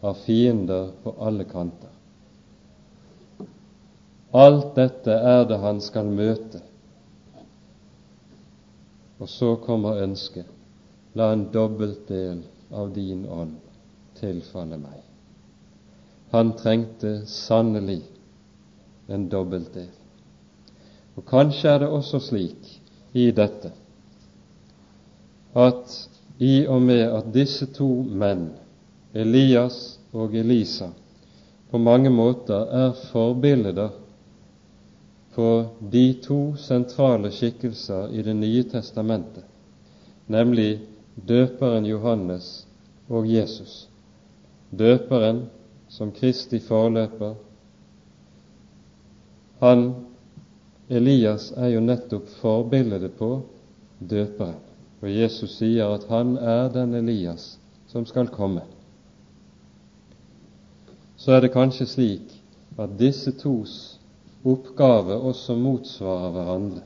av 0.00 0.16
fiender 0.24 0.88
på 1.04 1.12
alle 1.20 1.44
kanter. 1.44 1.92
Alt 4.32 4.72
dette 4.76 5.12
er 5.12 5.44
det 5.44 5.60
han 5.60 5.80
skal 5.84 6.08
møte. 6.08 6.62
Og 9.20 9.28
så 9.28 9.52
kommer 9.60 10.00
ønsket 10.02 10.48
la 11.12 11.28
en 11.34 11.50
dobbelt 11.52 12.06
del 12.08 12.40
av 12.72 12.94
din 12.96 13.26
ånd 13.28 13.58
tilfalle 14.16 14.80
meg. 14.80 15.02
Han 16.32 16.54
trengte 16.56 17.18
sannelig 17.28 18.00
en 19.12 19.28
dobbelt 19.28 19.74
del. 19.76 19.90
Og 21.16 21.24
kanskje 21.28 21.70
er 21.70 21.78
det 21.82 21.88
også 21.88 22.20
slik 22.20 22.80
i 23.12 23.30
dette 23.30 23.72
at 25.54 26.08
i 26.38 26.66
og 26.66 26.82
med 26.82 27.02
at 27.12 27.28
disse 27.34 27.66
to 27.76 27.88
menn, 28.08 28.48
Elias 29.14 29.98
og 30.16 30.34
Elisa, 30.34 30.88
på 31.70 31.78
mange 31.78 32.10
måter 32.10 32.72
er 32.72 32.94
forbilder 33.10 33.92
på 35.34 35.48
de 35.92 36.04
to 36.24 36.40
sentrale 36.56 37.30
skikkelser 37.32 38.12
i 38.12 38.22
Det 38.22 38.36
nye 38.36 38.64
testamentet, 38.68 39.44
nemlig 40.26 40.80
døperen 41.28 41.86
Johannes 41.86 42.66
og 43.08 43.28
Jesus. 43.28 43.88
Døperen 44.70 45.46
som 45.88 46.12
Kristi 46.12 46.58
forløper. 46.58 47.34
Han, 49.60 49.94
Elias, 50.92 51.50
er 51.56 51.72
jo 51.72 51.80
nettopp 51.80 52.28
forbildet 52.40 53.14
på 53.18 53.30
døperen. 53.98 54.60
Og 55.02 55.10
Jesus 55.10 55.56
sier 55.58 55.90
at 55.96 56.04
han 56.12 56.36
er 56.38 56.68
den 56.74 56.94
Elias 56.94 57.56
som 57.90 58.04
skal 58.06 58.30
komme. 58.30 58.62
Så 61.16 61.34
er 61.34 61.42
det 61.42 61.54
kanskje 61.54 61.86
slik 61.90 62.36
at 62.78 62.94
disse 62.98 63.32
tos 63.40 63.74
oppgave 64.46 65.16
også 65.18 65.56
motsvarer 65.58 66.30
hverandre. 66.34 66.84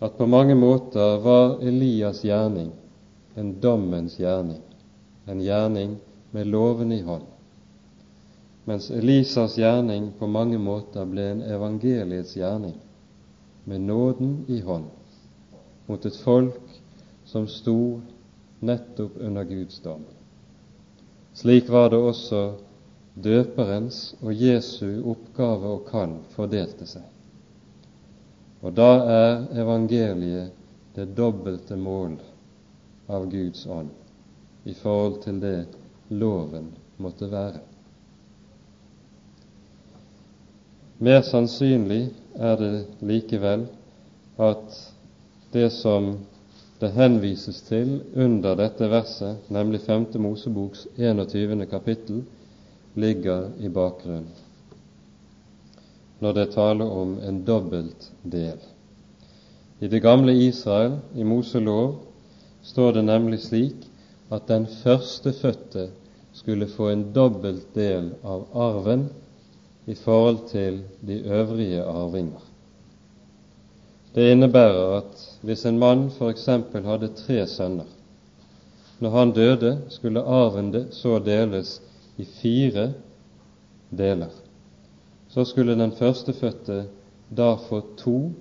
At 0.00 0.16
på 0.18 0.26
mange 0.26 0.54
måter 0.58 1.18
var 1.22 1.58
Elias' 1.60 2.24
gjerning 2.24 2.70
en 3.34 3.60
dommens 3.60 4.16
gjerning, 4.18 4.62
en 5.26 5.40
gjerning 5.40 5.96
med 6.30 6.48
loven 6.50 6.92
i 6.92 7.02
hånd, 7.02 7.26
mens 8.70 8.90
Elisas 8.90 9.56
gjerning 9.58 10.12
på 10.18 10.26
mange 10.30 10.58
måter 10.62 11.06
ble 11.10 11.24
en 11.32 11.40
evangeliets 11.42 12.36
gjerning, 12.38 12.76
med 13.64 13.80
nåden 13.80 14.44
i 14.46 14.60
hånd, 14.62 14.84
mot 15.88 16.04
et 16.06 16.18
folk 16.22 16.76
som 17.26 17.48
sto 17.50 17.98
nettopp 18.62 19.16
under 19.18 19.48
Guds 19.48 19.80
dom. 19.82 20.04
Slik 21.34 21.66
var 21.68 21.90
det 21.90 21.98
også 21.98 22.42
døperens 23.18 23.98
og 24.20 24.38
Jesu 24.38 25.02
oppgave 25.16 25.72
og 25.74 25.82
kall 25.90 26.14
fordelte 26.36 26.86
seg. 26.86 27.02
Og 28.62 28.76
da 28.78 28.90
er 29.16 29.34
evangeliet 29.64 30.54
det 30.94 31.08
dobbelte 31.18 31.74
mål 31.74 32.20
av 33.10 33.26
Guds 33.34 33.66
ånd 33.66 33.90
i 34.62 34.78
forhold 34.78 35.24
til 35.26 35.42
det 35.42 35.58
loven 36.22 36.70
måtte 37.02 37.26
være. 37.34 37.64
Mer 41.00 41.22
sannsynlig 41.24 42.10
er 42.36 42.58
det 42.60 42.72
likevel 43.00 43.62
at 44.36 44.74
det 45.54 45.70
som 45.72 46.10
det 46.80 46.90
henvises 46.92 47.62
til 47.64 47.94
under 48.16 48.58
dette 48.58 48.88
verset, 48.92 49.38
nemlig 49.48 49.80
5. 49.86 50.06
Moseboks 50.20 50.86
21. 50.98 51.64
kapittel, 51.70 52.22
ligger 52.94 53.48
i 53.60 53.68
bakgrunnen 53.68 54.28
når 56.20 56.34
det 56.36 56.50
taler 56.52 56.84
om 56.84 57.14
en 57.24 57.38
dobbelt 57.48 58.10
del. 58.22 58.58
I 59.80 59.88
det 59.88 60.02
gamle 60.04 60.34
Israel, 60.36 60.98
i 61.16 61.24
Moselov, 61.24 61.94
står 62.60 62.98
det 62.98 63.04
nemlig 63.06 63.38
slik 63.40 63.86
at 64.28 64.44
den 64.48 64.66
førstefødte 64.82 65.86
skulle 66.36 66.68
få 66.68 66.90
en 66.92 67.06
dobbelt 67.16 67.72
del 67.74 68.12
av 68.20 68.44
arven 68.52 69.08
i 69.86 69.94
forhold 69.94 70.48
til 70.48 70.82
de 71.06 71.20
øvrige 71.20 71.82
arvinger. 71.82 72.40
Det 74.14 74.30
innebærer 74.30 74.96
at 74.96 75.38
hvis 75.42 75.64
en 75.66 75.78
mann 75.78 76.10
f.eks. 76.10 76.46
hadde 76.46 77.08
tre 77.16 77.46
sønner, 77.46 77.84
når 79.00 79.10
han 79.10 79.32
døde, 79.32 79.78
skulle 79.88 80.22
arven 80.22 80.86
så 80.90 81.18
deles 81.18 81.82
i 82.18 82.24
fire 82.24 82.92
deler. 83.90 84.32
Så 85.28 85.44
skulle 85.44 85.78
den 85.78 85.92
førstefødte 85.92 86.84
da 87.36 87.54
få 87.54 87.80
to 87.96 88.32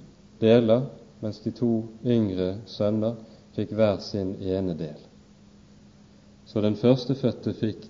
deler, 0.42 0.82
mens 1.22 1.40
de 1.40 1.52
to 1.52 1.86
yngre 2.06 2.56
sønner 2.66 3.16
fikk 3.56 3.72
hver 3.78 4.00
sin 4.02 4.36
ene 4.42 4.74
del. 4.78 4.98
Så 6.46 6.62
den 6.62 6.76
førstefødte 6.76 7.54
fikk 7.54 7.86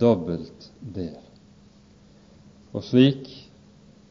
dobbelt 0.00 0.70
del. 0.94 1.23
Og 2.74 2.82
slik, 2.82 3.28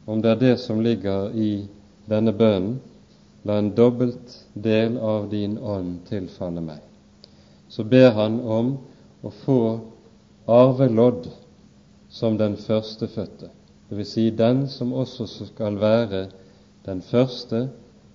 om 0.06 0.22
det 0.24 0.30
er 0.30 0.40
det 0.40 0.54
som 0.62 0.80
ligger 0.80 1.32
i 1.36 1.66
denne 2.08 2.32
bønnen, 2.32 2.78
la 3.44 3.58
en 3.60 3.74
dobbelt 3.76 4.38
del 4.56 4.96
av 4.96 5.28
din 5.28 5.58
ånd 5.60 5.98
tilfalle 6.08 6.62
meg, 6.64 6.80
så 7.68 7.84
ber 7.84 8.14
han 8.16 8.38
om 8.40 8.70
å 9.20 9.32
få 9.42 9.58
arvelodd 10.48 11.28
som 12.08 12.38
den 12.40 12.56
førstefødte, 12.56 13.50
dvs. 13.90 14.12
Si 14.14 14.30
den 14.32 14.64
som 14.72 14.94
også 14.96 15.26
skal 15.50 15.76
være 15.80 16.22
den 16.86 17.02
første 17.04 17.66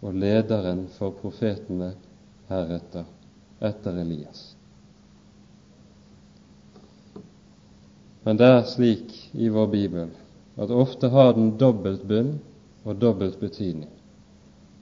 og 0.01 0.17
lederen 0.17 0.87
for 0.95 1.13
profetene 1.21 1.91
heretter, 2.49 3.05
etter 3.61 4.01
Elias. 4.01 4.55
Men 8.25 8.39
det 8.39 8.49
er 8.49 8.65
slik 8.69 9.13
i 9.33 9.49
vår 9.53 9.69
bibel 9.71 10.09
at 10.59 10.71
ofte 10.71 11.07
har 11.07 11.33
den 11.33 11.53
dobbelt 11.57 12.03
bunn 12.03 12.33
og 12.83 12.99
dobbelt 12.99 13.39
betydning, 13.39 13.91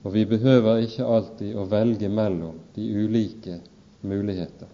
og 0.02 0.14
vi 0.14 0.24
behøver 0.26 0.82
ikke 0.82 1.06
alltid 1.06 1.54
å 1.54 1.66
velge 1.70 2.10
mellom 2.10 2.58
de 2.74 2.86
ulike 2.98 3.60
muligheter, 4.02 4.66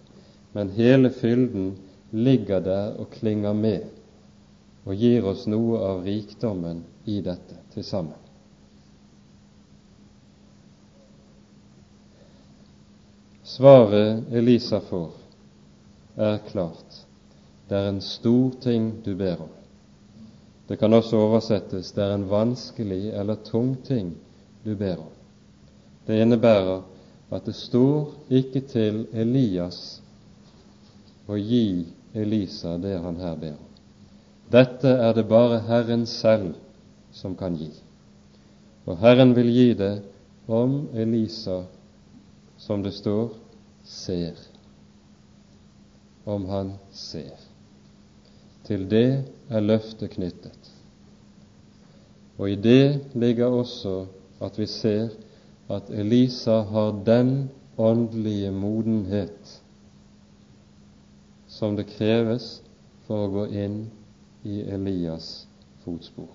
men 0.57 0.73
hele 0.73 1.11
fylden 1.13 1.75
ligger 2.15 2.63
der 2.65 2.95
og 3.01 3.11
klinger 3.19 3.53
med 3.53 3.91
og 4.85 4.93
gir 5.01 5.25
oss 5.25 5.47
noe 5.49 5.81
av 5.81 6.03
rikdommen 6.05 6.83
i 7.09 7.19
dette 7.25 7.57
til 7.73 7.85
sammen. 7.85 8.21
Svaret 13.45 14.33
Elisa 14.33 14.79
får, 14.81 15.11
er 16.17 16.39
klart. 16.49 17.01
Det 17.69 17.77
er 17.77 17.89
en 17.89 18.01
stor 18.01 18.57
ting 18.61 18.89
du 19.05 19.13
ber 19.17 19.41
om. 19.45 19.53
Det 20.67 20.77
kan 20.81 20.93
også 20.93 21.17
oversettes 21.17 21.91
det 21.93 22.03
er 22.03 22.15
en 22.15 22.29
vanskelig 22.29 23.11
eller 23.13 23.37
tung 23.45 23.75
ting 23.85 24.15
du 24.65 24.73
ber 24.75 24.97
om. 24.97 25.13
Det 26.07 26.21
innebærer 26.21 26.81
at 27.33 27.45
det 27.45 27.55
står 27.55 28.13
ikke 28.33 28.61
til 28.69 29.05
Elias 29.13 29.99
å 31.27 31.37
gi 31.37 31.85
Elisa 32.13 32.77
det 32.81 32.97
han 33.01 33.17
her 33.21 33.37
ber 33.37 33.55
om. 33.57 33.71
Dette 34.53 34.89
er 34.89 35.13
det 35.17 35.25
bare 35.29 35.63
Herren 35.65 36.05
selv 36.09 36.53
som 37.13 37.35
kan 37.37 37.57
gi. 37.57 37.71
Og 38.85 38.97
Herren 39.01 39.33
vil 39.35 39.49
gi 39.49 39.71
det 39.77 39.93
om 40.47 40.87
Elisa, 40.93 41.63
som 42.57 42.83
det 42.85 42.93
står, 42.93 43.33
ser. 43.83 44.37
Om 46.25 46.45
han 46.49 46.73
ser. 46.93 47.33
Til 48.65 48.85
det 48.89 49.34
er 49.49 49.61
løftet 49.61 50.15
knyttet. 50.15 50.71
Og 52.37 52.51
i 52.51 52.55
det 52.55 53.15
ligger 53.15 53.45
også 53.45 54.05
at 54.43 54.59
vi 54.59 54.67
ser 54.67 55.09
at 55.71 55.89
Elisa 55.89 56.61
har 56.61 56.91
den 57.05 57.49
åndelige 57.77 58.51
modenhet 58.51 59.61
som 61.47 61.75
det 61.75 61.87
kreves 61.95 62.61
for 63.07 63.25
å 63.25 63.31
gå 63.31 63.45
inn 63.63 63.77
i 64.43 64.61
Elias' 64.75 65.45
fotspor. 65.85 66.29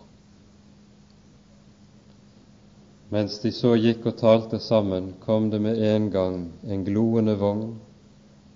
Mens 3.11 3.41
de 3.43 3.51
så 3.53 3.75
gikk 3.75 4.07
og 4.07 4.19
talte 4.21 4.61
sammen, 4.63 5.13
kom 5.21 5.51
det 5.51 5.61
med 5.63 5.83
en 5.83 6.09
gang 6.15 6.41
en 6.63 6.85
gloende 6.87 7.35
vogn 7.39 7.73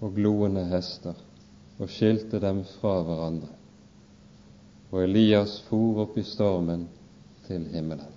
og 0.01 0.15
gloende 0.15 0.63
hester 0.71 1.19
og 1.79 1.91
skilte 1.91 2.39
dem 2.41 2.63
fra 2.77 3.01
hverandre. 3.03 3.51
Og 4.95 5.01
Elias 5.03 5.57
for 5.67 6.05
opp 6.05 6.19
i 6.21 6.23
stormen 6.23 6.85
til 7.49 7.65
himmelen. 7.73 8.13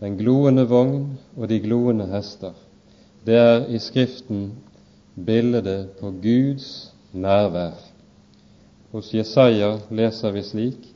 Den 0.00 0.16
gloende 0.18 0.64
vogn 0.66 1.04
og 1.36 1.46
de 1.48 1.60
gloende 1.62 2.08
hester, 2.10 2.56
det 3.22 3.36
er 3.38 3.68
i 3.70 3.78
Skriften 3.78 4.48
bildet 5.14 5.92
på 6.00 6.10
Guds 6.24 6.66
nærvær 7.12 7.76
hos 8.90 9.12
Jesaja 9.14 9.76
leser 9.94 10.32
vi 10.34 10.42
slik 10.42 10.86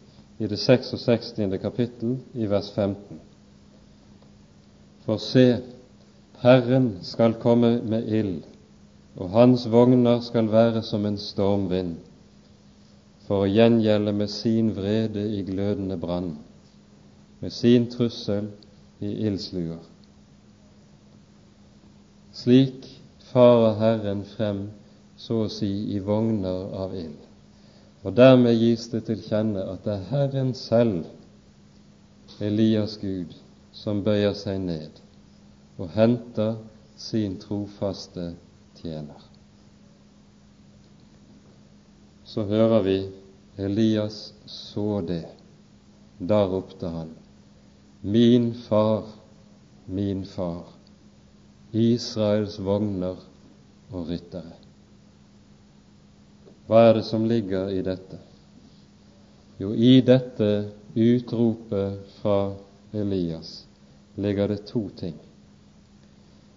i 0.43 0.49
det 0.51 0.59
66. 0.59 1.37
kapittel 1.63 2.17
i 2.35 2.49
vers 2.51 2.73
15. 2.75 3.21
For 5.05 5.21
se, 5.23 5.61
Herren 6.43 6.89
skal 7.07 7.37
komme 7.39 7.77
med 7.87 8.09
ild, 8.09 8.43
og 9.17 9.31
hans 9.31 9.69
vogner 9.71 10.19
skal 10.27 10.51
være 10.51 10.83
som 10.83 11.07
en 11.07 11.19
stormvind, 11.19 11.95
for 13.27 13.45
å 13.45 13.51
gjengjelde 13.51 14.13
med 14.13 14.31
sin 14.31 14.73
vrede 14.77 15.23
i 15.39 15.43
glødende 15.47 15.97
brann, 16.01 16.35
med 17.41 17.53
sin 17.53 17.89
trussel 17.93 18.51
i 19.01 19.13
ildsluer. 19.29 19.83
Slik 22.35 22.89
farer 23.31 23.79
Herren 23.81 24.25
frem, 24.35 24.67
så 25.17 25.45
å 25.45 25.53
si, 25.53 25.71
i 25.95 26.01
vogner 26.03 26.75
av 26.75 26.97
ild. 26.99 27.21
Og 28.05 28.17
dermed 28.19 28.59
gis 28.61 28.89
det 28.93 29.05
til 29.07 29.23
kjenne 29.25 29.63
at 29.73 29.87
det 29.87 29.95
er 29.95 30.09
Herren 30.11 30.53
selv, 30.59 31.07
Elias 32.43 32.99
Gud, 33.01 33.33
som 33.73 34.03
bøyer 34.05 34.35
seg 34.37 34.61
ned 34.67 35.01
og 35.79 35.91
henter 35.95 36.57
sin 36.97 37.39
trofaste 37.43 38.33
tjener. 38.79 39.24
Så 42.35 42.43
hører 42.43 42.81
vi 42.83 43.11
Elias 43.57 44.33
så 44.45 45.01
det. 45.07 45.27
Da 46.19 46.41
ropte 46.51 46.89
han, 46.91 47.13
Min 48.01 48.55
far, 48.55 49.05
min 49.87 50.25
far, 50.27 50.65
Israels 51.71 52.57
vogner 52.59 53.21
og 53.93 54.11
ryttere. 54.11 54.57
Hva 56.67 56.83
er 56.89 56.99
det 56.99 57.05
som 57.07 57.29
ligger 57.31 57.71
i 57.71 57.87
dette? 57.87 58.19
Jo, 59.63 59.71
i 59.71 60.01
dette 60.03 60.51
utropet 60.99 62.03
fra 62.19 62.41
Elias 62.91 63.55
ligger 64.19 64.51
det 64.51 64.67
to 64.73 64.89
ting. 64.99 65.23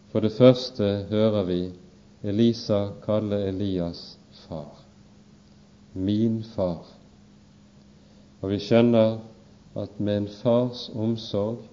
For 0.09 0.25
det 0.25 0.33
første 0.41 0.91
hører 1.13 1.45
vi 1.53 1.61
Elisa 2.25 2.81
kalle 3.05 3.43
Elias 3.53 4.17
far. 4.47 4.86
Min 5.97 6.43
far. 6.55 6.85
Og 8.41 8.51
vi 8.53 8.61
skjønner 8.61 9.17
at 9.77 9.97
med 9.99 10.21
en 10.21 10.29
fars 10.39 10.87
omsorg 10.93 11.65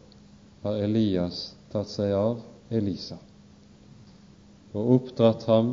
har 0.65 0.81
Elias 0.87 1.51
tatt 1.73 1.93
seg 1.93 2.17
av 2.17 2.41
Elisa 2.73 3.21
og 4.75 4.91
oppdratt 4.97 5.45
ham 5.47 5.69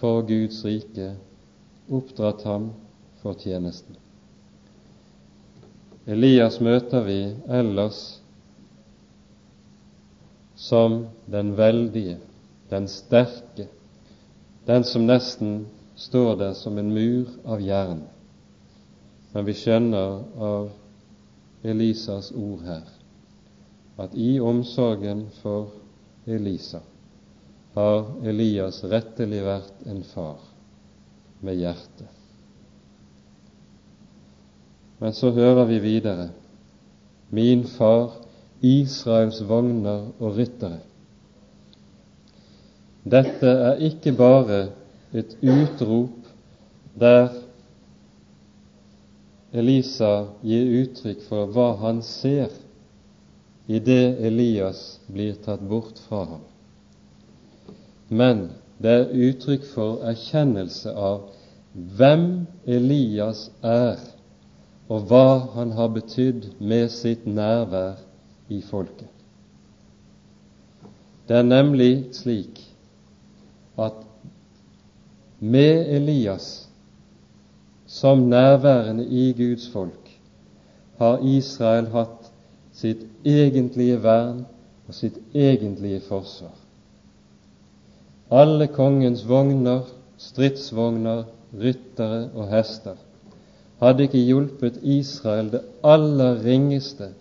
for 0.00 0.24
Guds 0.26 0.64
rike 0.66 1.12
oppdratt 1.88 2.42
ham 2.42 2.70
for 3.22 3.38
tjenesten. 3.38 3.96
Elias 6.06 6.58
møter 6.62 7.04
vi 7.06 7.20
ellers 7.50 8.00
som 10.56 11.04
den 11.30 11.52
veldige, 11.58 12.18
den 12.70 12.86
sterke, 12.90 13.68
den 14.66 14.86
som 14.86 15.06
nesten 15.06 15.66
står 15.96 16.36
der 16.36 16.52
som 16.52 16.78
en 16.78 16.92
mur 16.94 17.28
av 17.44 17.60
jern. 17.60 18.02
Men 19.32 19.44
vi 19.44 19.54
skjønner 19.56 20.20
av 20.38 20.68
Elisas 21.66 22.30
ord 22.36 22.62
her 22.66 22.84
at 23.96 24.14
i 24.14 24.36
omsorgen 24.40 25.26
for 25.40 25.72
Elisa 26.28 26.82
har 27.76 28.04
Elias 28.28 28.82
rettelig 28.88 29.40
vært 29.44 29.86
en 29.88 30.02
far 30.04 30.40
med 31.44 31.58
hjerte. 31.60 32.06
Men 34.98 35.12
så 35.12 35.30
hører 35.36 35.64
vi 35.68 35.80
videre 35.84 36.30
min 37.36 37.66
far, 37.68 38.14
Israels 38.64 39.42
vogner 39.44 40.06
og 40.16 40.38
ryttere. 40.38 40.78
Dette 43.04 43.50
er 43.68 43.82
ikke 43.90 44.14
bare 44.16 44.60
et 45.12 45.36
utrop 45.42 46.30
der 47.00 47.28
Elisa 49.52 50.26
gir 50.42 50.66
uttrykk 50.82 51.22
for 51.28 51.52
hva 51.54 51.70
han 51.80 52.02
ser 52.04 52.50
i 53.66 53.78
det 53.78 54.18
Elias 54.26 54.98
blir 55.10 55.38
tatt 55.44 55.62
bort 55.70 55.98
fra 56.08 56.24
ham. 56.32 56.44
Men 58.08 58.48
det 58.82 58.92
er 58.92 59.14
uttrykk 59.28 59.64
for 59.72 60.04
erkjennelse 60.06 60.92
av 60.92 61.24
hvem 61.96 62.46
Elias 62.66 63.48
er, 63.64 63.98
og 64.88 65.08
hva 65.10 65.26
han 65.56 65.72
har 65.78 65.90
betydd 65.94 66.52
med 66.60 66.90
sitt 66.94 67.26
nærvær 67.26 67.98
i 68.52 68.60
folket. 68.62 69.10
Det 71.26 71.40
er 71.40 71.46
nemlig 71.46 72.06
slik 72.14 72.60
at 73.82 74.05
med 75.38 75.96
Elias 75.96 76.68
som 77.86 78.18
nærværende 78.18 79.06
i 79.06 79.32
Guds 79.32 79.68
folk 79.70 80.10
har 80.98 81.20
Israel 81.22 81.90
hatt 81.92 82.30
sitt 82.72 83.04
egentlige 83.24 83.98
vern 84.02 84.44
og 84.88 84.94
sitt 84.94 85.18
egentlige 85.34 86.00
forsvar. 86.08 86.54
Alle 88.30 88.66
kongens 88.66 89.22
vogner, 89.28 89.84
stridsvogner, 90.18 91.24
ryttere 91.54 92.30
og 92.34 92.48
hester 92.50 92.96
hadde 93.80 94.06
ikke 94.06 94.24
hjulpet 94.24 94.80
Israel 94.82 95.52
det 95.52 95.62
aller 95.84 96.40
ringeste 96.44 97.12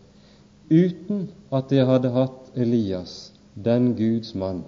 uten 0.71 1.27
at 1.53 1.69
de 1.69 1.83
hadde 1.85 2.11
hatt 2.15 2.55
Elias, 2.55 3.33
den 3.55 3.93
Guds 3.95 4.33
mann. 4.35 4.63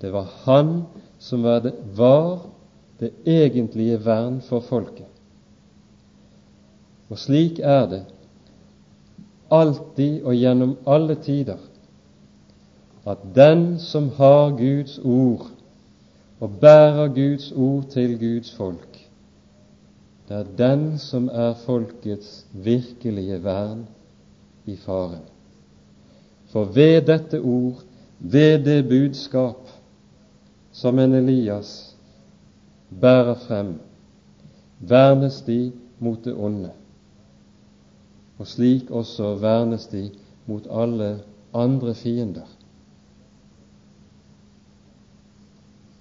Det 0.00 0.12
var 0.12 0.32
han 0.46 0.82
som 1.20 1.42
var 1.44 1.60
det, 1.60 1.74
var 1.96 2.46
det 3.00 3.10
egentlige 3.28 3.98
vern 4.04 4.40
for 4.44 4.64
folket. 4.64 5.08
Og 7.10 7.18
slik 7.18 7.58
er 7.62 7.86
det 7.90 8.04
alltid 9.50 10.22
og 10.22 10.36
gjennom 10.38 10.76
alle 10.86 11.16
tider 11.20 11.58
at 13.08 13.22
den 13.34 13.78
som 13.82 14.10
har 14.16 14.52
Guds 14.56 14.98
ord 14.98 15.48
og 16.40 16.58
bærer 16.60 17.08
Guds 17.08 17.50
ord 17.52 17.88
til 17.92 18.18
Guds 18.20 18.52
folk, 18.56 18.98
det 20.28 20.36
er 20.36 20.52
den 20.58 20.98
som 20.98 21.28
er 21.32 21.56
folkets 21.64 22.46
virkelige 22.52 23.40
vern 23.44 23.86
i 24.66 24.76
faren. 24.76 25.24
For 26.52 26.64
ved 26.64 27.02
dette 27.08 27.40
ord, 27.40 27.82
ved 28.18 28.64
det 28.64 28.88
budskap 28.88 29.59
som 30.80 30.98
en 30.98 31.14
Elias 31.14 31.72
bærer 33.00 33.36
frem, 33.46 33.74
vernes 34.80 35.42
de 35.46 35.62
mot 36.00 36.24
det 36.24 36.34
onde 36.34 36.72
og 38.40 38.48
slik 38.48 38.90
også 38.90 39.34
vernes 39.36 39.84
de 39.92 40.06
mot 40.48 40.64
alle 40.72 41.10
andre 41.54 41.94
fiender. 41.94 42.46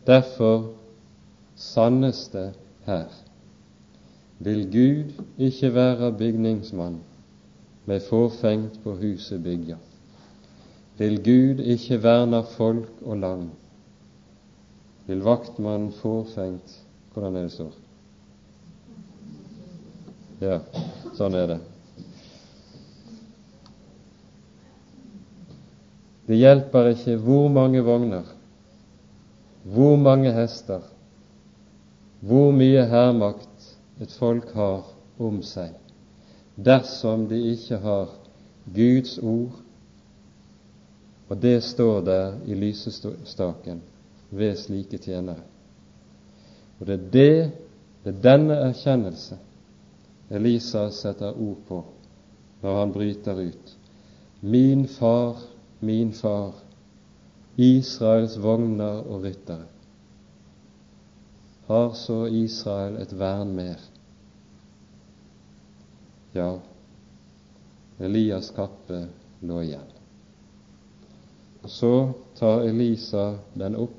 Derfor 0.07 0.71
sannes 1.55 2.27
det 2.31 2.53
her 2.85 3.11
vil 4.39 4.63
Gud 4.71 5.23
ikke 5.37 5.73
være 5.73 6.13
bygningsmann 6.17 7.01
med 7.85 7.99
fåfengt 7.99 8.79
på 8.83 8.95
huset 8.95 9.43
bygger? 9.43 9.77
Vil 10.97 11.17
Gud 11.23 11.63
ikke 11.63 12.03
verne 12.03 12.43
folk 12.43 13.01
og 13.05 13.17
land, 13.17 13.49
vil 15.09 15.25
vaktmannen 15.25 15.91
fåfengt 15.91 16.75
Hvordan 17.13 17.35
er 17.35 17.47
det 17.47 17.53
står? 17.55 17.71
Ja, 20.39 20.59
sånn 21.17 21.35
er 21.35 21.47
det. 21.49 21.57
Det 26.29 26.37
hjelper 26.37 26.91
ikke 26.93 27.17
hvor 27.25 27.49
mange 27.49 27.81
vogner, 27.83 28.29
hvor 29.65 29.97
mange 29.97 30.29
hester, 30.37 30.85
hvor 32.21 32.53
mye 32.53 32.85
hærmakt 32.93 33.69
et 33.99 34.13
folk 34.21 34.53
har 34.53 34.85
om 35.17 35.41
seg, 35.41 35.73
dersom 36.55 37.25
de 37.33 37.41
ikke 37.55 37.81
har 37.81 38.13
Guds 38.77 39.17
ord, 39.17 39.57
og 41.27 41.41
det 41.41 41.57
står 41.65 42.03
der 42.05 42.43
i 42.45 42.55
lysestaken 42.61 43.81
ved 44.31 44.55
slike 44.57 44.97
tjenere. 44.97 45.43
Og 46.79 46.87
det 46.87 46.95
er 46.95 47.05
det, 47.13 47.51
det 48.03 48.13
er 48.13 48.23
denne 48.23 48.57
erkjennelse 48.69 49.37
Elisa 50.29 50.85
setter 50.93 51.33
ord 51.33 51.63
på 51.67 51.79
når 52.61 52.75
han 52.79 52.91
bryter 52.93 53.39
ut. 53.49 53.71
Min 54.41 54.85
far 54.87 55.39
min 55.79 56.13
far, 56.13 56.53
Israels 57.55 58.37
vogner 58.37 59.03
og 59.07 59.23
ryttere. 59.23 59.65
Har 61.67 61.93
så 61.93 62.25
Israel 62.25 62.97
et 62.99 63.13
vern 63.19 63.53
mer? 63.55 63.79
Ja, 66.35 66.57
Elias' 67.99 68.51
kappe 68.55 69.05
lå 69.41 69.61
igjen. 69.61 69.87
Så 71.65 72.11
tar 72.39 72.65
Elisa 72.67 73.37
den 73.53 73.75
opp, 73.75 73.98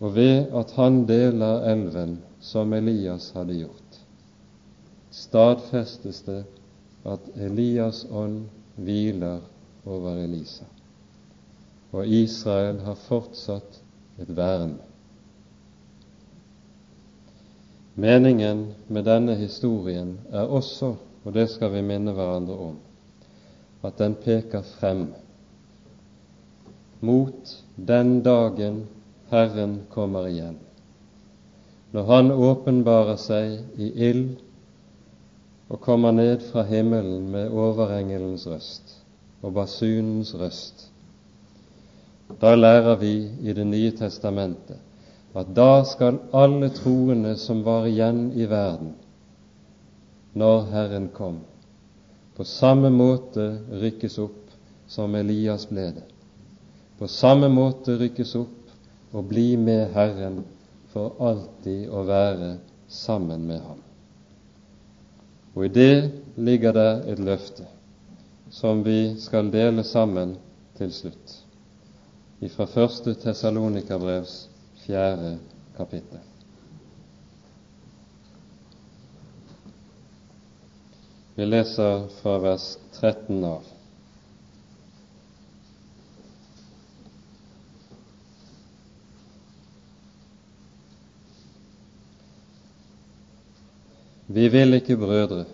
og 0.00 0.14
ved 0.14 0.52
at 0.54 0.72
han 0.78 1.02
deler 1.08 1.64
elven 1.72 2.18
som 2.40 2.72
Elias 2.72 3.32
hadde 3.34 3.56
gjort, 3.58 4.00
stadfestes 5.10 6.22
det 6.26 6.42
at 7.08 7.30
Elias' 7.34 8.06
ånd 8.12 8.44
hviler 8.76 9.40
over 9.86 10.20
Elisa. 10.22 10.66
Og 11.92 12.06
Israel 12.06 12.82
har 12.84 12.98
fortsatt 13.08 13.80
et 14.20 14.30
vern. 14.36 14.76
Meningen 17.98 18.68
med 18.88 19.08
denne 19.08 19.34
historien 19.34 20.18
er 20.30 20.46
også, 20.46 20.92
og 21.24 21.34
det 21.34 21.48
skal 21.50 21.72
vi 21.72 21.82
minne 21.82 22.12
hverandre 22.14 22.58
om, 22.68 22.76
at 23.82 23.98
den 23.98 24.14
peker 24.14 24.62
frem 24.62 25.08
mot 27.00 27.56
den 27.76 28.20
dagen 28.22 28.84
Herren 29.30 29.80
kommer 29.92 30.28
igjen, 30.28 30.56
når 31.92 32.04
Han 32.12 32.30
åpenbarer 32.32 33.16
seg 33.20 33.80
i 33.80 33.90
ild 34.08 34.38
og 35.68 35.80
kommer 35.84 36.12
ned 36.16 36.44
fra 36.48 36.64
himmelen 36.68 37.28
med 37.32 37.52
overengelens 37.52 38.46
røst 38.48 38.94
og 39.42 39.52
basunens 39.56 40.32
røst. 40.34 40.88
Da 42.40 42.54
lærer 42.54 42.96
vi 43.00 43.14
i 43.40 43.52
Det 43.52 43.66
nye 43.66 43.92
testamentet 43.96 44.80
at 45.38 45.50
da 45.54 45.84
skal 45.84 46.18
alle 46.32 46.70
troende 46.74 47.36
som 47.38 47.60
var 47.64 47.86
igjen 47.86 48.30
i 48.34 48.48
verden 48.48 48.94
når 50.38 50.66
Herren 50.72 51.08
kom, 51.14 51.40
på 52.36 52.44
samme 52.44 52.90
måte 52.90 53.44
rykkes 53.82 54.18
opp 54.22 54.52
som 54.88 55.14
Elias 55.18 55.66
ble 55.70 55.88
det. 55.96 56.04
På 56.98 57.08
samme 57.10 57.48
måte 57.50 57.96
rykkes 57.98 58.34
opp 58.38 58.57
og 59.12 59.28
bli 59.28 59.56
med 59.56 59.92
Herren 59.94 60.42
for 60.92 61.16
alltid 61.20 61.88
å 61.88 62.04
være 62.08 62.54
sammen 62.88 63.46
med 63.48 63.60
ham. 63.64 63.82
Og 65.54 65.66
i 65.66 65.72
det 65.72 66.10
ligger 66.36 66.76
det 66.76 66.90
et 67.12 67.20
løfte 67.22 67.66
som 68.50 68.84
vi 68.84 69.16
skal 69.20 69.50
dele 69.52 69.84
sammen 69.84 70.36
til 70.78 70.92
slutt, 70.94 71.34
fra 72.54 72.68
første 72.70 73.16
Tessalonikerbrevs 73.18 74.46
fjerde 74.84 75.36
kapittel. 75.76 76.22
Vi 81.38 81.46
leser 81.46 82.06
fra 82.18 82.38
vers 82.42 82.70
13 82.98 83.44
av. 83.46 83.66
Vi 94.28 94.48
vil 94.52 94.76
ikke, 94.76 94.96
brødre, 94.96 95.44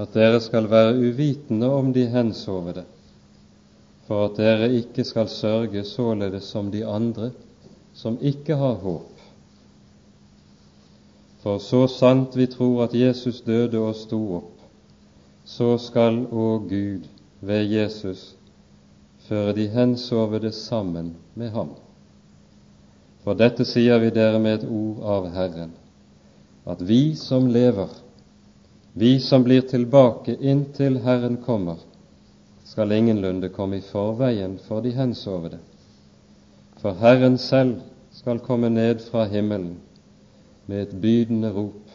at 0.00 0.14
dere 0.14 0.40
skal 0.40 0.70
være 0.70 0.96
uvitende 0.96 1.68
om 1.72 1.92
de 1.92 2.06
hensovede, 2.08 2.84
for 4.06 4.24
at 4.24 4.36
dere 4.36 4.70
ikke 4.72 5.04
skal 5.04 5.28
sørge 5.28 5.84
således 5.84 6.44
som 6.44 6.70
de 6.72 6.86
andre 6.86 7.30
som 7.96 8.18
ikke 8.20 8.56
har 8.56 8.74
håp. 8.80 9.12
For 11.44 11.58
så 11.58 11.86
sant 11.86 12.36
vi 12.36 12.46
tror 12.46 12.84
at 12.84 12.94
Jesus 12.94 13.40
døde 13.40 13.78
og 13.78 13.94
sto 13.94 14.20
opp, 14.40 14.52
så 15.44 15.76
skal 15.78 16.24
òg 16.26 16.68
Gud 16.72 17.04
ved 17.40 17.68
Jesus 17.70 18.32
føre 19.28 19.52
de 19.54 19.68
hensovede 19.68 20.52
sammen 20.52 21.14
med 21.34 21.50
ham. 21.50 21.70
For 23.24 23.34
dette 23.34 23.64
sier 23.66 23.98
vi 24.02 24.10
dere 24.14 24.40
med 24.42 24.60
et 24.60 24.66
ord 24.70 25.04
av 25.04 25.30
Herren, 25.34 25.72
at 26.66 26.82
vi 26.88 27.14
som 27.18 27.46
lever, 27.50 27.90
vi 28.98 29.20
som 29.20 29.42
blir 29.44 29.60
tilbake 29.60 30.36
inntil 30.40 30.96
Herren 30.96 31.36
kommer, 31.36 31.76
skal 32.64 32.92
ingenlunde 32.92 33.48
komme 33.52 33.76
i 33.76 33.84
forveien 33.84 34.54
for 34.68 34.80
de 34.80 34.94
hensovede. 34.96 35.58
For 36.80 36.96
Herren 36.96 37.36
selv 37.38 37.74
skal 38.16 38.40
komme 38.40 38.70
ned 38.72 39.04
fra 39.10 39.26
himmelen 39.28 39.74
med 40.66 40.82
et 40.82 40.96
bydende 41.02 41.52
rop, 41.52 41.92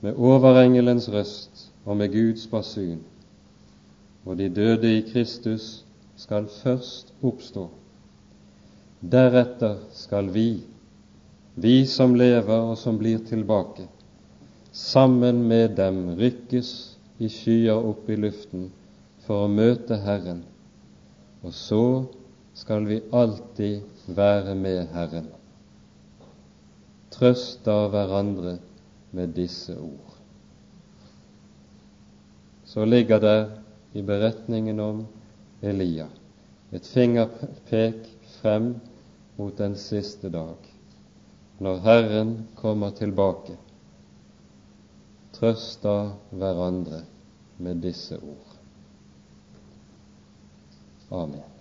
med 0.00 0.18
overengelens 0.18 1.06
røst 1.08 1.70
og 1.84 1.96
med 1.96 2.10
Guds 2.10 2.48
basun, 2.50 2.98
og 4.26 4.42
de 4.42 4.50
døde 4.50 4.96
i 4.98 5.06
Kristus 5.12 5.84
skal 6.16 6.50
først 6.64 7.14
oppstå. 7.22 7.68
Deretter 9.00 9.78
skal 9.94 10.34
vi, 10.34 10.64
vi 11.54 11.86
som 11.86 12.18
lever 12.18 12.72
og 12.72 12.78
som 12.78 12.98
blir 12.98 13.22
tilbake, 13.28 13.86
sammen 14.72 15.48
med 15.48 15.76
dem 15.76 16.14
rykkes 16.16 16.96
i 17.18 17.28
skyer 17.28 17.76
opp 17.76 18.08
i 18.10 18.16
luften 18.16 18.70
for 19.26 19.44
å 19.44 19.52
møte 19.52 19.98
Herren, 20.02 20.42
og 21.44 21.52
så 21.54 21.84
skal 22.56 22.86
vi 22.88 23.00
alltid 23.12 24.08
være 24.16 24.54
med 24.58 24.88
Herren. 24.94 25.28
Trøst 27.12 27.68
av 27.68 27.90
hverandre 27.92 28.56
med 29.12 29.34
disse 29.36 29.76
ord. 29.76 30.16
Så 32.64 32.84
ligger 32.88 33.20
der 33.20 33.42
i 33.92 34.02
beretningen 34.02 34.80
om 34.80 35.04
Elia 35.60 36.08
et 36.72 36.86
fingerpek 36.88 38.06
frem 38.40 38.72
mot 39.36 39.52
den 39.58 39.76
siste 39.76 40.30
dag, 40.32 40.56
når 41.60 41.82
Herren 41.84 42.32
kommer 42.56 42.96
tilbake. 42.96 43.58
Trøst 45.32 45.86
av 45.88 46.12
hverandre 46.30 47.02
med 47.62 47.80
disse 47.84 48.18
ord. 48.20 48.58
Amen. 51.12 51.51